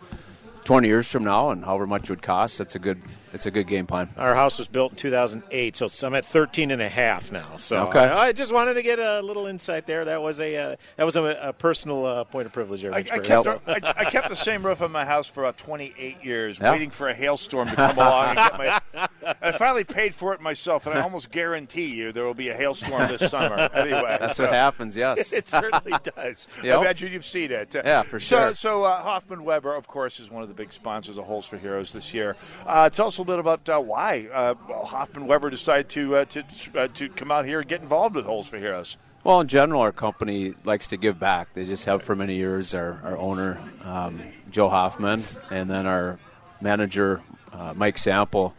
20 0.64 0.88
years 0.88 1.08
from 1.10 1.24
now, 1.24 1.50
and 1.50 1.64
however 1.64 1.86
much 1.88 2.04
it 2.04 2.10
would 2.10 2.22
cost, 2.22 2.58
that's 2.58 2.76
a 2.76 2.80
good 2.80 3.02
it's 3.34 3.48
a 3.48 3.52
good 3.52 3.66
game 3.66 3.88
plan. 3.88 4.10
Our 4.16 4.36
house 4.36 4.60
was 4.60 4.68
built 4.68 4.92
in 4.92 4.98
2008, 5.00 5.76
so 5.76 5.86
it's- 5.86 6.04
I'm 6.04 6.14
at 6.14 6.24
13 6.24 6.70
and 6.70 6.80
a 6.84 6.88
half 6.88 7.32
now. 7.32 7.58
So 7.58 7.88
Okay. 7.88 7.98
I, 8.00 8.28
I 8.28 8.32
just 8.32 8.54
wanted 8.54 8.76
to 8.76 8.84
get 8.84 9.00
a 9.00 9.22
little 9.24 9.48
insight 9.48 9.88
there. 9.88 10.06
That 10.06 10.22
was 10.22 10.40
a 10.40 10.56
uh, 10.56 10.76
that 10.98 11.04
was 11.04 11.16
a, 11.16 11.24
a 11.42 11.52
personal 11.54 12.06
uh, 12.06 12.24
point 12.26 12.46
of 12.46 12.54
privilege. 12.54 12.86
I, 12.86 12.98
I, 12.98 13.02
kept, 13.02 13.48
I, 13.48 13.58
I 13.68 14.06
kept 14.12 14.30
the 14.30 14.36
same 14.36 14.64
roof 14.64 14.84
on 14.84 14.92
my 14.92 15.04
house 15.04 15.28
for 15.28 15.44
about 15.44 15.58
28 15.58 16.24
years, 16.24 16.60
Yeah. 16.60 16.72
waiting 16.72 16.92
for 16.92 17.10
a 17.10 17.14
hailstorm 17.16 17.70
to 17.70 17.76
come 17.76 17.98
along. 17.98 18.26
And 18.28 18.38
get 18.38 18.58
my, 18.60 18.82
and 18.94 19.10
I 19.42 19.52
finally 19.54 19.84
paid 19.84 20.14
for 20.16 20.34
it 20.34 20.42
myself, 20.42 20.86
and 20.88 20.98
I 20.98 21.02
almost 21.02 21.32
guarantee 21.32 21.94
you 21.96 22.12
there 22.12 22.24
will 22.26 22.34
be 22.34 22.50
a 22.50 22.56
hailstorm 22.56 23.08
this 23.08 23.30
summer. 23.30 23.70
Anyway, 23.74 24.18
That's 24.20 24.38
so- 24.38 24.44
what 24.44 24.54
happens, 24.54 24.96
yes. 24.96 25.32
It 25.34 25.48
certainly 25.50 25.94
does. 26.16 26.48
Yep. 26.64 26.78
I 26.78 26.82
imagine 26.82 27.12
you've 27.12 27.26
seen 27.26 27.52
it. 27.52 27.74
Yeah, 27.74 28.02
for 28.04 28.20
So, 28.20 28.38
sure. 28.48 28.54
so 28.56 28.84
uh, 28.84 29.02
Hoffman 29.02 29.44
Weber, 29.44 29.74
of 29.76 29.88
course, 29.88 30.20
is 30.20 30.30
one 30.30 30.42
of 30.44 30.48
the 30.48 30.54
big 30.56 30.72
sponsors 30.74 31.18
of 31.18 31.26
Holes 31.26 31.46
for 31.46 31.58
Heroes 31.58 31.92
this 31.92 32.14
year. 32.14 32.36
Uh, 32.66 32.90
tell 32.90 33.08
us 33.08 33.18
a 33.18 33.22
little 33.22 33.34
bit 33.36 33.40
about 33.40 33.68
uh, 33.70 33.80
why 33.82 34.28
uh, 34.34 34.54
Hoffman 34.86 35.28
Weber 35.28 35.50
decided 35.50 35.90
to 35.90 36.16
uh, 36.18 36.26
to 36.26 36.44
uh, 36.76 36.88
to 36.94 37.10
come 37.10 37.32
out 37.32 37.46
here 37.46 37.60
and 37.60 37.68
get 37.70 37.82
involved 37.82 38.16
with 38.16 38.26
Holes 38.26 38.48
for 38.48 38.58
Heroes. 38.58 38.98
Well, 39.24 39.40
in 39.42 39.48
general, 39.48 39.82
our 39.82 39.92
company 39.94 40.54
likes 40.66 40.88
to 40.88 40.98
give 40.98 41.18
back. 41.20 41.54
They 41.54 41.66
just 41.66 41.86
have 41.86 42.04
for 42.04 42.16
many 42.16 42.36
years. 42.36 42.74
Our, 42.74 43.00
our 43.04 43.18
owner, 43.18 43.62
um, 43.84 44.22
Joe 44.52 44.70
Hoffman, 44.70 45.24
and 45.50 45.70
then 45.70 45.88
our 45.88 46.20
manager, 46.62 47.22
uh, 47.54 47.74
Mike 47.76 47.98
Sample, 47.98 48.54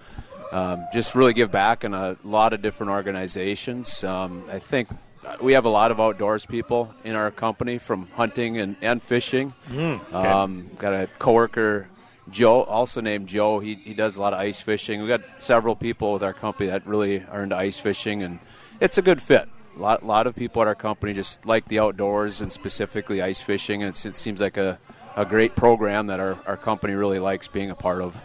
um, 0.55 0.87
just 0.93 1.17
really 1.17 1.33
give 1.33 1.51
back 1.51 1.83
in 1.83 1.95
a 1.95 2.17
lot 2.23 2.53
of 2.53 2.63
different 2.63 2.91
organizations. 2.91 4.05
Um, 4.05 4.45
I 4.49 4.61
think 4.61 4.89
we 5.43 5.55
have 5.55 5.65
a 5.65 5.69
lot 5.69 5.91
of 5.91 5.99
outdoors 5.99 6.47
people 6.47 6.95
in 7.03 7.17
our 7.17 7.33
company 7.33 7.79
from 7.79 8.07
hunting 8.15 8.59
and, 8.59 8.77
and 8.81 9.03
fishing. 9.03 9.53
Mm, 9.69 10.01
okay. 10.01 10.15
um, 10.15 10.71
got 10.79 10.93
a 10.93 11.09
coworker, 11.19 11.89
Joe, 12.31 12.63
also 12.63 13.01
named 13.01 13.27
Joe. 13.27 13.59
He, 13.59 13.75
he 13.75 13.95
does 13.95 14.17
a 14.17 14.21
lot 14.21 14.33
of 14.33 14.39
ice 14.39 14.61
fishing. 14.61 15.01
We've 15.01 15.09
got 15.09 15.23
several 15.39 15.75
people 15.75 16.13
with 16.13 16.23
our 16.23 16.33
company 16.33 16.71
that 16.71 16.87
really 16.87 17.25
are 17.33 17.43
into 17.43 17.57
ice 17.57 17.81
fishing, 17.81 18.23
and 18.23 18.39
it's 18.81 18.97
a 18.97 19.03
good 19.03 19.21
fit. 19.21 19.49
A 19.77 19.81
lot, 19.81 20.07
lot 20.07 20.29
of 20.29 20.37
people 20.37 20.63
at 20.63 20.69
our 20.69 20.77
company 20.77 21.15
just 21.15 21.45
like 21.45 21.67
the 21.67 21.81
outdoors 21.81 22.41
and 22.41 22.53
specifically 22.53 23.21
ice 23.21 23.41
fishing. 23.41 23.83
And 23.83 23.89
it's, 23.89 24.07
it 24.07 24.15
seems 24.15 24.41
like 24.41 24.57
a, 24.57 24.79
a 25.17 25.25
great 25.25 25.57
program 25.57 26.07
that 26.07 26.21
our, 26.21 26.39
our 26.47 26.57
company 26.57 26.95
really 26.95 27.19
likes 27.19 27.49
being 27.49 27.71
a 27.71 27.75
part 27.75 28.01
of. 28.01 28.17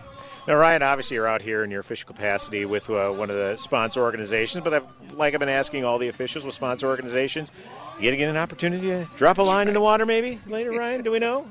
Now, 0.50 0.56
Ryan, 0.56 0.82
obviously 0.82 1.14
you're 1.14 1.28
out 1.28 1.44
here 1.44 1.64
in 1.64 1.70
your 1.70 1.82
official 1.82 2.08
capacity 2.08 2.66
with 2.66 2.90
uh, 2.90 3.12
one 3.12 3.30
of 3.30 3.36
the 3.36 3.56
sponsor 3.58 4.02
organizations, 4.02 4.64
but 4.64 4.74
I've, 4.74 4.84
like 5.14 5.36
I've 5.36 5.40
been 5.40 5.48
asking 5.48 5.86
all 5.86 6.00
the 6.00 6.08
officials 6.08 6.44
with 6.44 6.56
sponsor 6.56 6.88
organizations, 6.88 7.52
you 7.98 8.06
going 8.06 8.14
to 8.14 8.18
get 8.18 8.30
an 8.30 8.38
opportunity 8.38 8.88
to 8.88 9.08
drop 9.16 9.38
a 9.38 9.44
line 9.44 9.68
in 9.68 9.76
the 9.76 9.80
water 9.80 10.08
maybe 10.08 10.40
later, 10.48 10.72
Ryan? 10.72 11.04
Do 11.04 11.12
we 11.12 11.20
know? 11.20 11.46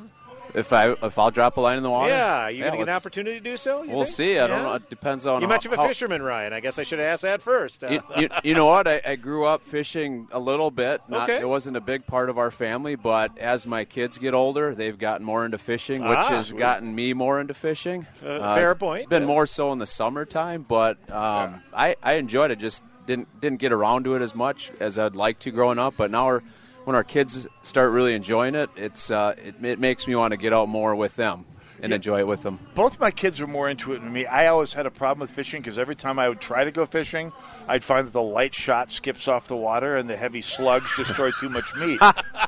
If 0.55 0.72
I 0.72 0.92
if 1.03 1.18
I'll 1.18 1.30
drop 1.30 1.57
a 1.57 1.61
line 1.61 1.76
in 1.76 1.82
the 1.82 1.90
water, 1.90 2.09
Yeah, 2.11 2.49
you 2.49 2.61
going 2.61 2.72
to 2.72 2.78
get 2.78 2.88
an 2.88 2.94
opportunity 2.94 3.38
to 3.38 3.44
do 3.44 3.57
so? 3.57 3.82
you 3.82 3.90
We'll 3.90 4.05
think? 4.05 4.16
see. 4.16 4.38
I 4.38 4.46
don't 4.46 4.62
know. 4.62 4.74
It 4.74 4.88
depends 4.88 5.26
on 5.26 5.40
You're 5.40 5.49
much 5.49 5.66
of 5.66 5.72
a 5.72 5.86
fisherman, 5.86 6.22
Ryan. 6.22 6.53
I 6.53 6.61
guess 6.61 6.78
I 6.78 6.82
should 6.84 6.99
have 6.99 7.09
asked 7.09 7.22
that 7.22 7.42
first. 7.42 7.84
Uh, 7.84 7.88
you, 7.88 8.03
you, 8.16 8.28
you 8.44 8.55
know 8.55 8.64
what? 8.66 8.88
I, 8.88 9.01
I 9.05 9.16
grew 9.16 9.46
up 9.46 9.62
fishing 9.62 10.26
a 10.32 10.38
little 10.38 10.70
bit. 10.70 11.03
Not, 11.09 11.28
Okay. 11.28 11.40
It 11.40 11.49
wasn't 11.49 11.76
a 11.76 11.80
big 11.80 12.07
part 12.07 12.30
of 12.30 12.38
our 12.38 12.51
family, 12.51 12.94
but 12.96 13.36
as 13.38 13.66
my 13.66 13.84
kids 13.84 14.16
get 14.18 14.32
older, 14.34 14.74
they've 14.74 14.99
gotten 14.99 15.26
more 15.26 15.44
into 15.44 15.59
fishing, 15.59 16.01
which 16.03 16.16
Ah, 16.18 16.28
has 16.28 16.46
sweet. 16.49 16.59
gotten 16.59 16.94
me 16.94 17.12
more 17.12 17.40
into 17.40 17.53
fishing. 17.55 18.07
Uh, 18.24 18.55
fair 18.55 18.72
it's 18.72 18.80
point, 18.80 19.09
Been 19.11 19.22
yeah. 19.22 19.28
more 19.28 19.46
so 19.46 19.70
in 19.72 19.78
the 19.78 19.86
summertime, 19.86 20.64
but 20.66 20.96
um, 21.11 21.62
I, 21.74 21.96
I 22.03 22.14
enjoyed 22.14 22.51
it. 22.51 22.59
Just 22.59 22.82
didn't 23.07 23.40
didn't 23.40 23.59
get 23.59 23.72
around 23.72 24.05
to 24.05 24.14
it 24.16 24.22
as 24.22 24.34
much 24.34 24.70
as 24.80 24.99
I'd 24.99 25.16
like 25.16 25.38
to 25.40 25.51
growing 25.51 25.78
up. 25.78 25.94
But 25.96 26.11
now 26.11 26.26
we're, 26.26 26.42
when 26.89 26.95
our 26.97 27.05
kids 27.05 27.47
start 27.62 27.93
really 27.93 28.14
enjoying 28.14 28.55
it, 28.55 28.70
it's 28.74 29.11
uh, 29.11 29.34
it, 29.36 29.62
it 29.62 29.78
makes 29.78 30.09
me 30.09 30.14
want 30.14 30.32
to 30.32 30.39
get 30.39 30.55
out 30.55 30.70
more 30.70 30.95
with 30.95 31.16
them 31.16 31.45
and 31.82 31.93
enjoy 31.93 32.20
it 32.20 32.26
with 32.26 32.43
them. 32.43 32.59
both 32.74 32.99
my 32.99 33.11
kids 33.11 33.41
were 33.41 33.47
more 33.47 33.68
into 33.68 33.93
it 33.93 33.99
than 33.99 34.11
me. 34.11 34.24
I 34.24 34.47
always 34.47 34.72
had 34.72 34.86
a 34.86 34.91
problem 34.91 35.20
with 35.20 35.30
fishing 35.30 35.61
because 35.61 35.78
every 35.78 35.95
time 35.95 36.18
I 36.18 36.30
would 36.30 36.41
try 36.41 36.64
to 36.64 36.70
go 36.70 36.86
fishing, 36.86 37.30
I'd 37.68 37.84
find 37.84 38.07
that 38.07 38.12
the 38.14 38.22
light 38.22 38.55
shot 38.55 38.91
skips 38.91 39.28
off 39.28 39.49
the 39.49 39.55
water 39.55 39.99
and 39.99 40.09
the 40.09 40.16
heavy 40.16 40.41
slugs 40.41 40.89
destroy 40.97 41.30
too 41.32 41.51
much 41.51 41.76
meat. 41.76 42.01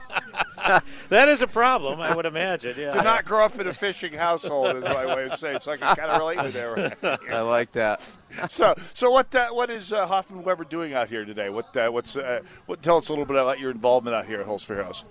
that 1.09 1.29
is 1.29 1.43
a 1.43 1.47
problem, 1.47 2.01
I 2.01 2.15
would 2.15 2.27
imagine. 2.27 2.75
Yeah. 2.79 2.93
to 2.93 3.03
not 3.03 3.25
grow 3.25 3.45
up 3.45 3.59
in 3.59 3.67
a 3.67 3.75
fishing 3.75 4.13
household 4.13 4.77
is 4.77 4.85
my 4.85 5.15
way 5.15 5.27
of 5.27 5.39
saying 5.39 5.57
it. 5.57 5.63
So 5.63 5.73
I 5.73 5.77
can 5.77 5.97
kind 5.97 6.11
of 6.11 6.21
relate 6.21 6.43
with 6.43 7.01
that. 7.01 7.21
I 7.31 7.41
like 7.43 7.73
that. 7.73 8.03
So, 8.49 8.77
so 8.95 9.11
what 9.11 9.35
uh, 9.35 9.49
what 9.51 9.71
is 9.71 9.93
uh, 9.93 10.07
Hoffman 10.07 10.45
Weber 10.45 10.63
doing 10.63 10.95
out 10.95 11.09
here 11.09 11.25
today? 11.25 11.49
What 11.49 11.77
uh, 11.77 11.89
what's 11.89 12.17
uh, 12.17 12.43
what? 12.67 12.81
Tell 12.81 12.99
us 12.99 13.09
a 13.09 13.13
little 13.13 13.25
bit 13.25 13.35
about 13.35 13.59
your 13.59 13.73
involvement 13.73 14.15
out 14.15 14.25
here 14.25 14.39
at 14.39 14.47
Holes 14.47 14.63
for 14.63 14.77
Heroes. 14.77 15.03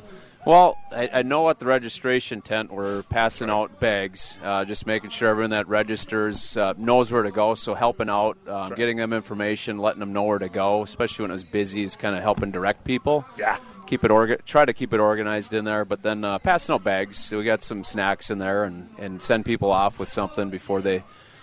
Well, 0.45 0.77
I, 0.91 1.09
I 1.15 1.21
know 1.23 1.49
at 1.49 1.59
the 1.59 1.65
registration 1.65 2.41
tent 2.41 2.71
we're 2.71 3.03
passing 3.03 3.49
out 3.49 3.79
bags, 3.81 4.37
uh, 4.41 4.63
just 4.63 4.87
making 4.87 5.09
sure 5.09 5.27
everyone 5.27 5.49
that 5.49 5.67
registers 5.67 6.55
uh, 6.55 6.73
knows 6.77 7.11
where 7.11 7.23
to 7.23 7.31
go. 7.31 7.55
So 7.55 7.73
helping 7.73 8.09
out, 8.09 8.37
um, 8.47 8.73
getting 8.73 8.95
them 8.97 9.11
information, 9.11 9.79
letting 9.79 9.99
them 9.99 10.13
know 10.13 10.23
where 10.23 10.39
to 10.39 10.47
go, 10.49 10.81
especially 10.81 11.23
when 11.23 11.31
it 11.31 11.33
was 11.33 11.43
busy, 11.43 11.83
is 11.83 11.97
kind 11.97 12.15
of 12.15 12.21
helping 12.23 12.51
direct 12.51 12.85
people. 12.85 13.25
Yeah. 13.37 13.57
Keep 13.89 14.03
it 14.03 14.11
orga- 14.11 14.45
try 14.45 14.65
to 14.65 14.71
keep 14.73 14.93
it 14.93 14.99
organized 14.99 15.51
in 15.51 15.65
there, 15.65 15.83
but 15.83 16.03
then 16.03 16.23
uh, 16.23 16.37
passing 16.37 16.75
out 16.75 16.83
bags. 16.83 17.17
So 17.17 17.39
we 17.39 17.43
got 17.43 17.63
some 17.63 17.83
snacks 17.83 18.29
in 18.29 18.37
there, 18.37 18.63
and, 18.63 18.87
and 18.99 19.19
send 19.19 19.45
people 19.45 19.71
off 19.71 19.97
with 19.97 20.07
something 20.09 20.51
before 20.51 20.79
they 20.81 21.01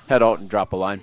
head 0.08 0.22
out 0.22 0.38
and 0.38 0.48
drop 0.48 0.72
a 0.72 0.76
line. 0.76 1.00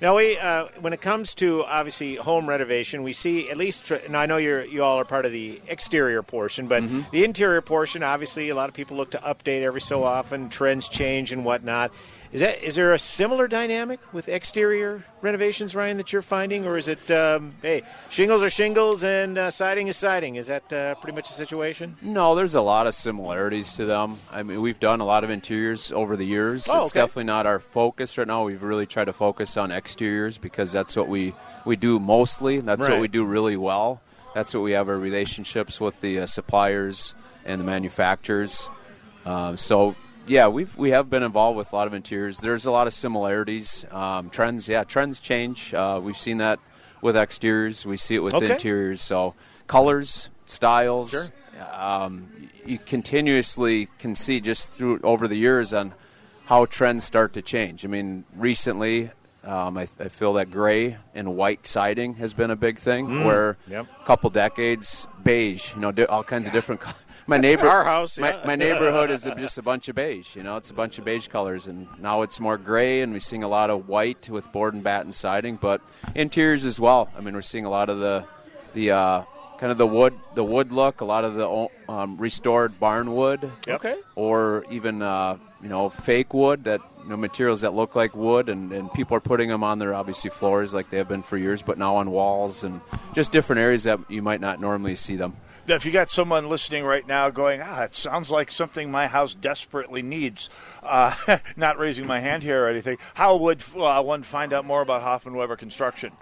Now, 0.00 0.16
we 0.16 0.38
uh, 0.38 0.68
when 0.80 0.94
it 0.94 1.02
comes 1.02 1.34
to 1.34 1.64
obviously 1.64 2.16
home 2.16 2.48
renovation, 2.48 3.02
we 3.02 3.12
see 3.12 3.50
at 3.50 3.58
least. 3.58 3.92
Now, 4.08 4.20
I 4.20 4.26
know 4.26 4.38
you're 4.38 4.64
you 4.64 4.82
all 4.82 4.98
are 4.98 5.04
part 5.04 5.26
of 5.26 5.32
the 5.32 5.60
exterior 5.68 6.22
portion, 6.22 6.66
but 6.66 6.82
Mm-hmm. 6.82 7.00
the 7.12 7.24
interior 7.24 7.60
portion, 7.60 8.02
obviously, 8.02 8.48
a 8.48 8.54
lot 8.54 8.70
of 8.70 8.74
people 8.74 8.96
look 8.96 9.10
to 9.10 9.18
update 9.18 9.62
every 9.62 9.82
so 9.82 10.02
often. 10.04 10.48
Trends 10.48 10.88
change 10.88 11.30
and 11.30 11.44
whatnot. 11.44 11.92
Is 12.36 12.40
that 12.40 12.62
is 12.62 12.74
there 12.74 12.92
a 12.92 12.98
similar 12.98 13.48
dynamic 13.48 13.98
with 14.12 14.28
exterior 14.28 15.02
renovations, 15.22 15.74
Ryan, 15.74 15.96
that 15.96 16.12
you're 16.12 16.20
finding, 16.20 16.66
or 16.66 16.76
is 16.76 16.86
it 16.86 17.10
um, 17.10 17.54
hey 17.62 17.80
shingles 18.10 18.42
are 18.42 18.50
shingles 18.50 19.02
and 19.04 19.38
uh, 19.38 19.50
siding 19.50 19.88
is 19.88 19.96
siding? 19.96 20.36
Is 20.36 20.48
that 20.48 20.70
uh, 20.70 20.96
pretty 20.96 21.16
much 21.16 21.28
the 21.30 21.34
situation? 21.34 21.96
No, 22.02 22.34
there's 22.34 22.54
a 22.54 22.60
lot 22.60 22.86
of 22.86 22.92
similarities 22.94 23.72
to 23.72 23.86
them. 23.86 24.18
I 24.30 24.42
mean, 24.42 24.60
we've 24.60 24.78
done 24.78 25.00
a 25.00 25.06
lot 25.06 25.24
of 25.24 25.30
interiors 25.30 25.90
over 25.92 26.14
the 26.14 26.26
years. 26.26 26.68
Oh, 26.68 26.82
it's 26.82 26.92
okay. 26.92 27.00
definitely 27.00 27.24
not 27.24 27.46
our 27.46 27.58
focus 27.58 28.18
right 28.18 28.26
now. 28.26 28.44
We've 28.44 28.62
really 28.62 28.84
tried 28.84 29.06
to 29.06 29.14
focus 29.14 29.56
on 29.56 29.72
exteriors 29.72 30.36
because 30.36 30.70
that's 30.72 30.94
what 30.94 31.08
we, 31.08 31.32
we 31.64 31.76
do 31.76 31.98
mostly. 31.98 32.60
That's 32.60 32.82
Right. 32.82 32.90
what 32.90 33.00
we 33.00 33.08
do 33.08 33.24
really 33.24 33.56
well. 33.56 34.02
That's 34.34 34.52
what 34.52 34.60
we 34.62 34.72
have 34.72 34.90
our 34.90 34.98
relationships 34.98 35.80
with 35.80 35.98
the 36.02 36.20
uh, 36.20 36.26
suppliers 36.26 37.14
and 37.46 37.58
the 37.62 37.64
manufacturers. 37.64 38.68
Um, 39.24 39.56
so 39.56 39.96
yeah, 40.26 40.48
we've 40.48 40.76
we 40.76 40.90
have 40.90 41.08
been 41.10 41.22
involved 41.22 41.56
with 41.56 41.72
a 41.72 41.76
lot 41.76 41.86
of 41.86 41.94
interiors. 41.94 42.38
There's 42.38 42.66
a 42.66 42.70
lot 42.70 42.86
of 42.86 42.92
similarities. 42.94 43.84
Um, 43.90 44.30
trends, 44.30 44.68
yeah, 44.68 44.84
trends 44.84 45.20
change. 45.20 45.72
Uh, 45.74 46.00
we've 46.02 46.16
seen 46.18 46.38
that 46.38 46.58
with 47.02 47.16
exteriors. 47.16 47.86
We 47.86 47.96
see 47.96 48.14
it 48.16 48.20
with 48.20 48.34
Okay. 48.34 48.50
interiors. 48.52 49.00
So 49.02 49.34
colors, 49.66 50.28
styles. 50.46 51.10
Sure. 51.10 51.24
Um, 51.72 52.28
you 52.64 52.78
continuously 52.78 53.88
can 53.98 54.14
see 54.16 54.40
just 54.40 54.70
through 54.70 55.00
over 55.02 55.28
the 55.28 55.36
years 55.36 55.72
on 55.72 55.94
how 56.46 56.66
trends 56.66 57.04
start 57.04 57.32
to 57.34 57.42
change. 57.42 57.84
I 57.84 57.88
mean, 57.88 58.24
recently. 58.36 59.10
Um, 59.44 59.78
I, 59.78 59.86
I 60.00 60.08
feel 60.08 60.32
that 60.32 60.50
gray 60.50 60.96
and 61.14 61.36
white 61.36 61.68
siding 61.68 62.14
has 62.16 62.34
been 62.34 62.50
a 62.50 62.56
big 62.56 62.78
thing. 62.80 63.06
Mm. 63.06 63.24
Where 63.24 63.56
Yep. 63.70 63.86
a 64.00 64.04
couple 64.04 64.28
decades, 64.30 65.06
beige, 65.22 65.72
you 65.72 65.80
know, 65.80 65.92
all 66.08 66.24
kinds 66.24 66.48
of 66.48 66.52
different. 66.52 66.80
co- 66.86 66.90
My 67.28 67.38
neighbor, 67.38 67.68
Our 67.68 67.82
house, 67.84 68.16
yeah. 68.18 68.40
my 68.46 68.54
neighborhood 68.54 69.10
is 69.10 69.24
just 69.36 69.58
a 69.58 69.62
bunch 69.62 69.88
of 69.88 69.96
beige. 69.96 70.36
You 70.36 70.44
know, 70.44 70.56
it's 70.58 70.70
a 70.70 70.74
bunch 70.74 70.98
of 70.98 71.04
beige 71.04 71.26
colors, 71.26 71.66
and 71.66 71.88
now 72.00 72.22
it's 72.22 72.38
more 72.38 72.56
gray, 72.56 73.02
and 73.02 73.12
we're 73.12 73.18
seeing 73.18 73.42
a 73.42 73.48
lot 73.48 73.68
of 73.68 73.88
white 73.88 74.28
with 74.30 74.50
board 74.52 74.74
and 74.74 74.84
batten 74.84 75.10
siding, 75.10 75.56
but 75.56 75.80
interiors 76.14 76.64
as 76.64 76.78
well. 76.78 77.10
I 77.16 77.20
mean, 77.20 77.34
we're 77.34 77.42
seeing 77.42 77.64
a 77.64 77.70
lot 77.70 77.88
of 77.88 77.98
the 77.98 78.24
the 78.74 78.92
uh, 78.92 79.22
kind 79.58 79.72
of 79.72 79.78
the 79.78 79.86
wood 79.88 80.14
the 80.36 80.44
wood 80.44 80.70
look, 80.70 81.00
a 81.00 81.04
lot 81.04 81.24
of 81.24 81.34
the 81.34 81.68
um, 81.92 82.16
restored 82.16 82.78
barn 82.78 83.12
wood, 83.12 83.50
Okay. 83.66 83.96
or 84.14 84.64
even 84.70 85.02
uh, 85.02 85.36
you 85.60 85.68
know 85.68 85.88
fake 85.90 86.32
wood 86.32 86.62
that 86.62 86.80
you 87.02 87.08
know 87.10 87.16
materials 87.16 87.62
that 87.62 87.74
look 87.74 87.96
like 87.96 88.14
wood, 88.14 88.48
and, 88.48 88.70
and 88.70 88.92
people 88.92 89.16
are 89.16 89.20
putting 89.20 89.48
them 89.48 89.64
on 89.64 89.80
their 89.80 89.94
obviously 89.94 90.30
floors 90.30 90.72
like 90.72 90.90
they 90.90 90.98
have 90.98 91.08
been 91.08 91.22
for 91.24 91.36
years, 91.36 91.60
but 91.60 91.76
now 91.76 91.96
on 91.96 92.12
walls 92.12 92.62
and 92.62 92.80
just 93.14 93.32
different 93.32 93.58
areas 93.58 93.82
that 93.82 93.98
you 94.08 94.22
might 94.22 94.40
not 94.40 94.60
normally 94.60 94.94
see 94.94 95.16
them. 95.16 95.34
If 95.68 95.84
you 95.84 95.90
got 95.90 96.10
someone 96.10 96.48
listening 96.48 96.84
right 96.84 97.06
now 97.06 97.28
going, 97.30 97.60
ah, 97.60 97.82
it 97.82 97.94
sounds 97.94 98.30
like 98.30 98.52
something 98.52 98.90
my 98.90 99.08
house 99.08 99.34
desperately 99.34 100.00
needs, 100.00 100.48
uh, 100.82 101.14
not 101.56 101.78
raising 101.78 102.06
my 102.06 102.20
hand 102.20 102.44
here 102.44 102.64
or 102.64 102.68
anything, 102.68 102.98
how 103.14 103.36
would 103.36 103.62
uh, 103.76 104.02
one 104.02 104.22
find 104.22 104.52
out 104.52 104.64
more 104.64 104.80
about 104.80 105.02
Hoffman 105.02 105.34
Weber 105.34 105.56
Construction? 105.56 106.12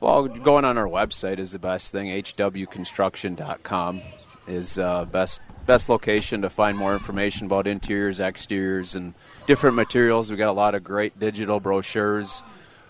Well, 0.00 0.28
going 0.28 0.64
on 0.64 0.78
our 0.78 0.86
website 0.86 1.38
is 1.38 1.52
the 1.52 1.58
best 1.58 1.92
thing. 1.92 2.06
hwconstruction.com 2.22 4.00
is 4.46 4.78
uh, 4.78 5.04
best 5.06 5.40
best 5.66 5.88
location 5.88 6.42
to 6.42 6.50
find 6.50 6.76
more 6.76 6.92
information 6.92 7.46
about 7.46 7.66
interiors, 7.66 8.20
exteriors, 8.20 8.94
and 8.94 9.14
different 9.46 9.76
materials. 9.76 10.30
We 10.30 10.36
got 10.36 10.50
a 10.50 10.52
lot 10.52 10.74
of 10.74 10.84
great 10.84 11.18
digital 11.18 11.58
brochures 11.58 12.42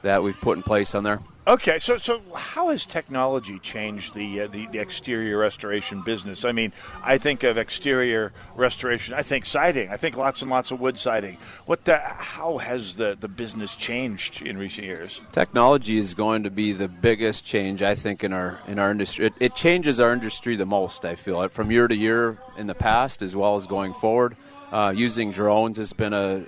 that 0.05 0.23
we've 0.23 0.41
put 0.41 0.57
in 0.57 0.63
place 0.63 0.95
on 0.95 1.03
there. 1.03 1.21
Okay, 1.47 1.79
so 1.79 1.99
so 1.99 2.23
how 2.35 2.71
has 2.71 2.87
technology 2.87 3.59
changed 3.59 4.15
the, 4.15 4.43
uh, 4.43 4.47
the 4.47 4.67
the 4.69 4.79
exterior 4.79 5.37
restoration 5.37 6.01
business? 6.01 6.43
I 6.47 6.53
mean, 6.53 6.73
I 7.03 7.19
think 7.19 7.43
of 7.43 7.59
exterior 7.59 8.33
restoration. 8.55 9.13
I 9.13 9.23
think 9.23 9.45
siding. 9.45 9.91
I 9.91 9.99
think 9.99 10.17
lots 10.17 10.41
and 10.41 10.51
lots 10.51 10.71
of 10.71 10.81
wood 10.81 10.97
siding. 10.97 11.37
What 11.67 11.85
the? 11.85 11.99
How 11.99 12.57
has 12.57 12.97
the, 12.97 13.15
the 13.21 13.29
business 13.29 13.77
changed 13.77 14.41
in 14.41 14.57
recent 14.57 14.87
years? 14.87 15.21
Technology 15.33 15.99
is 15.99 16.15
going 16.15 16.45
to 16.45 16.51
be 16.51 16.73
the 16.73 16.89
biggest 16.89 17.45
change, 17.45 17.83
I 17.83 17.95
think, 17.95 18.25
in 18.25 18.33
our 18.33 18.59
in 18.67 18.79
our 18.79 18.91
industry. 18.91 19.27
It, 19.27 19.35
it 19.39 19.55
changes 19.55 20.01
our 20.01 20.15
industry 20.15 20.57
the 20.57 20.65
most. 20.65 21.05
I 21.05 21.15
feel 21.15 21.43
it 21.43 21.53
from 21.53 21.71
year 21.71 21.89
to 21.89 21.95
year 21.95 22.39
in 22.57 22.69
the 22.69 22.75
past, 22.75 23.21
as 23.21 23.37
well 23.37 23.57
as 23.57 23.67
going 23.67 23.93
forward. 23.93 24.35
Uh, 24.73 24.95
using 24.97 25.31
drones 25.31 25.77
has 25.77 25.93
been 25.93 26.15
a 26.15 26.43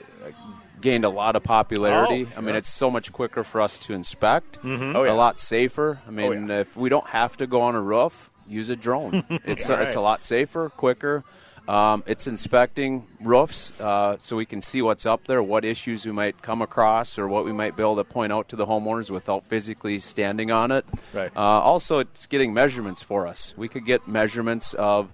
gained 0.86 1.04
a 1.04 1.08
lot 1.10 1.34
of 1.34 1.42
popularity. 1.42 2.26
Oh, 2.30 2.38
I 2.38 2.40
mean, 2.40 2.54
it's 2.54 2.68
so 2.68 2.88
much 2.90 3.12
quicker 3.12 3.42
for 3.42 3.60
us 3.60 3.76
to 3.80 3.92
inspect. 3.92 4.62
Mhm. 4.62 4.94
Oh, 4.94 5.02
yeah. 5.02 5.12
A 5.12 5.14
lot 5.24 5.40
safer. 5.40 5.98
I 6.06 6.10
mean, 6.12 6.48
if 6.50 6.76
we 6.76 6.88
don't 6.88 7.08
have 7.08 7.36
to 7.38 7.46
go 7.48 7.60
on 7.62 7.74
a 7.74 7.80
roof, 7.82 8.30
use 8.48 8.68
a 8.70 8.76
drone. 8.76 9.24
it's 9.44 9.68
Yeah, 9.68 9.80
a, 9.80 9.82
it's 9.82 9.96
a 9.96 10.00
lot 10.00 10.24
safer, 10.24 10.68
quicker. 10.70 11.24
Um, 11.68 12.04
it's 12.06 12.28
inspecting 12.28 13.08
roofs 13.20 13.80
uh, 13.80 14.16
so 14.20 14.36
we 14.36 14.46
can 14.46 14.62
see 14.62 14.80
what's 14.82 15.04
up 15.04 15.24
there, 15.26 15.42
what 15.42 15.64
issues 15.64 16.06
we 16.06 16.12
might 16.12 16.40
come 16.40 16.62
across, 16.62 17.18
or 17.18 17.26
what 17.26 17.44
we 17.44 17.52
might 17.52 17.74
be 17.76 17.82
able 17.82 17.96
to 17.96 18.04
point 18.04 18.32
out 18.32 18.48
to 18.50 18.56
the 18.56 18.66
homeowners 18.66 19.10
without 19.10 19.44
physically 19.46 19.98
standing 19.98 20.52
on 20.52 20.70
it. 20.70 20.84
Right. 21.12 21.32
Uh, 21.34 21.40
also, 21.70 21.98
it's 21.98 22.26
getting 22.28 22.54
measurements 22.54 23.02
for 23.02 23.26
us. 23.26 23.52
We 23.56 23.66
could 23.66 23.84
get 23.84 24.06
measurements 24.06 24.74
of 24.74 25.08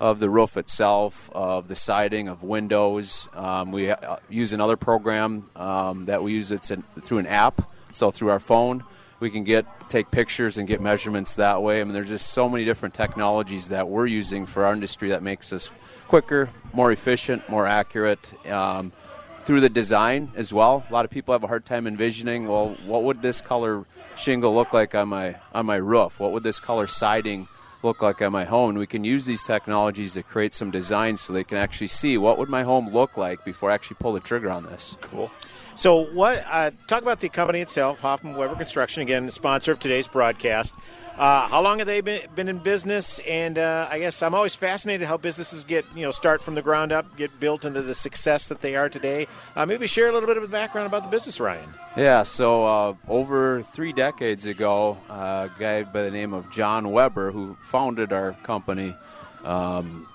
of 0.00 0.18
the 0.18 0.30
roof 0.30 0.56
itself, 0.56 1.30
of 1.32 1.68
the 1.68 1.76
siding, 1.76 2.28
of 2.28 2.42
windows. 2.42 3.28
Um, 3.34 3.70
we 3.70 3.90
uh, 3.90 4.16
use 4.30 4.52
another 4.52 4.76
program 4.76 5.50
um, 5.54 6.06
that 6.06 6.22
we 6.22 6.32
use. 6.32 6.50
It's 6.50 6.70
an, 6.70 6.82
through 6.82 7.18
an 7.18 7.26
app, 7.26 7.68
so 7.92 8.10
through 8.10 8.30
our 8.30 8.40
phone, 8.40 8.82
we 9.20 9.30
can 9.30 9.44
get 9.44 9.66
take 9.90 10.10
pictures 10.10 10.56
and 10.56 10.66
get 10.66 10.80
measurements 10.80 11.34
that 11.34 11.62
way. 11.62 11.80
I 11.80 11.84
mean, 11.84 11.92
there's 11.92 12.08
just 12.08 12.28
so 12.28 12.48
many 12.48 12.64
different 12.64 12.94
technologies 12.94 13.68
that 13.68 13.88
we're 13.88 14.06
using 14.06 14.46
for 14.46 14.64
our 14.64 14.72
industry 14.72 15.10
that 15.10 15.22
makes 15.22 15.52
us 15.52 15.70
quicker, 16.08 16.48
more 16.72 16.90
efficient, 16.90 17.46
more 17.48 17.66
accurate. 17.66 18.32
Um, 18.50 18.92
through 19.40 19.60
the 19.60 19.68
design 19.68 20.32
as 20.36 20.52
well, 20.52 20.84
a 20.88 20.92
lot 20.92 21.04
of 21.04 21.10
people 21.10 21.32
have 21.32 21.42
a 21.42 21.46
hard 21.46 21.66
time 21.66 21.86
envisioning. 21.86 22.46
Well, 22.46 22.76
what 22.86 23.02
would 23.04 23.20
this 23.20 23.40
color 23.40 23.84
shingle 24.16 24.54
look 24.54 24.72
like 24.72 24.94
on 24.94 25.08
my 25.08 25.36
on 25.52 25.66
my 25.66 25.76
roof? 25.76 26.18
What 26.18 26.32
would 26.32 26.42
this 26.42 26.58
color 26.58 26.86
siding 26.86 27.48
look 27.82 28.02
like 28.02 28.20
on 28.22 28.32
my 28.32 28.44
home? 28.44 28.70
And 28.70 28.78
we 28.78 28.86
can 28.86 29.04
use 29.04 29.26
these 29.26 29.42
technologies 29.42 30.14
to 30.14 30.22
create 30.22 30.54
some 30.54 30.70
designs 30.70 31.20
so 31.20 31.32
they 31.32 31.44
can 31.44 31.58
actually 31.58 31.88
see 31.88 32.18
what 32.18 32.38
would 32.38 32.48
my 32.48 32.62
home 32.62 32.90
look 32.90 33.16
like 33.16 33.44
before 33.44 33.70
I 33.70 33.74
actually 33.74 33.96
pull 34.00 34.12
the 34.12 34.20
trigger 34.20 34.50
on 34.50 34.64
this. 34.64 34.96
Cool. 35.00 35.30
So, 35.74 36.12
what? 36.12 36.44
Uh, 36.48 36.72
talk 36.88 37.02
about 37.02 37.20
the 37.20 37.28
company 37.28 37.60
itself, 37.60 38.00
Hoffman 38.00 38.34
Weber 38.34 38.54
Construction. 38.54 39.02
Again, 39.02 39.30
sponsor 39.30 39.72
of 39.72 39.80
today's 39.80 40.06
broadcast. 40.06 40.74
Uh, 41.20 41.46
how 41.48 41.60
long 41.60 41.76
have 41.76 41.86
they 41.86 42.00
been, 42.00 42.22
been 42.34 42.48
in 42.48 42.56
business? 42.56 43.18
And 43.28 43.58
uh, 43.58 43.86
I 43.90 43.98
guess 43.98 44.22
I'm 44.22 44.34
always 44.34 44.54
fascinated 44.54 45.06
how 45.06 45.18
businesses 45.18 45.64
get, 45.64 45.84
you 45.94 46.02
know, 46.02 46.10
start 46.12 46.42
from 46.42 46.54
the 46.54 46.62
ground 46.62 46.92
up, 46.92 47.14
get 47.18 47.38
built 47.38 47.66
into 47.66 47.82
the 47.82 47.94
success 47.94 48.48
that 48.48 48.62
they 48.62 48.74
are 48.74 48.88
today. 48.88 49.26
Uh, 49.54 49.66
maybe 49.66 49.86
share 49.86 50.08
a 50.08 50.12
little 50.12 50.26
bit 50.26 50.38
of 50.38 50.42
the 50.42 50.48
background 50.48 50.86
about 50.86 51.02
the 51.02 51.10
business, 51.10 51.38
Ryan. 51.38 51.68
Yeah, 51.94 52.22
so 52.22 52.64
uh, 52.64 52.94
over 53.06 53.60
three 53.62 53.92
decades 53.92 54.46
ago, 54.46 54.96
uh, 55.10 55.48
a 55.54 55.60
guy 55.60 55.82
by 55.82 56.04
the 56.04 56.10
name 56.10 56.32
of 56.32 56.50
John 56.50 56.90
Weber, 56.90 57.32
who 57.32 57.54
founded 57.64 58.14
our 58.14 58.32
company, 58.42 58.96
um, 59.44 60.06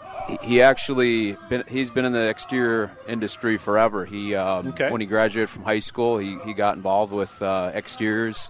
he- 0.41 0.60
actually 0.64 1.38
been, 1.49 1.64
he's 1.68 1.91
been 1.91 2.06
in 2.06 2.14
the 2.14 2.28
exterior 2.30 2.89
industry 3.08 3.58
forever. 3.60 4.06
He 4.06 4.34
um, 4.34 4.70
Okay. 4.70 4.89
when 4.89 5.01
he 5.01 5.06
graduated 5.06 5.51
from 5.51 5.66
high 5.66 5.78
school, 5.78 6.18
he, 6.18 6.39
he 6.45 6.53
got 6.56 6.76
involved 6.78 7.14
with 7.14 7.39
uh, 7.43 7.70
exteriors. 7.76 8.49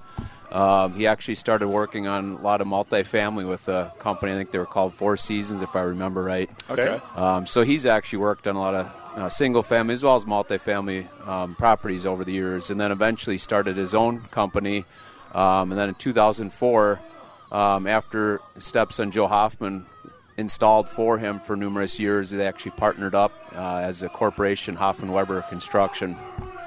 Um, 0.56 0.94
he 0.94 1.06
actually 1.06 1.36
started 1.36 1.68
working 1.68 2.08
on 2.08 2.32
a 2.32 2.42
lot 2.42 2.62
of 2.62 2.68
multifamily 2.68 3.48
with 3.48 3.68
a 3.68 3.92
company. 4.00 4.32
I 4.32 4.36
think 4.36 4.52
they 4.52 4.58
were 4.58 4.66
called 4.66 4.94
Four 4.94 5.18
Seasons, 5.18 5.62
if 5.62 5.76
I 5.76 5.82
remember 5.82 6.24
right. 6.24 6.50
Okay. 6.70 7.02
Um, 7.14 7.46
so 7.46 7.64
he's 7.64 7.86
actually 7.86 8.20
worked 8.20 8.48
on 8.48 8.56
a 8.56 8.60
lot 8.60 8.74
of 8.74 8.94
uh, 9.18 9.28
single 9.28 9.64
family 9.64 9.94
as 9.94 10.02
well 10.02 10.16
as 10.16 10.24
multifamily 10.24 11.08
um, 11.28 11.56
properties 11.56 12.06
over 12.06 12.24
the 12.24 12.32
years, 12.32 12.70
and 12.70 12.80
then 12.80 12.94
eventually 12.94 13.38
started 13.38 13.76
his 13.76 13.94
own 13.94 14.22
company. 14.32 14.86
Um, 15.34 15.74
and 15.74 15.78
then 15.78 15.90
in 15.90 15.96
2004, 15.96 17.02
um, 17.52 17.86
after 17.86 18.40
stepson 18.58 19.12
Joe 19.12 19.28
Hoffman 19.28 19.86
installed 20.38 20.88
for 20.88 21.18
him 21.18 21.42
for 21.42 21.58
numerous 21.58 22.00
years, 22.00 22.30
they 22.30 22.48
actually 22.48 22.72
partnered 22.72 23.14
up 23.14 23.34
uh, 23.54 23.80
as 23.80 24.04
a 24.04 24.08
corporation, 24.08 24.76
Hoffman 24.76 25.12
Weber 25.12 25.42
Construction. 25.50 26.16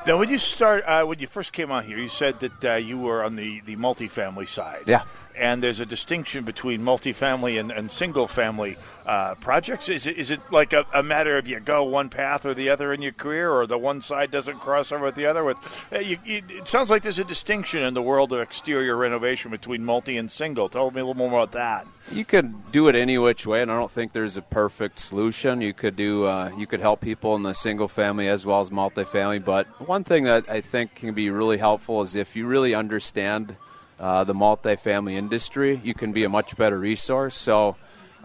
Now, 0.07 0.17
when 0.17 0.31
you 0.31 0.39
start, 0.39 0.85
uh, 0.87 1.05
when 1.05 1.19
you 1.19 1.27
first 1.27 1.53
came 1.53 1.71
on 1.71 1.85
here, 1.85 1.99
you 1.99 2.09
said 2.09 2.41
that 2.41 2.65
uh, 2.65 2.75
you 2.77 2.99
were 2.99 3.23
on 3.23 3.37
the, 3.37 3.61
the 3.61 3.77
multifamily 3.77 4.49
side. 4.49 4.85
Yeah. 4.87 5.03
And 5.39 5.63
there's 5.63 5.81
a 5.81 5.87
distinction 5.87 6.45
between 6.45 6.83
multifamily 6.83 7.61
and, 7.61 7.71
and 7.71 7.91
single 7.93 8.27
family 8.27 8.77
uh, 9.07 9.37
projects. 9.37 9.89
Is 9.89 10.07
it, 10.07 10.19
is 10.19 10.31
it 10.31 10.41
like 10.51 10.73
a, 10.73 10.85
a 10.93 11.03
matter 11.03 11.39
of 11.39 11.47
you 11.47 11.61
go 11.61 11.85
one 11.85 12.09
path 12.09 12.45
or 12.45 12.55
the 12.55 12.69
other 12.69 12.93
in 12.93 13.01
your 13.01 13.13
career, 13.13 13.51
or 13.51 13.67
the 13.67 13.79
one 13.79 14.01
side 14.01 14.31
doesn't 14.31 14.59
cross 14.59 14.93
over 14.93 15.05
with 15.05 15.15
the 15.15 15.27
other? 15.27 15.45
With 15.45 15.57
uh, 15.93 16.01
you, 16.01 16.19
you, 16.25 16.43
it 16.49 16.69
sounds 16.69 16.91
like 16.91 17.03
there's 17.03 17.19
a 17.19 17.25
distinction 17.25 17.83
in 17.83 17.95
the 17.95 18.03
world 18.03 18.33
of 18.33 18.41
exterior 18.41 18.97
renovation 18.97 19.51
between 19.51 19.85
multi 19.85 20.17
and 20.17 20.31
single. 20.31 20.69
Tell 20.69 20.91
me 20.91 21.01
a 21.01 21.05
little 21.05 21.15
more 21.15 21.29
about 21.29 21.53
that. 21.53 21.87
You 22.13 22.25
could 22.25 22.73
do 22.73 22.89
it 22.89 22.95
any 22.95 23.19
which 23.19 23.47
way, 23.47 23.63
and 23.63 23.71
I 23.71 23.79
don't 23.79 23.91
think 23.91 24.13
there's 24.13 24.37
a 24.37 24.43
perfect 24.43 24.99
solution. 24.99 25.61
You 25.61 25.75
could 25.75 25.95
do, 25.95 26.25
uh, 26.25 26.51
you 26.57 26.67
could 26.67 26.81
help 26.81 27.01
people 27.01 27.37
in 27.37 27.43
the 27.43 27.53
single 27.53 27.89
family 27.89 28.29
as 28.29 28.45
well 28.45 28.61
as 28.61 28.71
multifamily. 28.71 29.45
But 29.45 29.67
one 29.87 30.05
thing 30.05 30.25
that 30.25 30.51
I 30.51 30.61
think 30.61 30.95
can 30.95 31.15
be 31.15 31.31
really 31.31 31.59
helpful 31.59 32.01
is 32.03 32.17
if 32.17 32.35
you 32.35 32.47
really 32.47 32.75
understand 32.75 33.57
uh, 34.01 34.25
the 34.25 34.35
multifamily 34.35 35.15
industry, 35.15 35.81
you 35.83 35.95
can 35.95 36.13
be 36.13 36.25
a 36.25 36.29
much 36.29 36.57
better 36.57 36.79
resource. 36.79 37.35
So, 37.37 37.77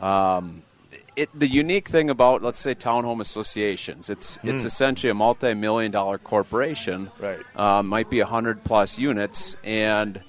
um, 0.02 0.64
it, 1.16 1.30
the 1.38 1.48
unique 1.48 1.90
thing 1.90 2.10
about, 2.10 2.42
let's 2.42 2.60
say, 2.60 2.74
townhome 2.74 3.22
associations, 3.22 4.10
it's 4.10 4.40
it's 4.44 4.64
Hmm. 4.64 4.68
essentially 4.68 5.12
a 5.12 5.14
multi-million 5.14 5.92
dollar 5.92 6.18
corporation. 6.18 7.12
Right. 7.20 7.40
Um, 7.56 7.88
might 7.88 8.10
be 8.10 8.20
hundred 8.22 8.64
plus 8.64 8.98
units, 8.98 9.56
and 9.64 10.22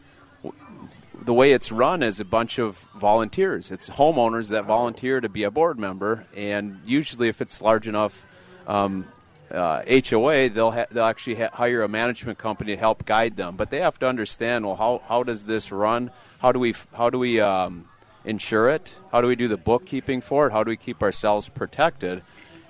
the 1.22 1.32
way 1.32 1.52
it's 1.52 1.72
run 1.72 2.02
is 2.02 2.20
a 2.20 2.24
bunch 2.24 2.58
of 2.58 2.76
volunteers. 2.94 3.70
It's 3.70 3.88
homeowners 3.88 4.50
that 4.50 4.64
volunteer 4.66 5.22
to 5.22 5.28
be 5.28 5.44
a 5.44 5.50
board 5.50 5.78
member, 5.78 6.26
and 6.36 6.80
usually, 6.84 7.28
if 7.28 7.40
it's 7.40 7.62
large 7.62 7.88
enough 7.88 8.26
um, 8.66 9.06
uh, 9.54 9.82
HOA, 10.10 10.48
they'll 10.50 10.72
ha- 10.72 10.86
they'll 10.90 11.04
actually 11.04 11.36
ha- 11.36 11.50
hire 11.52 11.82
a 11.82 11.88
management 11.88 12.38
company 12.38 12.74
to 12.74 12.78
help 12.78 13.04
guide 13.06 13.36
them. 13.36 13.56
But 13.56 13.70
they 13.70 13.80
have 13.80 13.98
to 14.00 14.06
understand 14.08 14.66
well 14.66 14.76
how 14.76 15.02
how 15.08 15.22
does 15.22 15.44
this 15.44 15.70
run? 15.72 16.10
How 16.40 16.52
do 16.52 16.58
we 16.58 16.74
how 16.94 17.08
do 17.10 17.18
we 17.18 17.40
um, 17.40 17.88
insure 18.24 18.68
it? 18.70 18.94
How 19.12 19.20
do 19.20 19.28
we 19.28 19.36
do 19.36 19.48
the 19.48 19.56
bookkeeping 19.56 20.20
for 20.20 20.46
it? 20.48 20.52
How 20.52 20.64
do 20.64 20.68
we 20.70 20.76
keep 20.76 21.02
ourselves 21.02 21.48
protected? 21.48 22.22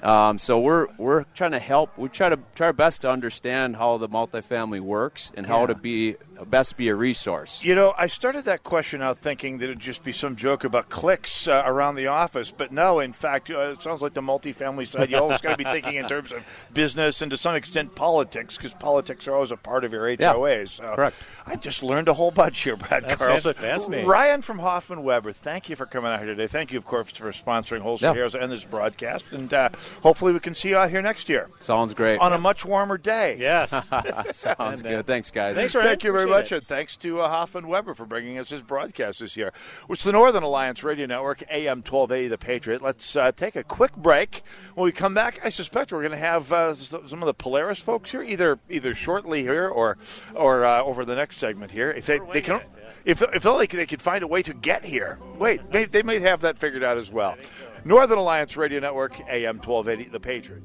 Um, 0.02 0.38
so 0.38 0.60
we're 0.60 0.88
we're 0.98 1.24
trying 1.34 1.52
to 1.52 1.58
help. 1.58 1.96
We 1.96 2.10
try 2.10 2.28
to 2.28 2.38
try 2.54 2.66
our 2.66 2.72
best 2.74 3.00
to 3.02 3.10
understand 3.10 3.76
how 3.76 3.96
the 3.96 4.08
multifamily 4.08 4.80
works 4.80 5.32
and 5.34 5.46
how 5.46 5.60
Yeah. 5.60 5.66
to 5.68 5.74
be 5.76 6.16
best 6.46 6.76
be 6.76 6.88
a 6.88 6.94
resource. 6.94 7.62
You 7.64 7.74
know, 7.74 7.94
I 7.96 8.06
started 8.06 8.44
that 8.46 8.62
question 8.64 9.02
out 9.02 9.18
thinking 9.18 9.58
that 9.58 9.64
it'd 9.66 9.80
just 9.80 10.02
be 10.04 10.12
some 10.12 10.36
joke 10.36 10.64
about 10.64 10.88
clicks 10.88 11.46
uh, 11.48 11.62
around 11.64 11.94
the 11.94 12.06
office, 12.08 12.50
but 12.50 12.72
no. 12.72 13.00
In 13.00 13.12
fact, 13.12 13.50
uh, 13.50 13.58
it 13.72 13.82
sounds 13.82 14.02
like 14.02 14.14
the 14.14 14.20
multifamily 14.20 14.86
side. 14.88 15.10
You 15.10 15.18
always 15.18 15.40
got 15.40 15.52
to 15.52 15.56
be 15.56 15.64
thinking 15.64 15.94
in 15.94 16.08
terms 16.08 16.32
of 16.32 16.44
business 16.72 17.22
and 17.22 17.30
to 17.30 17.36
some 17.36 17.54
extent 17.54 17.94
politics, 17.94 18.56
because 18.56 18.74
politics 18.74 19.28
are 19.28 19.34
always 19.34 19.50
a 19.50 19.56
part 19.56 19.84
of 19.84 19.92
your 19.92 20.04
HOAs. 20.06 20.68
So 20.70 20.94
correct. 20.94 21.16
I 21.46 21.56
just 21.56 21.82
learned 21.82 22.08
a 22.08 22.14
whole 22.14 22.30
bunch 22.30 22.60
here, 22.62 22.76
Brad 22.76 23.04
That's 23.04 23.20
Carlson. 23.20 23.54
fascinating. 23.54 24.06
Ryan 24.06 24.42
from 24.42 24.58
Hoffman 24.58 25.02
Weber, 25.02 25.32
thank 25.32 25.68
you 25.68 25.76
for 25.76 25.86
coming 25.86 26.10
out 26.10 26.18
here 26.18 26.28
today. 26.28 26.46
Thank 26.46 26.72
you, 26.72 26.78
of 26.78 26.84
course, 26.84 27.10
for 27.12 27.30
sponsoring 27.32 27.80
Holes 27.80 28.00
for 28.00 28.06
Yeah. 28.06 28.14
Heroes 28.14 28.34
and 28.34 28.50
this 28.50 28.64
broadcast, 28.64 29.24
and 29.32 29.52
uh, 29.52 29.68
hopefully 30.02 30.32
we 30.32 30.40
can 30.40 30.54
see 30.54 30.70
you 30.70 30.76
out 30.78 30.90
here 30.90 31.02
next 31.02 31.28
year 31.28 31.48
Sounds 31.58 31.94
great. 31.94 32.18
on 32.20 32.32
a 32.32 32.38
much 32.38 32.64
warmer 32.64 32.98
day. 32.98 33.36
Yes. 33.38 33.70
Sounds 34.32 34.82
good. 34.82 35.06
Thanks, 35.06 35.30
guys. 35.30 35.56
Thanks, 35.56 35.74
Ryan. 35.74 35.86
Thank 35.88 36.04
you 36.04 36.12
very 36.12 36.23
Appreciate 36.24 36.42
much, 36.42 36.52
and 36.52 36.66
thanks 36.66 36.96
to 36.98 37.20
uh, 37.20 37.28
Hoffman 37.28 37.66
Weber 37.66 37.94
for 37.94 38.06
bringing 38.06 38.38
us 38.38 38.50
his 38.50 38.62
broadcast 38.62 39.20
this 39.20 39.36
year. 39.36 39.52
It's 39.88 40.04
the 40.04 40.12
Northern 40.12 40.42
Alliance 40.42 40.82
Radio 40.82 41.06
Network, 41.06 41.42
AM 41.50 41.78
1280, 41.78 42.28
The 42.28 42.38
Patriot. 42.38 42.82
Let's 42.82 43.16
uh, 43.16 43.32
take 43.32 43.56
a 43.56 43.64
quick 43.64 43.96
break. 43.96 44.42
When 44.74 44.84
we 44.84 44.92
come 44.92 45.14
back, 45.14 45.40
I 45.44 45.48
suspect 45.48 45.92
we're 45.92 46.00
going 46.00 46.12
to 46.12 46.18
have 46.18 46.52
uh, 46.52 46.74
some 46.74 47.22
of 47.22 47.26
the 47.26 47.34
Polaris 47.34 47.80
folks 47.80 48.10
here, 48.10 48.22
either 48.22 48.58
either 48.68 48.94
shortly 48.94 49.42
here 49.42 49.68
or 49.68 49.98
or 50.34 50.64
uh, 50.64 50.82
over 50.82 51.04
the 51.04 51.16
next 51.16 51.38
segment 51.38 51.70
here. 51.70 51.90
If 51.90 52.06
they, 52.06 52.20
they 52.32 52.42
can, 52.42 52.60
if 53.04 53.22
if 53.22 53.46
only 53.46 53.66
they 53.66 53.86
could 53.86 54.02
find 54.02 54.22
a 54.22 54.28
way 54.28 54.42
to 54.42 54.54
get 54.54 54.84
here. 54.84 55.18
Wait, 55.38 55.72
may, 55.72 55.84
they 55.84 56.02
may 56.02 56.20
have 56.20 56.40
that 56.42 56.58
figured 56.58 56.82
out 56.82 56.98
as 56.98 57.10
well. 57.10 57.36
Northern 57.84 58.18
Alliance 58.18 58.56
Radio 58.56 58.80
Network, 58.80 59.20
AM 59.28 59.58
1280, 59.58 60.10
The 60.10 60.20
Patriot. 60.20 60.62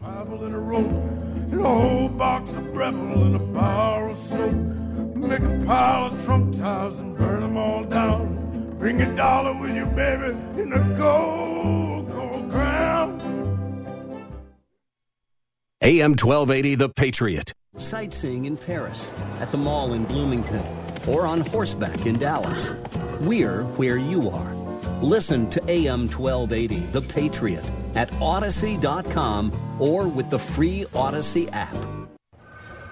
Bible 0.00 0.44
and 0.44 0.54
a 0.54 0.58
rope, 0.58 0.86
and 0.86 1.60
a 1.60 1.62
whole 1.62 2.08
box 2.08 2.52
of 2.52 2.72
Breville 2.72 3.22
and 3.22 3.36
a 3.36 3.38
bar 3.38 4.08
of 4.08 4.18
soap. 4.18 4.54
Make 5.14 5.40
a 5.40 5.64
pile 5.66 6.06
of 6.06 6.24
trunk 6.24 6.56
tires 6.56 6.98
and 6.98 7.14
burn 7.18 7.42
them 7.42 7.58
all 7.58 7.84
down. 7.84 8.76
Bring 8.78 9.02
a 9.02 9.14
dollar 9.14 9.52
with 9.60 9.76
you, 9.76 9.84
baby, 9.84 10.34
in 10.58 10.72
a 10.72 10.78
gold, 10.96 12.10
gold 12.10 12.50
crown. 12.50 13.20
AM 15.82 16.12
1280 16.12 16.76
The 16.76 16.88
Patriot. 16.88 17.52
Sightseeing 17.76 18.46
in 18.46 18.56
Paris, 18.56 19.10
at 19.40 19.52
the 19.52 19.58
mall 19.58 19.92
in 19.92 20.04
Bloomington, 20.04 20.64
or 21.08 21.26
on 21.26 21.42
horseback 21.42 22.06
in 22.06 22.18
Dallas. 22.18 22.70
We're 23.20 23.64
where 23.76 23.98
you 23.98 24.30
are. 24.30 24.54
Listen 25.02 25.50
to 25.50 25.62
AM 25.68 26.08
1280 26.08 26.78
The 26.86 27.02
Patriot 27.02 27.70
at 27.94 28.12
Odyssey.com 28.20 29.76
or 29.78 30.08
with 30.08 30.30
the 30.30 30.38
free 30.38 30.86
Odyssey 30.94 31.48
app. 31.50 31.74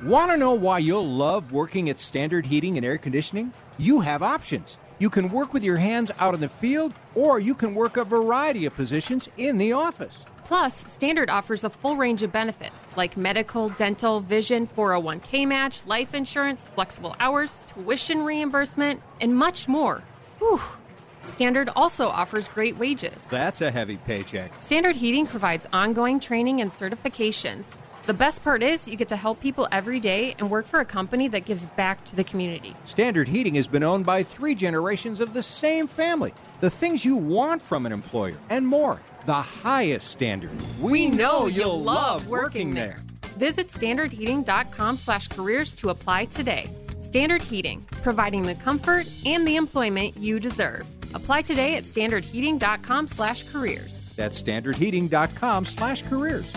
Want 0.02 0.30
to 0.30 0.36
know 0.36 0.54
why 0.54 0.78
you'll 0.78 1.06
love 1.06 1.52
working 1.52 1.90
at 1.90 1.98
Standard 1.98 2.46
Heating 2.46 2.76
and 2.76 2.86
Air 2.86 2.98
Conditioning? 2.98 3.52
You 3.78 4.00
have 4.00 4.22
options. 4.22 4.78
You 5.00 5.10
can 5.10 5.28
work 5.28 5.52
with 5.52 5.64
your 5.64 5.76
hands 5.76 6.10
out 6.18 6.34
in 6.34 6.40
the 6.40 6.48
field, 6.48 6.92
or 7.14 7.38
you 7.40 7.54
can 7.54 7.74
work 7.74 7.96
a 7.96 8.04
variety 8.04 8.64
of 8.64 8.74
positions 8.74 9.28
in 9.36 9.58
the 9.58 9.72
office. 9.72 10.24
Plus, 10.44 10.76
Standard 10.92 11.28
offers 11.28 11.62
a 11.62 11.70
full 11.70 11.96
range 11.96 12.22
of 12.22 12.32
benefits 12.32 12.74
like 12.96 13.16
medical, 13.16 13.68
dental, 13.70 14.20
vision, 14.20 14.66
401k 14.66 15.46
match, 15.46 15.82
life 15.86 16.14
insurance, 16.14 16.60
flexible 16.74 17.14
hours, 17.20 17.60
tuition 17.74 18.22
reimbursement, 18.22 19.02
and 19.20 19.36
much 19.36 19.68
more. 19.68 20.02
Whew. 20.38 20.60
Standard 21.32 21.70
also 21.76 22.08
offers 22.08 22.48
great 22.48 22.76
wages. 22.76 23.22
That's 23.30 23.60
a 23.60 23.70
heavy 23.70 23.96
paycheck. 23.98 24.52
Standard 24.60 24.96
Heating 24.96 25.26
provides 25.26 25.66
ongoing 25.72 26.20
training 26.20 26.60
and 26.60 26.72
certifications. 26.72 27.66
The 28.06 28.14
best 28.14 28.42
part 28.42 28.62
is 28.62 28.88
you 28.88 28.96
get 28.96 29.10
to 29.10 29.16
help 29.16 29.38
people 29.38 29.68
every 29.70 30.00
day 30.00 30.34
and 30.38 30.50
work 30.50 30.66
for 30.66 30.80
a 30.80 30.84
company 30.84 31.28
that 31.28 31.44
gives 31.44 31.66
back 31.66 32.04
to 32.06 32.16
the 32.16 32.24
community. 32.24 32.74
Standard 32.84 33.28
Heating 33.28 33.54
has 33.56 33.66
been 33.66 33.82
owned 33.82 34.06
by 34.06 34.22
three 34.22 34.54
generations 34.54 35.20
of 35.20 35.34
the 35.34 35.42
same 35.42 35.86
family. 35.86 36.32
The 36.60 36.70
things 36.70 37.04
you 37.04 37.16
want 37.16 37.60
from 37.60 37.84
an 37.84 37.92
employer 37.92 38.38
and 38.48 38.66
more. 38.66 38.98
The 39.26 39.34
highest 39.34 40.08
standards. 40.08 40.80
We 40.80 41.06
know 41.06 41.46
you'll 41.46 41.82
love 41.82 42.28
working 42.28 42.72
there. 42.72 42.96
Visit 43.36 43.68
standardheating.com 43.68 44.96
slash 44.96 45.28
careers 45.28 45.74
to 45.74 45.90
apply 45.90 46.24
today. 46.24 46.70
Standard 47.02 47.42
Heating, 47.42 47.86
providing 48.02 48.42
the 48.42 48.54
comfort 48.54 49.06
and 49.26 49.46
the 49.46 49.56
employment 49.56 50.16
you 50.16 50.40
deserve. 50.40 50.86
Apply 51.14 51.42
today 51.42 51.76
at 51.76 51.84
standardheating.com 51.84 53.08
slash 53.08 53.44
careers. 53.50 54.00
That's 54.16 54.42
standardheating.com 54.42 55.64
slash 55.64 56.02
careers. 56.02 56.52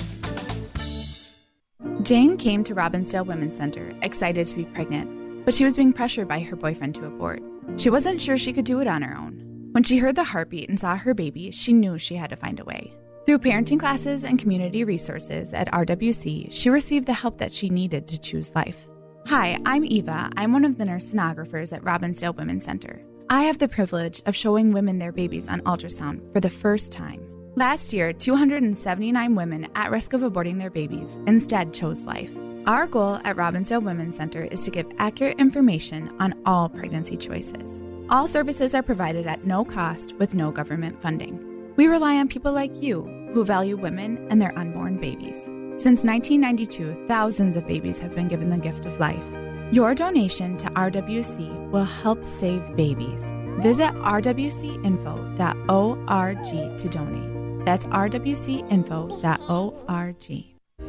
Jane 2.04 2.38
came 2.38 2.64
to 2.64 2.74
Robbinsdale 2.74 3.26
Women's 3.26 3.56
Center 3.56 3.94
excited 4.02 4.48
to 4.48 4.56
be 4.56 4.66
pregnant, 4.66 5.46
but 5.46 5.54
she 5.54 5.64
was 5.64 5.76
being 5.76 5.94
pressured 5.94 6.28
by 6.28 6.40
her 6.40 6.56
boyfriend 6.56 6.96
to 6.96 7.06
abort. 7.06 7.42
She 7.78 7.90
wasn't 7.90 8.22
sure 8.22 8.38
she 8.38 8.54
could 8.54 8.66
do 8.66 8.80
it 8.80 8.88
on 8.88 9.04
her 9.04 9.16
own. 9.16 9.70
When 9.72 9.84
she 9.84 9.98
heard 10.00 10.16
the 10.16 10.24
heartbeat 10.24 10.68
and 10.68 10.80
saw 10.80 10.98
her 10.98 11.14
baby, 11.14 11.52
she 11.52 11.74
knew 11.74 11.98
she 11.98 12.16
had 12.16 12.32
to 12.32 12.36
find 12.36 12.60
a 12.60 12.66
way. 12.66 12.94
Through 13.26 13.40
parenting 13.40 13.80
classes 13.80 14.24
and 14.24 14.40
community 14.40 14.84
resources 14.84 15.54
at 15.54 15.72
RWC, 15.72 16.52
she 16.52 16.70
received 16.70 17.06
the 17.06 17.14
help 17.14 17.38
that 17.38 17.54
she 17.54 17.70
needed 17.70 18.08
to 18.08 18.20
choose 18.20 18.52
life. 18.56 18.88
Hi, 19.28 19.60
I'm 19.66 19.86
Eva. 19.86 20.32
I'm 20.36 20.52
one 20.52 20.66
of 20.66 20.80
the 20.80 20.86
nurse 20.86 21.06
sonographers 21.06 21.72
at 21.72 21.84
Robbinsdale 21.84 22.36
Women's 22.36 22.66
Center. 22.66 23.00
I 23.32 23.44
have 23.44 23.60
the 23.60 23.70
privilege 23.70 24.22
of 24.26 24.36
showing 24.36 24.74
women 24.74 25.00
their 25.00 25.14
babies 25.14 25.48
on 25.48 25.62
ultrasound 25.62 26.34
for 26.34 26.42
the 26.42 26.50
first 26.50 26.92
time. 26.92 27.26
Last 27.56 27.94
year, 27.94 28.12
279 28.12 29.36
women 29.36 29.70
at 29.74 29.90
risk 29.90 30.12
of 30.12 30.20
aborting 30.20 30.58
their 30.58 30.70
babies 30.70 31.18
instead 31.28 31.74
chose 31.74 32.04
life. 32.04 32.30
Our 32.66 32.88
goal 32.88 33.22
at 33.24 33.38
Robbinsdale 33.38 33.84
Women's 33.84 34.18
Center 34.18 34.44
is 34.44 34.60
to 34.66 34.72
give 34.72 34.92
accurate 34.98 35.40
information 35.40 36.14
on 36.20 36.34
all 36.46 36.68
pregnancy 36.68 37.16
choices. 37.16 37.82
All 38.10 38.28
services 38.28 38.76
are 38.76 38.84
provided 38.84 39.26
at 39.28 39.46
no 39.46 39.64
cost 39.64 40.12
with 40.18 40.36
no 40.36 40.52
government 40.52 41.02
funding. 41.02 41.40
We 41.78 41.88
rely 41.88 42.18
on 42.18 42.28
people 42.28 42.52
like 42.52 42.84
you 42.84 43.04
who 43.34 43.46
value 43.46 43.78
women 43.78 44.28
and 44.30 44.42
their 44.42 44.60
unborn 44.60 45.00
babies. 45.00 45.38
Since 45.82 46.04
1992, 46.04 47.06
thousands 47.08 47.56
of 47.56 47.66
babies 47.66 47.98
have 48.00 48.14
been 48.14 48.28
given 48.28 48.50
the 48.50 48.58
gift 48.58 48.86
of 48.86 49.00
life. 49.00 49.24
Your 49.72 49.96
donation 49.96 50.58
to 50.58 50.68
RWC 50.72 51.72
will 51.72 51.86
help 51.86 52.26
save 52.26 52.76
babies. 52.76 53.24
Visit 53.62 53.94
rwcinfo.org 53.94 54.78
to 56.78 56.90
donate. 56.90 57.66
That's 57.66 57.86
rwcinfo.org. 57.86 58.52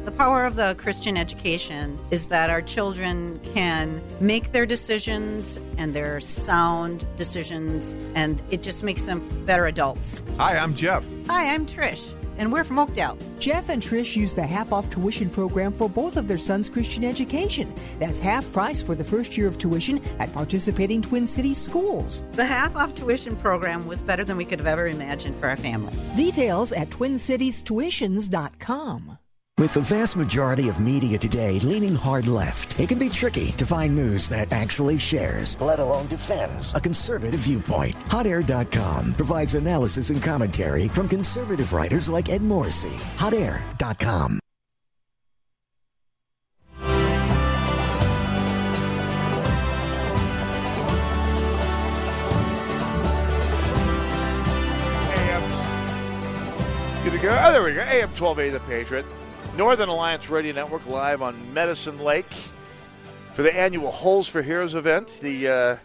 The 0.05 0.11
power 0.11 0.45
of 0.45 0.55
the 0.55 0.75
Christian 0.77 1.15
education 1.15 1.97
is 2.11 2.27
that 2.27 2.49
our 2.49 2.61
children 2.61 3.39
can 3.53 4.01
make 4.19 4.51
their 4.51 4.65
decisions 4.65 5.57
and 5.77 5.93
their 5.93 6.19
sound 6.19 7.05
decisions, 7.15 7.95
and 8.15 8.41
it 8.51 8.63
just 8.63 8.83
makes 8.83 9.03
them 9.03 9.25
better 9.45 9.65
adults. 9.65 10.21
Hi, 10.37 10.57
I'm 10.57 10.75
Jeff. 10.75 11.05
Hi, 11.27 11.53
I'm 11.53 11.65
Trish. 11.65 12.13
And 12.37 12.51
we're 12.51 12.63
from 12.63 12.79
Oakdale. 12.79 13.17
Jeff 13.39 13.69
and 13.69 13.81
Trish 13.81 14.15
use 14.15 14.33
the 14.33 14.45
half 14.45 14.71
off 14.71 14.89
tuition 14.89 15.29
program 15.29 15.71
for 15.71 15.89
both 15.89 16.17
of 16.17 16.27
their 16.27 16.37
sons' 16.37 16.69
Christian 16.69 17.03
education. 17.03 17.73
That's 17.99 18.19
half 18.19 18.51
price 18.51 18.81
for 18.81 18.95
the 18.95 19.03
first 19.03 19.37
year 19.37 19.47
of 19.47 19.57
tuition 19.57 20.01
at 20.19 20.33
participating 20.33 21.01
Twin 21.01 21.27
Cities 21.27 21.57
schools. 21.57 22.23
The 22.33 22.45
half 22.45 22.75
off 22.75 22.95
tuition 22.95 23.35
program 23.35 23.87
was 23.87 24.01
better 24.01 24.23
than 24.23 24.37
we 24.37 24.45
could 24.45 24.59
have 24.59 24.67
ever 24.67 24.87
imagined 24.87 25.39
for 25.39 25.47
our 25.47 25.57
family. 25.57 25.93
Details 26.15 26.71
at 26.71 26.89
twincitiestuitions.com. 26.89 29.17
With 29.59 29.75
the 29.75 29.81
vast 29.81 30.15
majority 30.15 30.67
of 30.67 30.79
media 30.79 31.15
today 31.19 31.59
leaning 31.59 31.93
hard 31.93 32.27
left, 32.27 32.79
it 32.79 32.89
can 32.89 32.97
be 32.97 33.07
tricky 33.07 33.51
to 33.51 33.67
find 33.67 33.95
news 33.95 34.27
that 34.29 34.51
actually 34.51 34.97
shares, 34.97 35.61
let 35.61 35.79
alone 35.79 36.07
defends, 36.07 36.73
a 36.73 36.79
conservative 36.79 37.41
viewpoint. 37.41 37.95
HotAir.com 38.07 39.13
provides 39.13 39.53
analysis 39.53 40.09
and 40.09 40.23
commentary 40.23 40.87
from 40.87 41.07
conservative 41.07 41.71
writers 41.71 42.09
like 42.09 42.29
Ed 42.29 42.41
Morrissey. 42.41 42.97
HotAir.com. 43.17 44.39
Good 57.03 57.11
to 57.11 57.19
go. 57.19 57.39
Oh, 57.43 57.51
there 57.51 57.61
we 57.61 57.73
go. 57.73 57.81
AM 57.81 58.09
12A, 58.13 58.51
The 58.53 58.59
Patriot. 58.61 59.05
Northern 59.55 59.89
Alliance 59.89 60.29
Radio 60.29 60.51
Network 60.51 60.85
live 60.87 61.21
on 61.21 61.53
Medicine 61.53 61.99
Lake 61.99 62.31
for 63.35 63.43
the 63.43 63.55
annual 63.55 63.91
Holes 63.91 64.27
for 64.27 64.41
Heroes 64.41 64.73
event. 64.73 65.19
The 65.21 65.47
uh, 65.47 65.77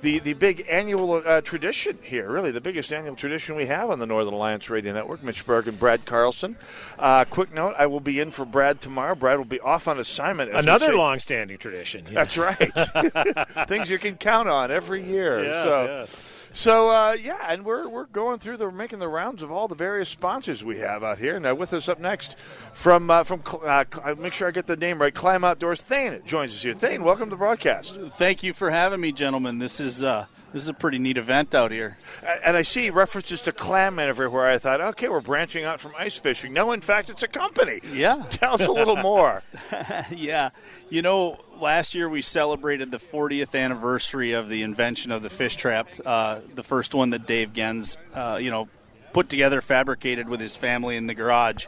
the 0.00 0.18
the 0.18 0.32
big 0.32 0.66
annual 0.68 1.22
uh, 1.24 1.40
tradition 1.40 1.98
here, 2.02 2.28
really 2.28 2.50
the 2.50 2.60
biggest 2.60 2.92
annual 2.92 3.14
tradition 3.14 3.54
we 3.54 3.66
have 3.66 3.90
on 3.90 4.00
the 4.00 4.06
Northern 4.06 4.34
Alliance 4.34 4.68
Radio 4.68 4.92
Network. 4.92 5.22
Mitch 5.22 5.46
Berg 5.46 5.68
and 5.68 5.78
Brad 5.78 6.04
Carlson. 6.04 6.56
Uh, 6.98 7.24
quick 7.24 7.54
note: 7.54 7.76
I 7.78 7.86
will 7.86 8.00
be 8.00 8.18
in 8.18 8.32
for 8.32 8.44
Brad 8.44 8.80
tomorrow. 8.80 9.14
Brad 9.14 9.38
will 9.38 9.44
be 9.44 9.60
off 9.60 9.86
on 9.86 10.00
assignment. 10.00 10.50
as 10.50 10.64
Another 10.64 10.96
long-standing 10.96 11.58
tradition. 11.58 12.04
yeah. 12.08 12.24
That's 12.24 12.36
right. 12.36 12.72
Things 13.68 13.88
you 13.88 13.98
can 14.00 14.16
count 14.16 14.48
on 14.48 14.72
every 14.72 15.04
year. 15.04 15.44
Yes, 15.44 15.64
so, 15.64 15.84
yes. 15.84 16.35
So 16.56 16.88
uh, 16.88 17.18
yeah, 17.22 17.36
and 17.48 17.66
we're 17.66 17.86
we're 17.86 18.06
going 18.06 18.38
through 18.38 18.56
the 18.56 18.64
we're 18.64 18.70
making 18.70 18.98
the 18.98 19.08
rounds 19.08 19.42
of 19.42 19.52
all 19.52 19.68
the 19.68 19.74
various 19.74 20.08
sponsors 20.08 20.64
we 20.64 20.78
have 20.78 21.04
out 21.04 21.18
here. 21.18 21.38
Now 21.38 21.54
with 21.54 21.74
us 21.74 21.86
up 21.86 22.00
next 22.00 22.38
from 22.72 23.10
uh, 23.10 23.24
from 23.24 23.42
Cl- 23.46 23.62
uh, 23.66 24.14
make 24.14 24.32
sure 24.32 24.48
I 24.48 24.52
get 24.52 24.66
the 24.66 24.74
name 24.74 24.98
right. 24.98 25.14
Clam 25.14 25.44
Outdoors. 25.44 25.82
Thane 25.82 26.22
joins 26.24 26.54
us 26.54 26.62
here. 26.62 26.72
Thane, 26.72 27.04
welcome 27.04 27.26
to 27.26 27.30
the 27.30 27.36
broadcast. 27.36 27.94
Thank 28.16 28.42
you 28.42 28.54
for 28.54 28.70
having 28.70 29.02
me, 29.02 29.12
gentlemen. 29.12 29.58
This 29.58 29.80
is 29.80 30.02
uh, 30.02 30.24
this 30.52 30.62
is 30.62 30.68
a 30.68 30.74
pretty 30.74 30.98
neat 30.98 31.18
event 31.18 31.54
out 31.54 31.70
here. 31.70 31.98
And 32.44 32.56
I 32.56 32.62
see 32.62 32.90
references 32.90 33.40
to 33.42 33.52
clam 33.52 33.98
everywhere. 33.98 34.46
I 34.46 34.58
thought, 34.58 34.80
okay, 34.80 35.08
we're 35.08 35.20
branching 35.20 35.64
out 35.64 35.80
from 35.80 35.92
ice 35.98 36.16
fishing. 36.16 36.52
No, 36.52 36.72
in 36.72 36.80
fact, 36.80 37.10
it's 37.10 37.22
a 37.22 37.28
company. 37.28 37.80
Yeah. 37.92 38.24
Tell 38.30 38.54
us 38.54 38.66
a 38.66 38.72
little 38.72 38.96
more. 38.96 39.42
yeah, 40.10 40.50
you 40.88 41.02
know, 41.02 41.38
last 41.60 41.94
year 41.94 42.08
we 42.08 42.22
celebrated 42.22 42.90
the 42.90 42.98
40th 42.98 43.58
anniversary 43.58 44.32
of 44.32 44.48
the 44.48 44.62
invention 44.62 45.12
of 45.12 45.22
the 45.22 45.30
fish 45.30 45.56
trap. 45.56 45.88
Uh, 46.04 46.40
the 46.54 46.62
first 46.62 46.94
one 46.94 47.10
that 47.10 47.26
Dave 47.26 47.52
Genz, 47.52 47.96
uh, 48.14 48.38
you 48.38 48.50
know, 48.50 48.68
put 49.12 49.28
together, 49.28 49.60
fabricated 49.60 50.28
with 50.28 50.40
his 50.40 50.54
family 50.54 50.96
in 50.96 51.06
the 51.06 51.14
garage. 51.14 51.66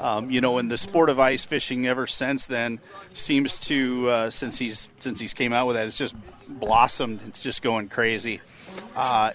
Um, 0.00 0.30
you 0.30 0.40
know, 0.40 0.58
and 0.58 0.70
the 0.70 0.76
sport 0.76 1.08
of 1.08 1.20
ice 1.20 1.44
fishing 1.44 1.86
ever 1.86 2.06
since 2.06 2.46
then 2.46 2.80
seems 3.12 3.58
to 3.60 4.08
uh, 4.10 4.30
since 4.30 4.58
he's 4.58 4.88
since 4.98 5.20
he's 5.20 5.34
came 5.34 5.52
out 5.52 5.66
with 5.66 5.76
that, 5.76 5.86
it's 5.86 5.96
just 5.96 6.16
blossomed. 6.48 7.20
It's 7.28 7.42
just 7.42 7.62
going 7.62 7.88
crazy. 7.88 8.40
Uh, 8.96 9.32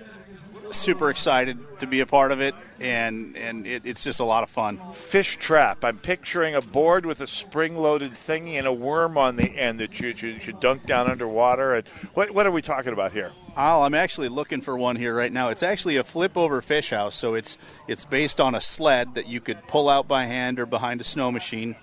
super 0.72 1.10
excited 1.10 1.58
to 1.80 1.88
be 1.88 2.00
a 2.00 2.06
part 2.06 2.32
of 2.32 2.42
it, 2.42 2.56
and 2.80 3.36
and 3.36 3.66
it, 3.66 3.86
it's 3.86 4.04
just 4.04 4.20
a 4.20 4.24
lot 4.24 4.44
of 4.44 4.50
fun. 4.50 4.80
Fish 4.94 5.38
trap. 5.38 5.84
I'm 5.84 5.98
picturing 5.98 6.56
a 6.56 6.62
board 6.62 7.06
with 7.06 7.22
a 7.22 7.28
spring-loaded 7.28 8.12
thingy 8.12 8.54
and 8.54 8.68
a 8.68 8.74
worm 8.74 9.18
on 9.18 9.36
the 9.36 9.50
end 9.50 9.80
that 9.80 10.00
you 10.00 10.16
should, 10.16 10.42
should 10.42 10.60
dunk 10.60 10.86
down 10.86 11.10
underwater. 11.10 11.74
And 11.74 11.88
what 12.14 12.32
what 12.32 12.46
are 12.46 12.52
we 12.52 12.62
talking 12.62 12.94
about 12.94 13.12
here? 13.12 13.32
Oh, 13.58 13.82
I'm 13.82 13.96
actually 13.96 14.30
looking 14.30 14.62
for 14.62 14.78
one 14.78 14.96
here 14.96 15.14
right 15.16 15.32
now. 15.32 15.50
It's 15.50 15.64
actually 15.64 15.98
a 15.98 16.04
flip 16.04 16.38
over 16.38 16.62
fish 16.62 16.92
house, 16.92 17.16
so 17.16 17.34
it's 17.34 17.58
it's 17.88 18.06
based 18.06 18.40
on 18.40 18.56
a 18.56 18.62
sled 18.62 19.16
that 19.16 19.28
you 19.28 19.42
could 19.42 19.68
pull 19.68 19.90
out 19.90 20.08
by 20.08 20.26
hand 20.26 20.60
or 20.60 20.66
behind 20.66 21.02
a 21.02 21.04
snow 21.04 21.32
machine. 21.32 21.76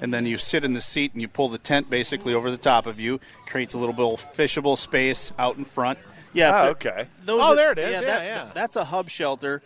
And 0.00 0.12
then 0.12 0.26
you 0.26 0.38
sit 0.38 0.64
in 0.64 0.74
the 0.74 0.80
seat 0.80 1.12
and 1.12 1.22
you 1.22 1.28
pull 1.28 1.48
the 1.48 1.58
tent 1.58 1.88
basically 1.88 2.34
over 2.34 2.50
the 2.50 2.56
top 2.56 2.86
of 2.86 2.98
you. 2.98 3.20
Creates 3.46 3.74
a 3.74 3.78
little 3.78 3.94
bit 3.94 4.04
of 4.04 4.34
fishable 4.34 4.76
space 4.76 5.32
out 5.38 5.56
in 5.56 5.64
front. 5.64 5.98
Yeah. 6.34 6.64
Oh, 6.64 6.68
okay. 6.70 7.06
those 7.24 7.40
Oh, 7.40 7.52
are- 7.52 7.56
there 7.56 7.72
it 7.72 7.78
is. 7.78 7.92
Yeah, 7.92 8.00
that- 8.02 8.24
yeah. 8.24 8.50
That's 8.52 8.76
a 8.76 8.84
hub 8.84 9.08
shelter. 9.08 9.62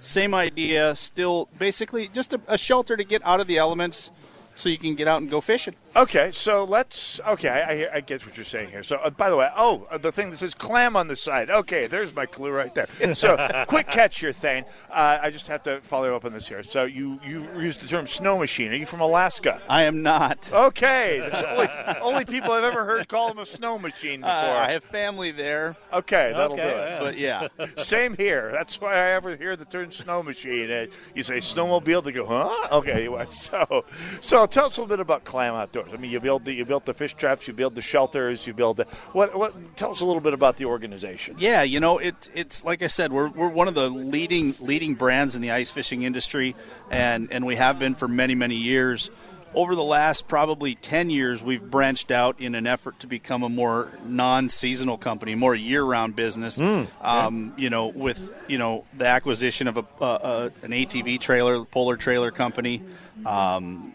Same 0.00 0.34
idea. 0.34 0.94
Still, 0.94 1.48
basically, 1.58 2.08
just 2.08 2.32
a, 2.34 2.40
a 2.46 2.58
shelter 2.58 2.96
to 2.96 3.04
get 3.04 3.22
out 3.24 3.40
of 3.40 3.46
the 3.46 3.56
elements, 3.58 4.10
so 4.58 4.68
you 4.68 4.76
can 4.76 4.96
get 4.96 5.06
out 5.06 5.20
and 5.20 5.30
go 5.30 5.40
fishing. 5.40 5.74
Okay, 5.94 6.32
so 6.32 6.64
let's. 6.64 7.20
Okay, 7.26 7.48
I, 7.48 7.60
I, 7.60 7.94
I 7.96 8.00
get 8.00 8.26
what 8.26 8.36
you're 8.36 8.44
saying 8.44 8.70
here. 8.70 8.82
So, 8.82 8.96
uh, 8.96 9.10
by 9.10 9.30
the 9.30 9.36
way, 9.36 9.48
oh, 9.56 9.86
uh, 9.90 9.98
the 9.98 10.10
thing 10.10 10.30
that 10.30 10.36
says 10.38 10.52
clam 10.52 10.96
on 10.96 11.06
the 11.06 11.16
side. 11.16 11.48
Okay, 11.48 11.86
there's 11.86 12.14
my 12.14 12.26
clue 12.26 12.50
right 12.50 12.74
there. 12.74 13.14
So, 13.14 13.36
quick 13.68 13.86
catch 13.86 14.18
here, 14.18 14.32
Thane. 14.32 14.64
Uh, 14.90 15.18
I 15.22 15.30
just 15.30 15.46
have 15.46 15.62
to 15.62 15.80
follow 15.80 16.14
up 16.14 16.24
on 16.24 16.32
this 16.32 16.48
here. 16.48 16.64
So, 16.64 16.84
you 16.84 17.20
you 17.24 17.46
used 17.56 17.80
the 17.80 17.86
term 17.86 18.08
snow 18.08 18.36
machine. 18.38 18.72
Are 18.72 18.76
you 18.76 18.84
from 18.84 19.00
Alaska? 19.00 19.62
I 19.68 19.84
am 19.84 20.02
not. 20.02 20.50
Okay, 20.52 21.20
that's 21.20 21.40
the 21.40 21.52
only, 21.52 21.68
only 22.00 22.24
people 22.24 22.52
I've 22.52 22.64
ever 22.64 22.84
heard 22.84 23.08
call 23.08 23.28
them 23.28 23.38
a 23.38 23.46
snow 23.46 23.78
machine 23.78 24.20
before. 24.20 24.34
Uh, 24.34 24.66
I 24.66 24.72
have 24.72 24.82
family 24.84 25.30
there. 25.30 25.76
Okay, 25.92 26.32
that'll 26.34 26.52
Okay, 26.52 26.62
do 26.62 26.68
it. 26.68 27.00
But 27.00 27.18
yeah. 27.18 27.48
Same 27.82 28.16
here. 28.16 28.50
That's 28.52 28.80
why 28.80 28.94
I 28.94 29.12
ever 29.12 29.36
hear 29.36 29.54
the 29.56 29.64
term 29.64 29.92
snow 29.92 30.22
machine. 30.22 30.70
Uh, 30.70 30.86
you 31.14 31.22
say 31.22 31.38
snowmobile, 31.38 32.02
they 32.02 32.12
go, 32.12 32.26
huh? 32.26 32.76
Okay, 32.78 32.92
anyway. 32.92 33.26
So, 33.30 33.84
so 34.20 34.47
tell 34.50 34.66
us 34.66 34.76
a 34.76 34.80
little 34.80 34.88
bit 34.88 35.00
about 35.00 35.24
Clam 35.24 35.54
Outdoors. 35.54 35.90
I 35.92 35.96
mean, 35.96 36.10
you 36.10 36.20
build 36.20 36.44
the 36.44 36.52
you 36.52 36.64
built 36.64 36.84
the 36.84 36.94
fish 36.94 37.14
traps, 37.14 37.46
you 37.46 37.54
build 37.54 37.74
the 37.74 37.82
shelters, 37.82 38.46
you 38.46 38.52
build 38.52 38.78
the 38.78 38.84
what? 39.12 39.36
What? 39.36 39.76
Tell 39.76 39.90
us 39.90 40.00
a 40.00 40.06
little 40.06 40.20
bit 40.22 40.34
about 40.34 40.56
the 40.56 40.66
organization. 40.66 41.36
Yeah, 41.38 41.62
you 41.62 41.80
know, 41.80 41.98
it, 41.98 42.28
it's 42.34 42.64
like 42.64 42.82
I 42.82 42.86
said, 42.88 43.12
we're, 43.12 43.28
we're 43.28 43.48
one 43.48 43.68
of 43.68 43.74
the 43.74 43.88
leading 43.88 44.54
leading 44.60 44.94
brands 44.94 45.36
in 45.36 45.42
the 45.42 45.52
ice 45.52 45.70
fishing 45.70 46.02
industry, 46.02 46.54
and, 46.90 47.32
and 47.32 47.46
we 47.46 47.56
have 47.56 47.78
been 47.78 47.94
for 47.94 48.08
many, 48.08 48.34
many 48.34 48.56
years. 48.56 49.10
Over 49.54 49.74
the 49.74 49.82
last 49.84 50.28
probably 50.28 50.74
10 50.74 51.08
years, 51.08 51.42
we've 51.42 51.62
branched 51.62 52.10
out 52.10 52.38
in 52.38 52.54
an 52.54 52.66
effort 52.66 53.00
to 53.00 53.06
become 53.06 53.42
a 53.42 53.48
more 53.48 53.90
non 54.04 54.50
seasonal 54.50 54.98
company, 54.98 55.34
more 55.34 55.54
year 55.54 55.82
round 55.82 56.14
business. 56.14 56.58
um, 57.00 57.54
you 57.56 57.70
know, 57.70 57.86
with 57.86 58.30
you 58.46 58.58
know 58.58 58.84
the 58.96 59.06
acquisition 59.06 59.66
of 59.68 59.78
a, 59.78 59.84
uh, 60.00 60.04
uh, 60.04 60.50
an 60.62 60.72
ATV 60.72 61.18
trailer, 61.18 61.64
Polar 61.64 61.96
Trailer 61.96 62.30
Company. 62.30 62.82
Um, 63.24 63.94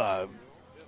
uh, 0.00 0.26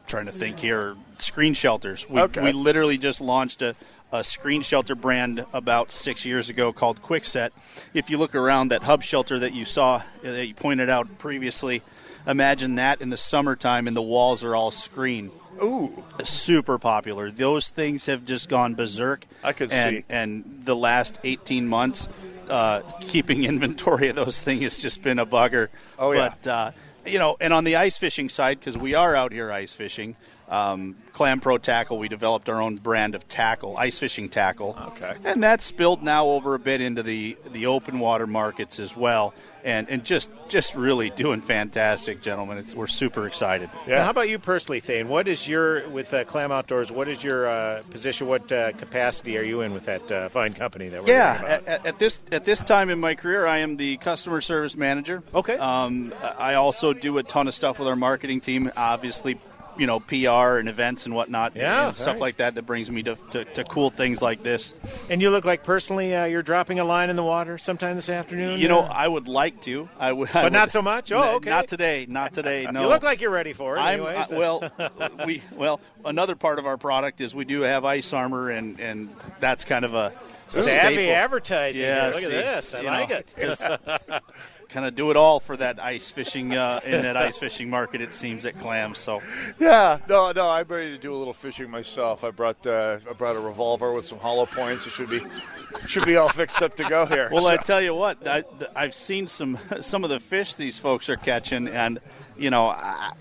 trying 0.06 0.26
to 0.26 0.32
think 0.32 0.58
here, 0.58 0.96
screen 1.18 1.54
shelters. 1.54 2.08
We, 2.08 2.20
Okay. 2.20 2.42
we 2.42 2.52
literally 2.52 2.98
just 2.98 3.20
launched 3.20 3.62
a, 3.62 3.76
a 4.10 4.24
screen 4.24 4.62
shelter 4.62 4.94
brand 4.94 5.44
about 5.52 5.92
six 5.92 6.24
years 6.24 6.50
ago 6.50 6.72
called 6.72 7.02
Quickset. 7.02 7.50
If 7.94 8.10
you 8.10 8.18
look 8.18 8.34
around 8.34 8.68
that 8.68 8.82
hub 8.82 9.02
shelter 9.02 9.38
that 9.40 9.52
you 9.52 9.64
saw, 9.64 9.96
uh, 9.96 10.02
that 10.22 10.46
you 10.46 10.54
pointed 10.54 10.90
out 10.90 11.18
previously, 11.18 11.82
imagine 12.26 12.76
that 12.76 13.00
in 13.00 13.10
the 13.10 13.16
summertime 13.16 13.86
and 13.86 13.96
the 13.96 14.02
walls 14.02 14.42
are 14.42 14.56
all 14.56 14.70
screen. 14.70 15.30
Ooh, 15.62 16.02
super 16.24 16.78
popular. 16.78 17.30
Those 17.30 17.68
things 17.68 18.06
have 18.06 18.24
just 18.24 18.48
gone 18.48 18.74
berserk. 18.74 19.26
I 19.44 19.52
could 19.52 19.70
and, 19.70 19.96
see. 19.96 20.04
And 20.08 20.62
the 20.64 20.74
last 20.74 21.18
18 21.22 21.68
months, 21.68 22.08
uh, 22.48 22.80
keeping 23.00 23.44
inventory 23.52 24.08
of 24.08 24.16
those 24.16 24.42
things 24.42 24.62
has 24.62 24.78
just 24.78 25.02
been 25.02 25.18
a 25.18 25.26
bugger. 25.26 25.68
Oh, 25.98 26.12
yeah. 26.12 26.34
But 26.42 26.50
uh, 26.50 26.70
you 27.06 27.18
know, 27.18 27.36
and 27.40 27.52
on 27.52 27.64
the 27.64 27.76
ice 27.76 27.98
fishing 27.98 28.28
side, 28.28 28.58
because 28.58 28.76
we 28.76 28.94
are 28.94 29.14
out 29.14 29.32
here 29.32 29.50
ice 29.52 29.72
fishing, 29.72 30.16
um, 30.52 30.96
Clam 31.12 31.40
Pro 31.40 31.58
Tackle, 31.58 31.98
we 31.98 32.08
developed 32.08 32.48
our 32.48 32.60
own 32.60 32.76
brand 32.76 33.14
of 33.14 33.26
tackle, 33.28 33.76
ice 33.76 33.98
fishing 33.98 34.28
tackle. 34.28 34.76
Okay. 34.92 35.16
And 35.24 35.42
that's 35.42 35.64
spilled 35.64 36.02
now 36.02 36.26
over 36.28 36.54
a 36.54 36.58
bit 36.58 36.80
into 36.80 37.02
the, 37.02 37.36
the 37.52 37.66
open 37.66 37.98
water 37.98 38.26
markets 38.26 38.78
as 38.78 38.96
well. 38.96 39.34
And, 39.64 39.88
and 39.88 40.04
just 40.04 40.28
just 40.48 40.74
really 40.74 41.10
doing 41.10 41.40
fantastic, 41.40 42.20
gentlemen. 42.20 42.58
It's, 42.58 42.74
we're 42.74 42.88
super 42.88 43.28
excited. 43.28 43.70
Now, 43.86 44.02
how 44.02 44.10
about 44.10 44.28
you 44.28 44.40
personally, 44.40 44.80
Thane? 44.80 45.06
What 45.08 45.28
is 45.28 45.46
your 45.46 45.88
with 45.88 46.12
uh, 46.12 46.24
Clam 46.24 46.50
Outdoors? 46.50 46.90
What 46.90 47.06
is 47.06 47.22
your 47.22 47.46
uh, 47.48 47.82
position? 47.90 48.26
What 48.26 48.50
uh, 48.50 48.72
capacity 48.72 49.38
are 49.38 49.42
you 49.44 49.60
in 49.60 49.72
with 49.72 49.84
that 49.84 50.10
uh, 50.10 50.28
fine 50.30 50.54
company 50.54 50.88
that 50.88 51.00
we're 51.02 51.06
hearing 51.06 51.20
Yeah, 51.20 51.38
about? 51.38 51.50
at, 51.50 51.66
at- 51.68 51.86
at 51.86 51.98
this 52.00 52.20
at 52.32 52.44
this 52.44 52.60
time 52.60 52.90
in 52.90 52.98
my 52.98 53.14
career, 53.14 53.46
I 53.46 53.58
am 53.58 53.76
the 53.76 53.98
customer 53.98 54.40
service 54.40 54.76
manager. 54.76 55.22
Okay. 55.32 55.56
Um, 55.58 56.12
I 56.38 56.54
also 56.54 56.92
do 56.92 57.18
a 57.18 57.22
ton 57.22 57.46
of 57.46 57.54
stuff 57.54 57.78
with 57.78 57.86
our 57.86 57.94
marketing 57.96 58.40
team. 58.40 58.68
Obviously, 58.76 59.38
you 59.78 59.86
know, 59.86 60.00
PR 60.00 60.58
and 60.58 60.68
events 60.68 61.06
and 61.06 61.14
whatnot. 61.14 61.56
Yeah, 61.56 61.88
and 61.88 61.96
stuff 61.96 62.08
alright. 62.08 62.20
like 62.20 62.36
that 62.38 62.54
that 62.54 62.62
brings 62.62 62.90
me 62.90 63.02
to, 63.04 63.16
to, 63.30 63.44
to 63.44 63.64
cool 63.64 63.90
things 63.90 64.20
like 64.20 64.42
this. 64.42 64.74
And 65.08 65.22
you 65.22 65.30
look 65.30 65.44
like 65.44 65.64
personally 65.64 66.14
uh, 66.14 66.24
you're 66.24 66.42
dropping 66.42 66.78
a 66.80 66.84
line 66.84 67.10
in 67.10 67.16
the 67.16 67.22
water 67.22 67.58
sometime 67.58 67.96
this 67.96 68.08
afternoon. 68.08 68.60
You 68.60 68.68
know, 68.68 68.80
uh, 68.80 68.92
I 68.92 69.08
would 69.08 69.28
like 69.28 69.60
to. 69.62 69.88
I 69.98 70.12
would, 70.12 70.28
I 70.30 70.32
But 70.32 70.44
would- 70.44 70.52
not 70.52 70.70
so 70.70 70.82
much? 70.82 71.12
Oh, 71.12 71.36
okay. 71.36 71.50
Not 71.50 71.68
today. 71.68 72.06
Not 72.08 72.32
today. 72.32 72.66
No. 72.72 72.82
You 72.82 72.88
look 72.88 73.02
like 73.02 73.20
you're 73.20 73.30
ready 73.30 73.52
for 73.52 73.76
it. 73.76 73.80
Uh, 73.80 74.24
well, 74.32 74.70
we 75.26 75.42
well 75.52 75.78
another 76.06 76.34
part 76.34 76.58
of 76.58 76.64
our 76.64 76.78
product 76.78 77.20
is 77.20 77.34
we 77.34 77.44
do 77.44 77.62
have 77.62 77.84
ice 77.84 78.12
armor, 78.14 78.48
and 78.50 78.80
and 78.80 79.10
that's 79.40 79.66
kind 79.66 79.84
of 79.84 79.92
a 79.92 80.12
Savvy 80.46 80.94
staple. 80.94 81.14
advertising. 81.14 81.82
Yeah. 81.82 82.06
Look 82.06 82.16
see, 82.16 82.24
at 82.26 82.30
this. 82.30 82.74
I 82.74 82.80
like 82.82 83.10
know, 83.10 83.22
it. 83.36 84.22
kind 84.72 84.86
of 84.86 84.94
do 84.94 85.10
it 85.10 85.16
all 85.16 85.38
for 85.38 85.56
that 85.56 85.78
ice 85.78 86.10
fishing 86.10 86.54
uh, 86.54 86.80
in 86.84 87.02
that 87.02 87.16
ice 87.16 87.38
fishing 87.38 87.68
market. 87.68 88.00
It 88.00 88.14
seems 88.14 88.46
at 88.46 88.58
clams. 88.58 88.98
So 88.98 89.20
Yeah, 89.58 89.98
no, 90.08 90.32
no. 90.32 90.48
I'm 90.48 90.66
ready 90.66 90.90
to 90.90 90.98
do 90.98 91.14
a 91.14 91.18
little 91.18 91.34
fishing 91.34 91.70
myself. 91.70 92.24
I 92.24 92.30
brought 92.30 92.66
uh, 92.66 92.98
I 93.08 93.12
brought 93.12 93.36
a 93.36 93.40
revolver 93.40 93.92
with 93.92 94.06
some 94.06 94.18
hollow 94.18 94.46
points. 94.46 94.86
It 94.86 94.90
should 94.90 95.10
be 95.10 95.20
should 95.86 96.06
be 96.06 96.16
all 96.16 96.28
fixed 96.28 96.62
up 96.62 96.76
to 96.76 96.84
go 96.84 97.06
here. 97.06 97.28
Well, 97.30 97.46
I 97.46 97.56
tell 97.56 97.82
you 97.82 97.94
what, 97.94 98.26
I, 98.26 98.44
I've 98.74 98.94
seen 98.94 99.28
some 99.28 99.58
some 99.80 100.04
of 100.04 100.10
the 100.10 100.20
fish 100.20 100.54
these 100.54 100.78
folks 100.78 101.08
are 101.08 101.16
catching, 101.16 101.68
and 101.68 102.00
you 102.36 102.50
know, 102.50 102.66
I, 102.66 103.12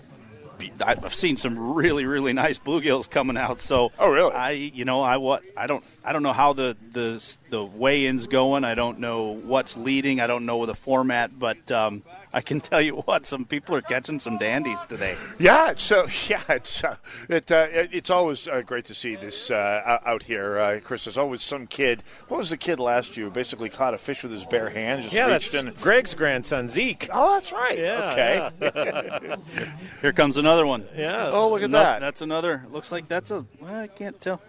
I've 0.84 1.14
seen 1.14 1.36
some 1.36 1.74
really 1.74 2.04
really 2.04 2.32
nice 2.32 2.58
bluegills 2.58 3.08
coming 3.10 3.36
out. 3.36 3.60
So, 3.60 3.90
oh 3.98 4.08
really? 4.08 4.32
I 4.32 4.50
you 4.50 4.84
know 4.84 5.00
I 5.00 5.16
what 5.16 5.42
I 5.56 5.66
don't 5.66 5.84
I 6.04 6.12
don't 6.12 6.22
know 6.22 6.32
how 6.32 6.52
the 6.52 6.76
the 6.92 7.36
the 7.50 7.64
weigh-ins 7.64 8.26
going. 8.26 8.64
I 8.64 8.74
don't 8.74 8.98
know 8.98 9.32
what's 9.32 9.76
leading. 9.76 10.20
I 10.20 10.26
don't 10.26 10.46
know 10.46 10.66
the 10.66 10.74
format, 10.74 11.38
but 11.38 11.70
um, 11.72 12.02
I 12.34 12.40
can 12.40 12.60
tell 12.60 12.80
you 12.80 12.94
what, 12.96 13.26
some 13.26 13.44
people 13.44 13.76
are 13.76 13.82
catching 13.82 14.18
some 14.18 14.38
dandies 14.38 14.84
today. 14.86 15.16
Yeah, 15.38 15.74
so 15.76 16.06
yeah, 16.28 16.42
it's 16.48 16.82
uh, 16.82 16.96
it, 17.28 17.50
uh, 17.52 17.66
it, 17.70 17.90
it's 17.92 18.10
always 18.10 18.48
uh, 18.48 18.62
great 18.62 18.86
to 18.86 18.94
see 18.94 19.16
this 19.16 19.50
uh, 19.50 19.82
out- 19.84 20.06
out 20.06 20.22
here, 20.22 20.58
uh, 20.58 20.80
Chris. 20.82 21.04
There's 21.04 21.18
always 21.18 21.42
some 21.42 21.66
kid. 21.66 22.02
What 22.28 22.38
was 22.38 22.50
the 22.50 22.56
kid 22.56 22.80
last 22.80 23.16
year? 23.16 23.26
who 23.26 23.32
Basically, 23.32 23.68
caught 23.68 23.92
a 23.94 23.98
fish 23.98 24.22
with 24.22 24.32
his 24.32 24.44
bare 24.46 24.70
hands. 24.70 25.04
Just 25.04 25.14
Yeah, 25.14 25.26
reached 25.32 25.52
that's 25.52 25.64
in. 25.64 25.74
Greg's 25.82 26.14
grandson, 26.14 26.68
Zeke. 26.68 27.08
Oh, 27.12 27.34
that's 27.34 27.52
right. 27.52 27.78
Yeah, 27.78 28.50
okay. 28.62 29.36
Here 30.00 30.12
comes 30.12 30.38
another 30.38 30.66
one. 30.66 30.86
Yeah. 30.96 31.28
Oh, 31.30 31.50
look 31.50 31.62
at 31.62 31.70
No, 31.70 31.78
that. 31.78 32.00
That's 32.00 32.22
another. 32.22 32.64
Looks 32.70 32.90
like 32.92 33.08
that's 33.08 33.30
a. 33.30 33.44
Well, 33.60 33.74
I 33.80 33.86
can't 33.88 34.18
tell. 34.20 34.40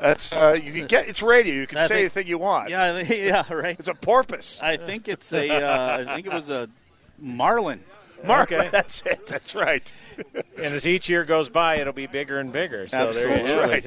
That's 0.00 0.32
uh, 0.34 0.58
you 0.62 0.72
can 0.72 0.86
get. 0.86 1.08
It's 1.08 1.22
radio. 1.22 1.54
You 1.54 1.66
can 1.66 1.78
I 1.78 1.82
say 1.86 1.88
think- 1.88 2.00
anything 2.00 2.26
you 2.26 2.36
want. 2.38 2.68
Yeah, 2.68 2.98
yeah, 3.08 3.50
right. 3.52 3.76
It's 3.78 3.88
a 3.88 3.94
porpoise. 3.94 4.60
I 4.62 4.76
think 4.76 5.08
it's 5.08 5.32
a. 5.32 5.48
Uh, 5.64 6.04
I 6.08 6.14
think 6.16 6.26
it 6.26 6.32
was 6.34 6.50
a 6.50 6.68
marlin. 7.18 7.80
Mark, 8.24 8.50
Okay. 8.50 8.68
that's 8.72 9.02
it. 9.02 9.26
That's 9.26 9.54
right. 9.54 9.92
And 10.56 10.74
as 10.74 10.86
each 10.86 11.06
year 11.10 11.22
goes 11.24 11.50
by, 11.50 11.76
it'll 11.76 11.92
be 11.92 12.06
bigger 12.06 12.38
and 12.40 12.50
bigger. 12.50 12.86
So 12.86 13.12
there 13.12 13.28
you 13.28 13.34
That's 13.44 13.50
go. 13.50 13.60
right. 13.62 13.84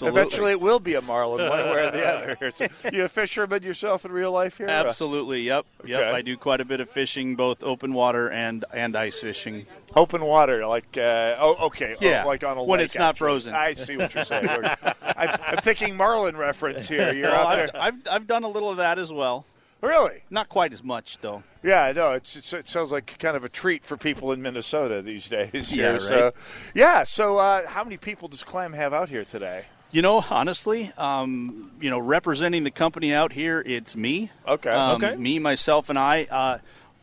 Yeah. 0.00 0.08
Eventually, 0.08 0.52
it 0.52 0.60
will 0.60 0.78
be 0.78 0.94
a 0.94 1.02
marlin, 1.02 1.48
one 1.50 1.58
way 1.64 1.86
or 1.88 1.90
the 1.90 2.06
other. 2.40 2.52
So, 2.54 2.68
you 2.92 3.04
a 3.04 3.08
fisherman 3.08 3.64
yourself 3.64 4.04
in 4.04 4.12
real 4.12 4.30
life 4.30 4.56
here? 4.58 4.68
Absolutely. 4.68 5.40
Yep. 5.42 5.66
Yep. 5.84 6.14
I 6.14 6.22
do 6.22 6.36
quite 6.36 6.60
a 6.60 6.64
bit 6.64 6.78
of 6.80 6.88
fishing, 6.88 7.34
both 7.34 7.60
open 7.64 7.92
water 7.92 8.30
and 8.30 8.64
and 8.72 8.96
ice 8.96 9.18
fishing. 9.18 9.66
Open 9.96 10.24
water, 10.24 10.64
like 10.64 10.96
uh, 10.96 11.36
oh, 11.40 11.66
okay, 11.66 11.94
Oh, 12.00 12.04
Yeah, 12.04 12.24
like 12.24 12.44
on 12.44 12.56
a 12.58 12.62
when 12.62 12.78
lake, 12.78 12.86
it's 12.86 12.94
not 12.96 13.10
actually. 13.10 13.26
frozen. 13.26 13.54
I 13.54 13.74
see 13.74 13.96
what 13.96 14.14
you're 14.14 14.24
saying. 14.24 14.48
I'm, 15.02 15.40
I'm 15.44 15.56
thinking 15.58 15.96
marlin 15.96 16.36
reference 16.36 16.88
here. 16.88 17.12
You're 17.12 17.28
Well, 17.30 17.40
out 17.46 17.58
I've, 17.58 17.72
there. 17.72 17.82
I've 17.82 17.94
I've 18.10 18.26
done 18.28 18.44
a 18.44 18.48
little 18.48 18.70
of 18.70 18.76
that 18.76 18.98
as 19.00 19.12
well. 19.12 19.44
Really? 19.82 20.22
Not 20.30 20.48
quite 20.48 20.72
as 20.72 20.82
much 20.82 21.18
though. 21.20 21.42
Yeah, 21.62 21.92
no, 21.94 22.12
it's, 22.12 22.36
it's 22.36 22.52
it 22.52 22.68
sounds 22.68 22.92
like 22.92 23.18
kind 23.18 23.36
of 23.36 23.44
a 23.44 23.48
treat 23.48 23.84
for 23.84 23.96
people 23.96 24.32
in 24.32 24.40
Minnesota 24.40 25.02
these 25.02 25.28
days. 25.28 25.72
Yeah, 25.72 25.90
here. 25.92 26.00
So, 26.00 26.24
right. 26.24 26.34
yeah. 26.74 27.04
So, 27.04 27.38
uh, 27.38 27.66
how 27.66 27.82
many 27.82 27.96
people 27.96 28.28
does 28.28 28.44
Clam 28.44 28.72
have 28.72 28.94
out 28.94 29.08
here 29.08 29.24
today? 29.24 29.64
You 29.90 30.00
know, 30.00 30.24
honestly, 30.30 30.90
um, 30.96 31.70
you 31.80 31.90
know, 31.90 31.98
representing 31.98 32.62
the 32.64 32.70
company 32.70 33.12
out 33.12 33.32
here, 33.32 33.60
it's 33.60 33.94
me. 33.94 34.30
Okay. 34.46 34.70
Um, 34.70 35.02
Okay. 35.02 35.16
Me, 35.16 35.38
myself, 35.38 35.90
and 35.90 35.98
I. 35.98 36.26
Uh, 36.30 36.58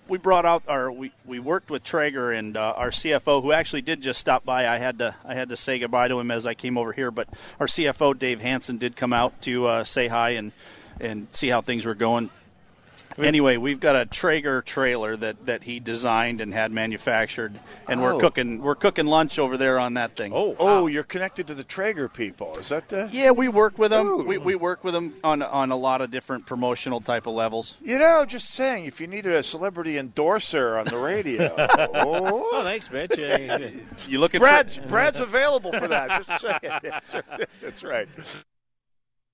we 0.08 0.18
brought 0.18 0.46
out 0.46 0.64
our 0.68 0.92
we, 0.92 1.12
we 1.26 1.40
worked 1.40 1.70
with 1.70 1.84
Traeger 1.84 2.32
and 2.32 2.58
uh, 2.58 2.74
our 2.76 2.90
CFO, 2.90 3.44
who 3.44 3.52
actually 3.52 3.84
did 3.84 4.02
just 4.02 4.20
stop 4.20 4.44
by. 4.44 4.68
I 4.68 4.78
had 4.78 5.00
to 5.00 5.16
I 5.24 5.36
had 5.36 5.50
to 5.50 5.58
say 5.58 5.78
goodbye 5.80 6.08
to 6.08 6.20
him 6.20 6.32
as 6.32 6.48
I 6.48 6.56
came 6.56 6.78
over 6.78 6.94
here, 6.94 7.12
but 7.12 7.28
our 7.60 7.68
CFO 7.68 8.18
Dave 8.18 8.40
Hansen 8.42 8.78
did 8.80 8.96
come 8.96 9.14
out 9.14 9.42
to 9.44 9.68
uh, 9.68 9.84
say 9.84 10.08
hi 10.08 10.32
and 10.32 10.52
and 11.00 11.28
see 11.32 11.48
how 11.48 11.62
things 11.62 11.86
were 11.86 11.96
going. 11.96 12.30
Anyway, 13.20 13.58
we've 13.58 13.80
got 13.80 13.96
a 13.96 14.06
Traeger 14.06 14.62
trailer 14.62 15.16
that, 15.18 15.46
that 15.46 15.64
he 15.64 15.80
designed 15.80 16.42
and 16.42 16.54
had 16.54 16.72
manufactured, 16.72 17.60
and 17.88 18.00
Oh. 18.00 18.04
we're 18.16 18.20
cooking 18.22 18.62
we're 18.62 18.76
cooking 18.76 19.06
lunch 19.06 19.38
over 19.40 19.58
there 19.58 19.78
on 19.80 19.96
that 19.96 20.16
thing. 20.16 20.32
Oh, 20.34 20.56
oh, 20.60 20.88
you're 20.88 21.04
connected 21.04 21.48
to 21.48 21.54
the 21.54 21.64
Traeger 21.64 22.08
people. 22.10 22.56
Is 22.58 22.70
that 22.70 22.88
the? 22.90 23.10
Yeah, 23.12 23.32
we 23.32 23.48
work 23.48 23.78
with 23.78 23.92
them. 23.92 24.08
Ooh. 24.08 24.24
We, 24.26 24.38
we 24.38 24.56
work 24.56 24.84
with 24.84 24.94
them 24.94 25.14
on 25.24 25.42
on 25.42 25.72
a 25.72 25.78
lot 25.78 26.02
of 26.02 26.12
different 26.12 26.46
promotional 26.46 27.02
type 27.02 27.28
of 27.28 27.34
levels. 27.34 27.78
You 27.84 28.00
know, 28.00 28.26
just 28.26 28.50
saying, 28.52 28.86
if 28.86 29.00
you 29.02 29.08
needed 29.08 29.34
a 29.34 29.44
celebrity 29.44 29.98
endorser 29.98 30.78
on 30.78 30.86
the 30.86 30.98
radio, 30.98 31.54
oh, 31.58 32.50
Oh, 32.52 32.64
thanks, 32.64 32.92
Mitch. 32.92 33.18
You 34.08 34.20
looking 34.20 34.40
Brad's, 34.40 34.76
for 34.78 34.88
Brad's 34.88 35.20
available 35.20 35.72
for 35.72 35.88
that. 35.88 36.26
Just 36.26 36.42
saying. 36.42 36.80
That's, 36.84 37.12
that's 37.62 37.84
right. 37.84 38.08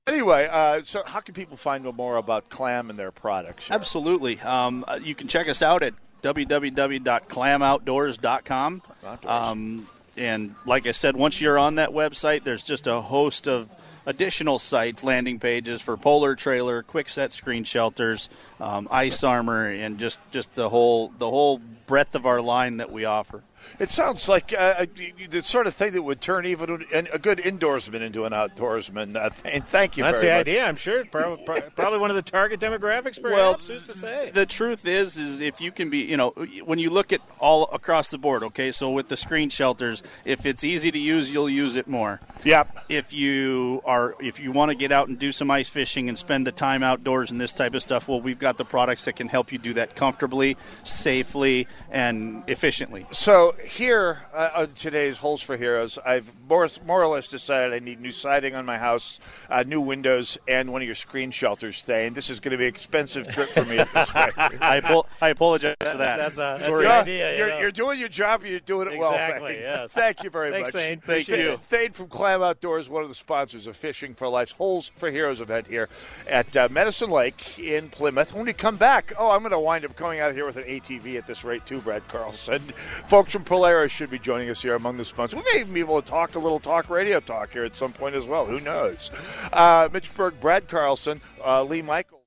Anyway, 0.07 0.47
uh, 0.51 0.83
so 0.83 1.01
how 1.03 1.19
can 1.19 1.33
people 1.33 1.57
find 1.57 1.87
out 1.87 1.95
more 1.95 2.17
about 2.17 2.47
Clam 2.49 2.91
and 2.91 2.99
their 2.99 3.09
products? 3.09 3.71
Absolutely. 3.71 4.39
Um, 4.39 4.85
uh, 4.87 4.99
you 5.01 5.15
can 5.15 5.27
check 5.27 5.49
us 5.49 5.63
out 5.63 5.81
at 5.81 5.95
www.clamoutdoors.com. 6.21 8.81
Um, 9.25 9.89
and 10.15 10.53
like 10.67 10.85
I 10.85 10.91
said, 10.91 11.17
once 11.17 11.41
you're 11.41 11.57
on 11.57 11.73
that 11.75 11.89
website, 11.89 12.43
there's 12.43 12.61
just 12.61 12.85
a 12.85 13.01
host 13.01 13.47
of 13.47 13.67
additional 14.05 14.59
sites, 14.59 15.03
landing 15.03 15.39
pages 15.39 15.81
for 15.81 15.97
polar 15.97 16.35
trailer, 16.35 16.83
quick 16.83 17.09
set 17.09 17.33
screen 17.33 17.63
shelters, 17.63 18.29
um, 18.59 18.87
ice 18.91 19.23
armor, 19.23 19.71
and 19.71 19.97
just, 19.97 20.19
just 20.29 20.53
the 20.53 20.69
whole 20.69 21.11
the 21.17 21.27
whole 21.27 21.59
breadth 21.87 22.13
of 22.13 22.27
our 22.27 22.41
line 22.41 22.77
that 22.77 22.91
we 22.91 23.05
offer. 23.05 23.41
It 23.79 23.89
sounds 23.91 24.27
like 24.29 24.53
uh, 24.57 24.85
the 25.29 25.41
sort 25.41 25.67
of 25.67 25.75
thing 25.75 25.93
that 25.93 26.01
would 26.01 26.21
turn 26.21 26.45
even 26.45 26.85
a 26.93 27.19
good 27.19 27.39
indoorsman 27.39 28.01
into 28.01 28.25
an 28.25 28.33
outdoorsman. 28.33 29.15
Uh, 29.15 29.29
th- 29.43 29.63
thank 29.63 29.97
you. 29.97 30.03
That's 30.03 30.21
very 30.21 30.31
the 30.31 30.37
much. 30.37 30.47
idea, 30.47 30.65
I'm 30.67 30.75
sure. 30.75 31.05
Probably, 31.05 31.61
probably 31.75 31.99
one 31.99 32.09
of 32.09 32.15
the 32.15 32.21
target 32.21 32.59
demographics, 32.59 33.21
Well, 33.21 33.53
perhaps. 33.53 33.67
Who's 33.67 33.83
to 33.85 33.93
say? 33.97 34.31
The 34.33 34.45
truth 34.45 34.85
is, 34.87 35.17
is 35.17 35.41
if 35.41 35.61
you 35.61 35.71
can 35.71 35.89
be, 35.89 35.99
you 35.99 36.17
know, 36.17 36.29
when 36.63 36.79
you 36.79 36.89
look 36.89 37.11
at 37.13 37.21
all 37.39 37.63
across 37.71 38.09
the 38.09 38.17
board, 38.17 38.43
okay, 38.43 38.71
so 38.71 38.91
with 38.91 39.07
the 39.07 39.17
screen 39.17 39.49
shelters, 39.49 40.03
if 40.23 40.45
it's 40.45 40.63
easy 40.63 40.91
to 40.91 40.99
use, 40.99 41.31
you'll 41.31 41.49
use 41.49 41.75
it 41.75 41.87
more. 41.87 42.19
Yep. 42.43 42.85
If 42.89 43.13
you 43.13 43.81
are, 43.85 44.15
if 44.19 44.39
you 44.39 44.51
want 44.51 44.69
to 44.69 44.75
get 44.75 44.91
out 44.91 45.07
and 45.07 45.17
do 45.19 45.31
some 45.31 45.49
ice 45.51 45.69
fishing 45.69 46.09
and 46.09 46.17
spend 46.17 46.45
the 46.47 46.51
time 46.51 46.83
outdoors 46.83 47.31
and 47.31 47.39
this 47.39 47.53
type 47.53 47.73
of 47.73 47.81
stuff, 47.81 48.07
well, 48.07 48.21
we've 48.21 48.39
got 48.39 48.57
the 48.57 48.65
products 48.65 49.05
that 49.05 49.15
can 49.15 49.27
help 49.27 49.51
you 49.51 49.57
do 49.57 49.73
that 49.75 49.95
comfortably, 49.95 50.57
safely, 50.83 51.67
and 51.91 52.43
efficiently. 52.47 53.05
So 53.11 53.54
here 53.63 54.21
uh, 54.33 54.49
on 54.55 54.73
today's 54.73 55.17
Holes 55.17 55.41
for 55.41 55.57
Heroes, 55.57 55.97
I've 56.05 56.31
more, 56.49 56.67
more 56.85 57.03
or 57.03 57.07
less 57.07 57.27
decided 57.27 57.73
I 57.73 57.79
need 57.79 57.99
new 58.01 58.11
siding 58.11 58.55
on 58.55 58.65
my 58.65 58.77
house, 58.77 59.19
uh, 59.49 59.63
new 59.65 59.81
windows, 59.81 60.37
and 60.47 60.71
one 60.71 60.81
of 60.81 60.85
your 60.85 60.95
screen 60.95 61.31
shelters 61.31 61.77
staying. 61.77 62.13
This 62.13 62.29
is 62.29 62.39
going 62.39 62.51
to 62.51 62.57
be 62.57 62.65
an 62.65 62.69
expensive 62.69 63.27
trip 63.27 63.49
for 63.49 63.63
me 63.65 63.77
this 63.77 63.93
rate. 64.15 64.33
I, 64.37 64.77
apo- 64.83 65.05
I 65.21 65.29
apologize 65.29 65.75
for 65.79 65.85
that. 65.97 66.17
That's 66.17 66.35
a- 66.37 66.57
that's 66.59 66.63
Sorry. 66.65 66.85
the 66.85 66.91
idea, 66.91 67.31
you 67.31 67.37
You're, 67.37 67.49
know. 67.49 67.59
you're 67.59 67.71
doing 67.71 67.99
your 67.99 68.09
job. 68.09 68.43
You're 68.43 68.59
doing 68.59 68.91
it 68.91 68.97
well. 68.99 69.11
Exactly, 69.11 69.59
yes. 69.59 69.91
Thank 69.93 70.23
you 70.23 70.29
very 70.29 70.51
Thanks, 70.51 70.67
much. 70.73 70.81
Thane. 70.81 70.99
Thank 70.99 71.23
Appreciate 71.23 71.43
you. 71.45 71.57
Thane 71.63 71.91
from 71.93 72.07
Clam 72.07 72.41
Outdoors, 72.43 72.89
one 72.89 73.03
of 73.03 73.09
the 73.09 73.15
sponsors 73.15 73.67
of 73.67 73.75
Fishing 73.77 74.13
for 74.13 74.27
Life's 74.27 74.51
Holes 74.51 74.91
for 74.97 75.09
Heroes 75.09 75.41
event 75.41 75.67
here 75.67 75.89
at 76.27 76.55
uh, 76.57 76.67
Medicine 76.69 77.09
Lake 77.09 77.57
in 77.59 77.89
Plymouth. 77.89 78.33
When 78.33 78.45
we 78.45 78.53
come 78.53 78.75
back, 78.77 79.13
oh, 79.17 79.31
I'm 79.31 79.39
going 79.41 79.51
to 79.51 79.59
wind 79.59 79.85
up 79.85 79.95
coming 79.95 80.19
out 80.19 80.33
here 80.33 80.45
with 80.45 80.57
an 80.57 80.63
ATV 80.63 81.17
at 81.17 81.25
this 81.27 81.43
rate 81.43 81.65
too, 81.65 81.79
Brad 81.79 82.07
Carlson. 82.07 82.59
Folks 83.07 83.31
from 83.33 83.43
Polaris 83.45 83.91
should 83.91 84.09
be 84.09 84.19
joining 84.19 84.49
us 84.49 84.61
here 84.61 84.75
among 84.75 84.97
the 84.97 85.05
sponsors. 85.05 85.37
We 85.37 85.53
may 85.53 85.59
even 85.61 85.73
be 85.73 85.79
able 85.79 86.01
to 86.01 86.07
talk 86.07 86.35
a 86.35 86.39
little 86.39 86.59
talk 86.59 86.89
radio 86.89 87.19
talk 87.19 87.53
here 87.53 87.63
at 87.63 87.77
some 87.77 87.93
point 87.93 88.15
as 88.15 88.25
well. 88.25 88.45
Who 88.45 88.59
knows? 88.59 89.11
Uh, 89.53 89.87
Mitch 89.93 90.09
Brad 90.13 90.67
Carlson, 90.67 91.21
uh, 91.45 91.63
Lee 91.63 91.81
Michael. 91.81 92.23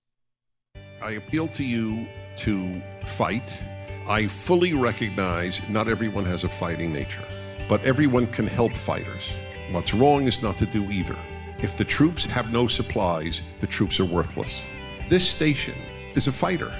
I 1.03 1.13
appeal 1.13 1.49
to 1.49 1.65
you 1.65 2.07
to 2.39 2.83
fight. 3.07 3.61
I 4.09 4.27
fully 4.27 4.73
recognize 4.73 5.61
not 5.69 5.89
everyone 5.89 6.25
has 6.25 6.45
a 6.45 6.49
fighting 6.49 6.93
nature, 6.93 7.25
but 7.69 7.83
everyone 7.85 8.27
can 8.29 8.47
help 8.47 8.73
fighters. 8.73 9.25
What's 9.71 9.93
wrong 9.93 10.27
is 10.27 10.43
not 10.43 10.57
to 10.59 10.67
do 10.67 10.85
either. 10.91 11.17
If 11.61 11.77
the 11.77 11.85
troops 11.85 12.25
have 12.27 12.53
no 12.53 12.69
supplies, 12.69 13.43
the 13.61 13.67
troops 13.67 14.01
are 14.01 14.05
worthless. 14.05 14.63
This 15.09 15.29
station 15.29 15.75
is 16.15 16.27
a 16.27 16.33
fighter. 16.33 16.73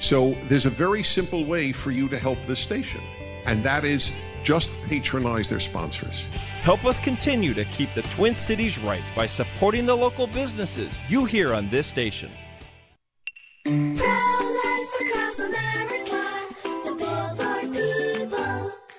So 0.00 0.36
there's 0.48 0.66
a 0.66 0.70
very 0.70 1.02
simple 1.02 1.44
way 1.44 1.72
for 1.72 1.90
you 1.90 2.08
to 2.08 2.18
help 2.18 2.38
this 2.44 2.60
station, 2.60 3.00
and 3.46 3.64
that 3.64 3.84
is 3.84 4.10
just 4.42 4.70
patronize 4.86 5.48
their 5.48 5.60
sponsors. 5.60 6.24
Help 6.62 6.84
us 6.84 6.98
continue 6.98 7.54
to 7.54 7.64
keep 7.66 7.92
the 7.94 8.02
Twin 8.02 8.34
Cities 8.34 8.78
right 8.78 9.02
by 9.16 9.26
supporting 9.26 9.86
the 9.86 9.96
local 9.96 10.26
businesses 10.26 10.92
you 11.08 11.24
hear 11.24 11.54
on 11.54 11.68
this 11.70 11.86
station. 11.86 12.30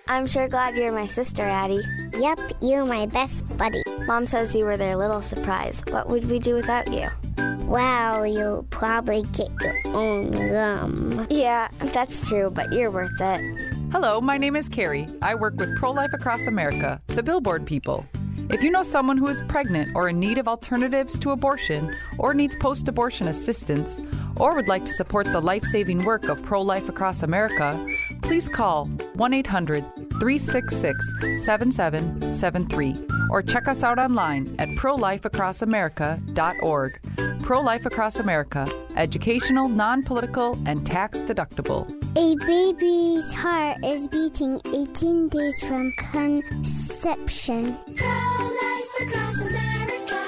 I'm 0.08 0.28
sure 0.28 0.48
glad 0.48 0.78
you're 0.78 0.92
my 0.92 1.08
sister, 1.08 1.44
Addie. 1.44 1.82
Yep, 2.18 2.40
you're 2.62 2.86
my 2.86 3.06
best 3.06 3.46
buddy. 3.58 3.84
Mom 4.08 4.26
says 4.26 4.56
you 4.56 4.64
were 4.64 4.78
their 4.78 4.96
little 4.96 5.22
surprise. 5.22 5.84
What 5.90 6.08
would 6.10 6.30
we 6.30 6.40
do 6.40 6.56
without 6.56 6.92
you? 6.92 7.10
Well, 7.66 8.26
you'll 8.26 8.64
probably 8.70 9.24
get 9.34 9.50
your 9.62 9.76
own 9.88 10.32
gum. 10.32 11.28
Yeah, 11.30 11.68
that's 11.80 12.28
true, 12.30 12.50
but 12.50 12.72
you're 12.72 12.92
worth 12.92 13.20
it. 13.20 13.65
Hello, 13.98 14.20
my 14.20 14.38
name 14.38 14.58
is 14.58 14.68
Carrie. 14.68 15.08
I 15.22 15.36
work 15.36 15.56
with 15.56 15.78
Pro 15.78 15.92
Life 15.92 16.12
Across 16.12 16.48
America, 16.48 17.00
the 17.08 17.24
Billboard 17.24 17.66
people. 17.66 18.06
If 18.50 18.62
you 18.62 18.70
know 18.70 18.84
someone 18.84 19.16
who 19.16 19.30
is 19.30 19.42
pregnant 19.48 19.96
or 19.96 20.10
in 20.10 20.20
need 20.20 20.38
of 20.38 20.50
alternatives 20.50 21.18
to 21.20 21.32
abortion, 21.32 21.96
or 22.18 22.34
needs 22.34 22.58
post 22.58 22.90
abortion 22.90 23.30
assistance, 23.30 24.02
or 24.36 24.54
would 24.54 24.68
like 24.68 24.84
to 24.84 24.92
support 24.92 25.32
the 25.32 25.40
life 25.40 25.64
saving 25.64 26.04
work 26.04 26.28
of 26.28 26.44
pro 26.44 26.62
life 26.62 26.90
across 26.90 27.24
America, 27.24 27.72
please 28.22 28.50
call 28.50 28.88
1 29.14 29.34
800 29.34 29.86
366 30.20 31.14
7773 31.46 33.15
or 33.30 33.42
check 33.42 33.68
us 33.68 33.84
out 33.84 34.00
online 34.00 34.56
at 34.60 34.70
prolifeacrossamerica.org. 34.70 37.00
Pro 37.42 37.60
Life 37.62 37.86
Across 37.86 38.20
America, 38.20 38.68
educational, 38.96 39.68
non 39.70 40.02
political, 40.02 40.58
and 40.66 40.84
tax 40.86 41.22
deductible. 41.22 41.86
A 42.18 42.36
baby's 42.46 43.32
heart 43.34 43.84
is 43.86 44.08
beating 44.08 44.60
18 44.74 45.28
days 45.30 45.60
from 45.62 45.92
conception. 45.98 47.78
Pro 47.96 48.08
Life 48.08 49.02
Across 49.02 49.42
America, 49.42 50.24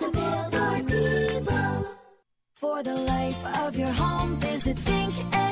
the 0.00 0.10
billboard 0.12 0.86
people. 0.86 1.86
For 2.56 2.82
the 2.82 2.94
life 2.94 3.42
of 3.60 3.78
your 3.78 3.92
home, 3.92 4.36
visit 4.36 4.76
thinkami.com. 4.76 5.49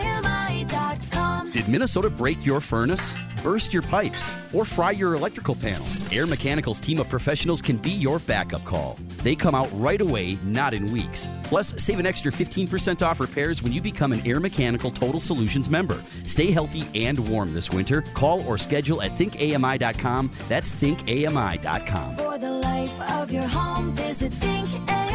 Minnesota 1.69 2.09
break 2.11 2.45
your 2.45 2.61
furnace? 2.61 3.15
Burst 3.43 3.73
your 3.73 3.83
pipes 3.83 4.35
or 4.53 4.65
fry 4.65 4.91
your 4.93 5.15
electrical 5.15 5.55
panels? 5.55 6.13
Air 6.13 6.27
Mechanical's 6.27 6.81
team 6.81 6.99
of 6.99 7.09
professionals 7.09 7.63
can 7.63 7.77
be 7.77 7.91
your 7.91 8.19
backup 8.21 8.65
call. 8.65 8.97
They 9.23 9.35
come 9.35 9.55
out 9.55 9.69
right 9.75 10.01
away, 10.01 10.39
not 10.45 10.75
in 10.75 10.93
weeks. 10.93 11.29
Plus, 11.45 11.75
save 11.83 11.99
an 11.99 12.07
extra 12.07 12.31
15% 12.33 13.03
off 13.03 13.21
repairs 13.21 13.63
when 13.63 13.73
you 13.73 13.81
become 13.81 14.13
an 14.13 14.27
Air 14.27 14.41
Mechanical 14.41 14.91
Total 14.91 15.21
Solutions 15.21 15.71
member. 15.71 16.03
Stay 16.25 16.51
healthy 16.51 16.87
and 16.95 17.19
warm 17.29 17.55
this 17.55 17.71
winter. 17.71 18.03
Call 18.15 18.47
or 18.47 18.59
schedule 18.59 19.01
at 19.03 19.13
thinkami.com. 19.13 20.31
That's 20.49 20.73
thinkami.com. 20.73 22.17
For 22.17 22.39
the 22.39 22.51
life 22.51 23.01
of 23.13 23.31
your 23.33 23.47
home, 23.47 23.95
visit 23.95 24.33
thinkami.com. 24.33 25.09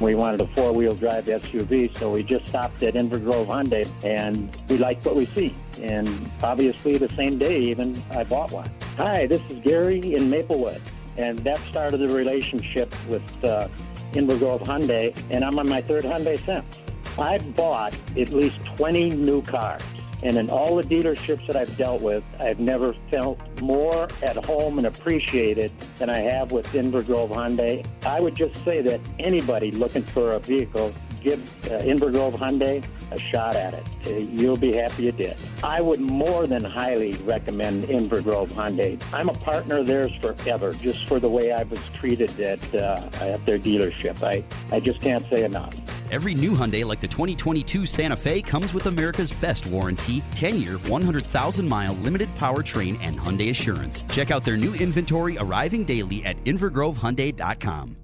We 0.00 0.16
wanted 0.16 0.40
a 0.40 0.48
four-wheel 0.48 0.96
drive 0.96 1.26
SUV, 1.26 1.96
so 1.98 2.10
we 2.10 2.24
just 2.24 2.48
stopped 2.48 2.82
at 2.82 2.94
Inver 2.94 3.22
Grove 3.22 3.46
Hyundai, 3.46 3.88
and 4.04 4.54
we 4.68 4.76
liked 4.76 5.04
what 5.04 5.14
we 5.14 5.26
see. 5.26 5.54
And 5.80 6.30
obviously, 6.42 6.98
the 6.98 7.08
same 7.10 7.38
day, 7.38 7.60
even 7.60 8.02
I 8.10 8.24
bought 8.24 8.50
one. 8.50 8.70
Hi, 8.96 9.26
this 9.26 9.40
is 9.48 9.58
Gary 9.60 10.14
in 10.14 10.28
Maplewood, 10.28 10.80
and 11.16 11.38
that 11.40 11.60
started 11.70 11.98
the 11.98 12.08
relationship 12.08 12.92
with 13.08 13.44
uh, 13.44 13.68
Inver 14.12 14.36
Grove 14.38 14.62
Hyundai, 14.62 15.16
and 15.30 15.44
I'm 15.44 15.58
on 15.60 15.68
my 15.68 15.80
third 15.80 16.02
Hyundai 16.02 16.44
since. 16.44 16.66
I've 17.16 17.54
bought 17.54 17.94
at 18.18 18.30
least 18.30 18.58
20 18.76 19.10
new 19.10 19.42
cars. 19.42 19.82
And 20.22 20.36
in 20.38 20.50
all 20.50 20.76
the 20.76 20.82
dealerships 20.82 21.46
that 21.46 21.56
I've 21.56 21.76
dealt 21.76 22.00
with, 22.00 22.24
I've 22.38 22.58
never 22.58 22.94
felt 23.10 23.38
more 23.60 24.08
at 24.22 24.42
home 24.44 24.78
and 24.78 24.86
appreciated 24.86 25.72
than 25.96 26.08
I 26.08 26.18
have 26.18 26.52
with 26.52 26.66
Inver 26.68 27.04
Grove 27.04 27.30
Hyundai. 27.30 27.84
I 28.06 28.20
would 28.20 28.34
just 28.34 28.54
say 28.64 28.80
that 28.82 29.00
anybody 29.18 29.70
looking 29.70 30.02
for 30.02 30.32
a 30.32 30.38
vehicle, 30.38 30.92
give 31.24 31.40
uh, 31.64 31.80
Inver 31.80 32.12
Grove 32.12 32.34
Hyundai 32.34 32.84
a 33.10 33.18
shot 33.18 33.56
at 33.56 33.74
it. 33.74 33.86
Uh, 34.06 34.10
you'll 34.10 34.56
be 34.56 34.76
happy 34.76 35.04
you 35.04 35.12
did. 35.12 35.36
I 35.62 35.80
would 35.80 36.00
more 36.00 36.46
than 36.46 36.62
highly 36.62 37.14
recommend 37.24 37.84
Inver 37.84 38.22
Grove 38.22 38.50
Hyundai. 38.50 39.02
I'm 39.12 39.28
a 39.28 39.32
partner 39.32 39.78
of 39.78 39.86
theirs 39.86 40.12
forever, 40.20 40.72
just 40.74 41.06
for 41.08 41.18
the 41.18 41.28
way 41.28 41.52
I 41.52 41.62
was 41.64 41.80
treated 41.94 42.38
at 42.40 42.74
uh, 42.74 43.08
at 43.20 43.44
their 43.46 43.58
dealership. 43.58 44.22
I, 44.22 44.44
I 44.74 44.80
just 44.80 45.00
can't 45.00 45.24
say 45.30 45.44
enough. 45.44 45.74
Every 46.10 46.34
new 46.34 46.50
Hyundai, 46.50 46.84
like 46.84 47.00
the 47.00 47.08
2022 47.08 47.86
Santa 47.86 48.16
Fe, 48.16 48.42
comes 48.42 48.74
with 48.74 48.86
America's 48.86 49.32
best 49.32 49.66
warranty 49.66 50.22
10 50.34 50.60
year, 50.60 50.74
100,000 50.78 51.68
mile 51.68 51.94
limited 51.94 52.32
powertrain 52.36 52.98
and 53.00 53.18
Hyundai 53.18 53.50
Assurance. 53.50 54.04
Check 54.10 54.30
out 54.30 54.44
their 54.44 54.56
new 54.56 54.74
inventory 54.74 55.38
arriving 55.38 55.84
daily 55.84 56.24
at 56.24 56.36
InvergroveHyundai.com. 56.44 58.03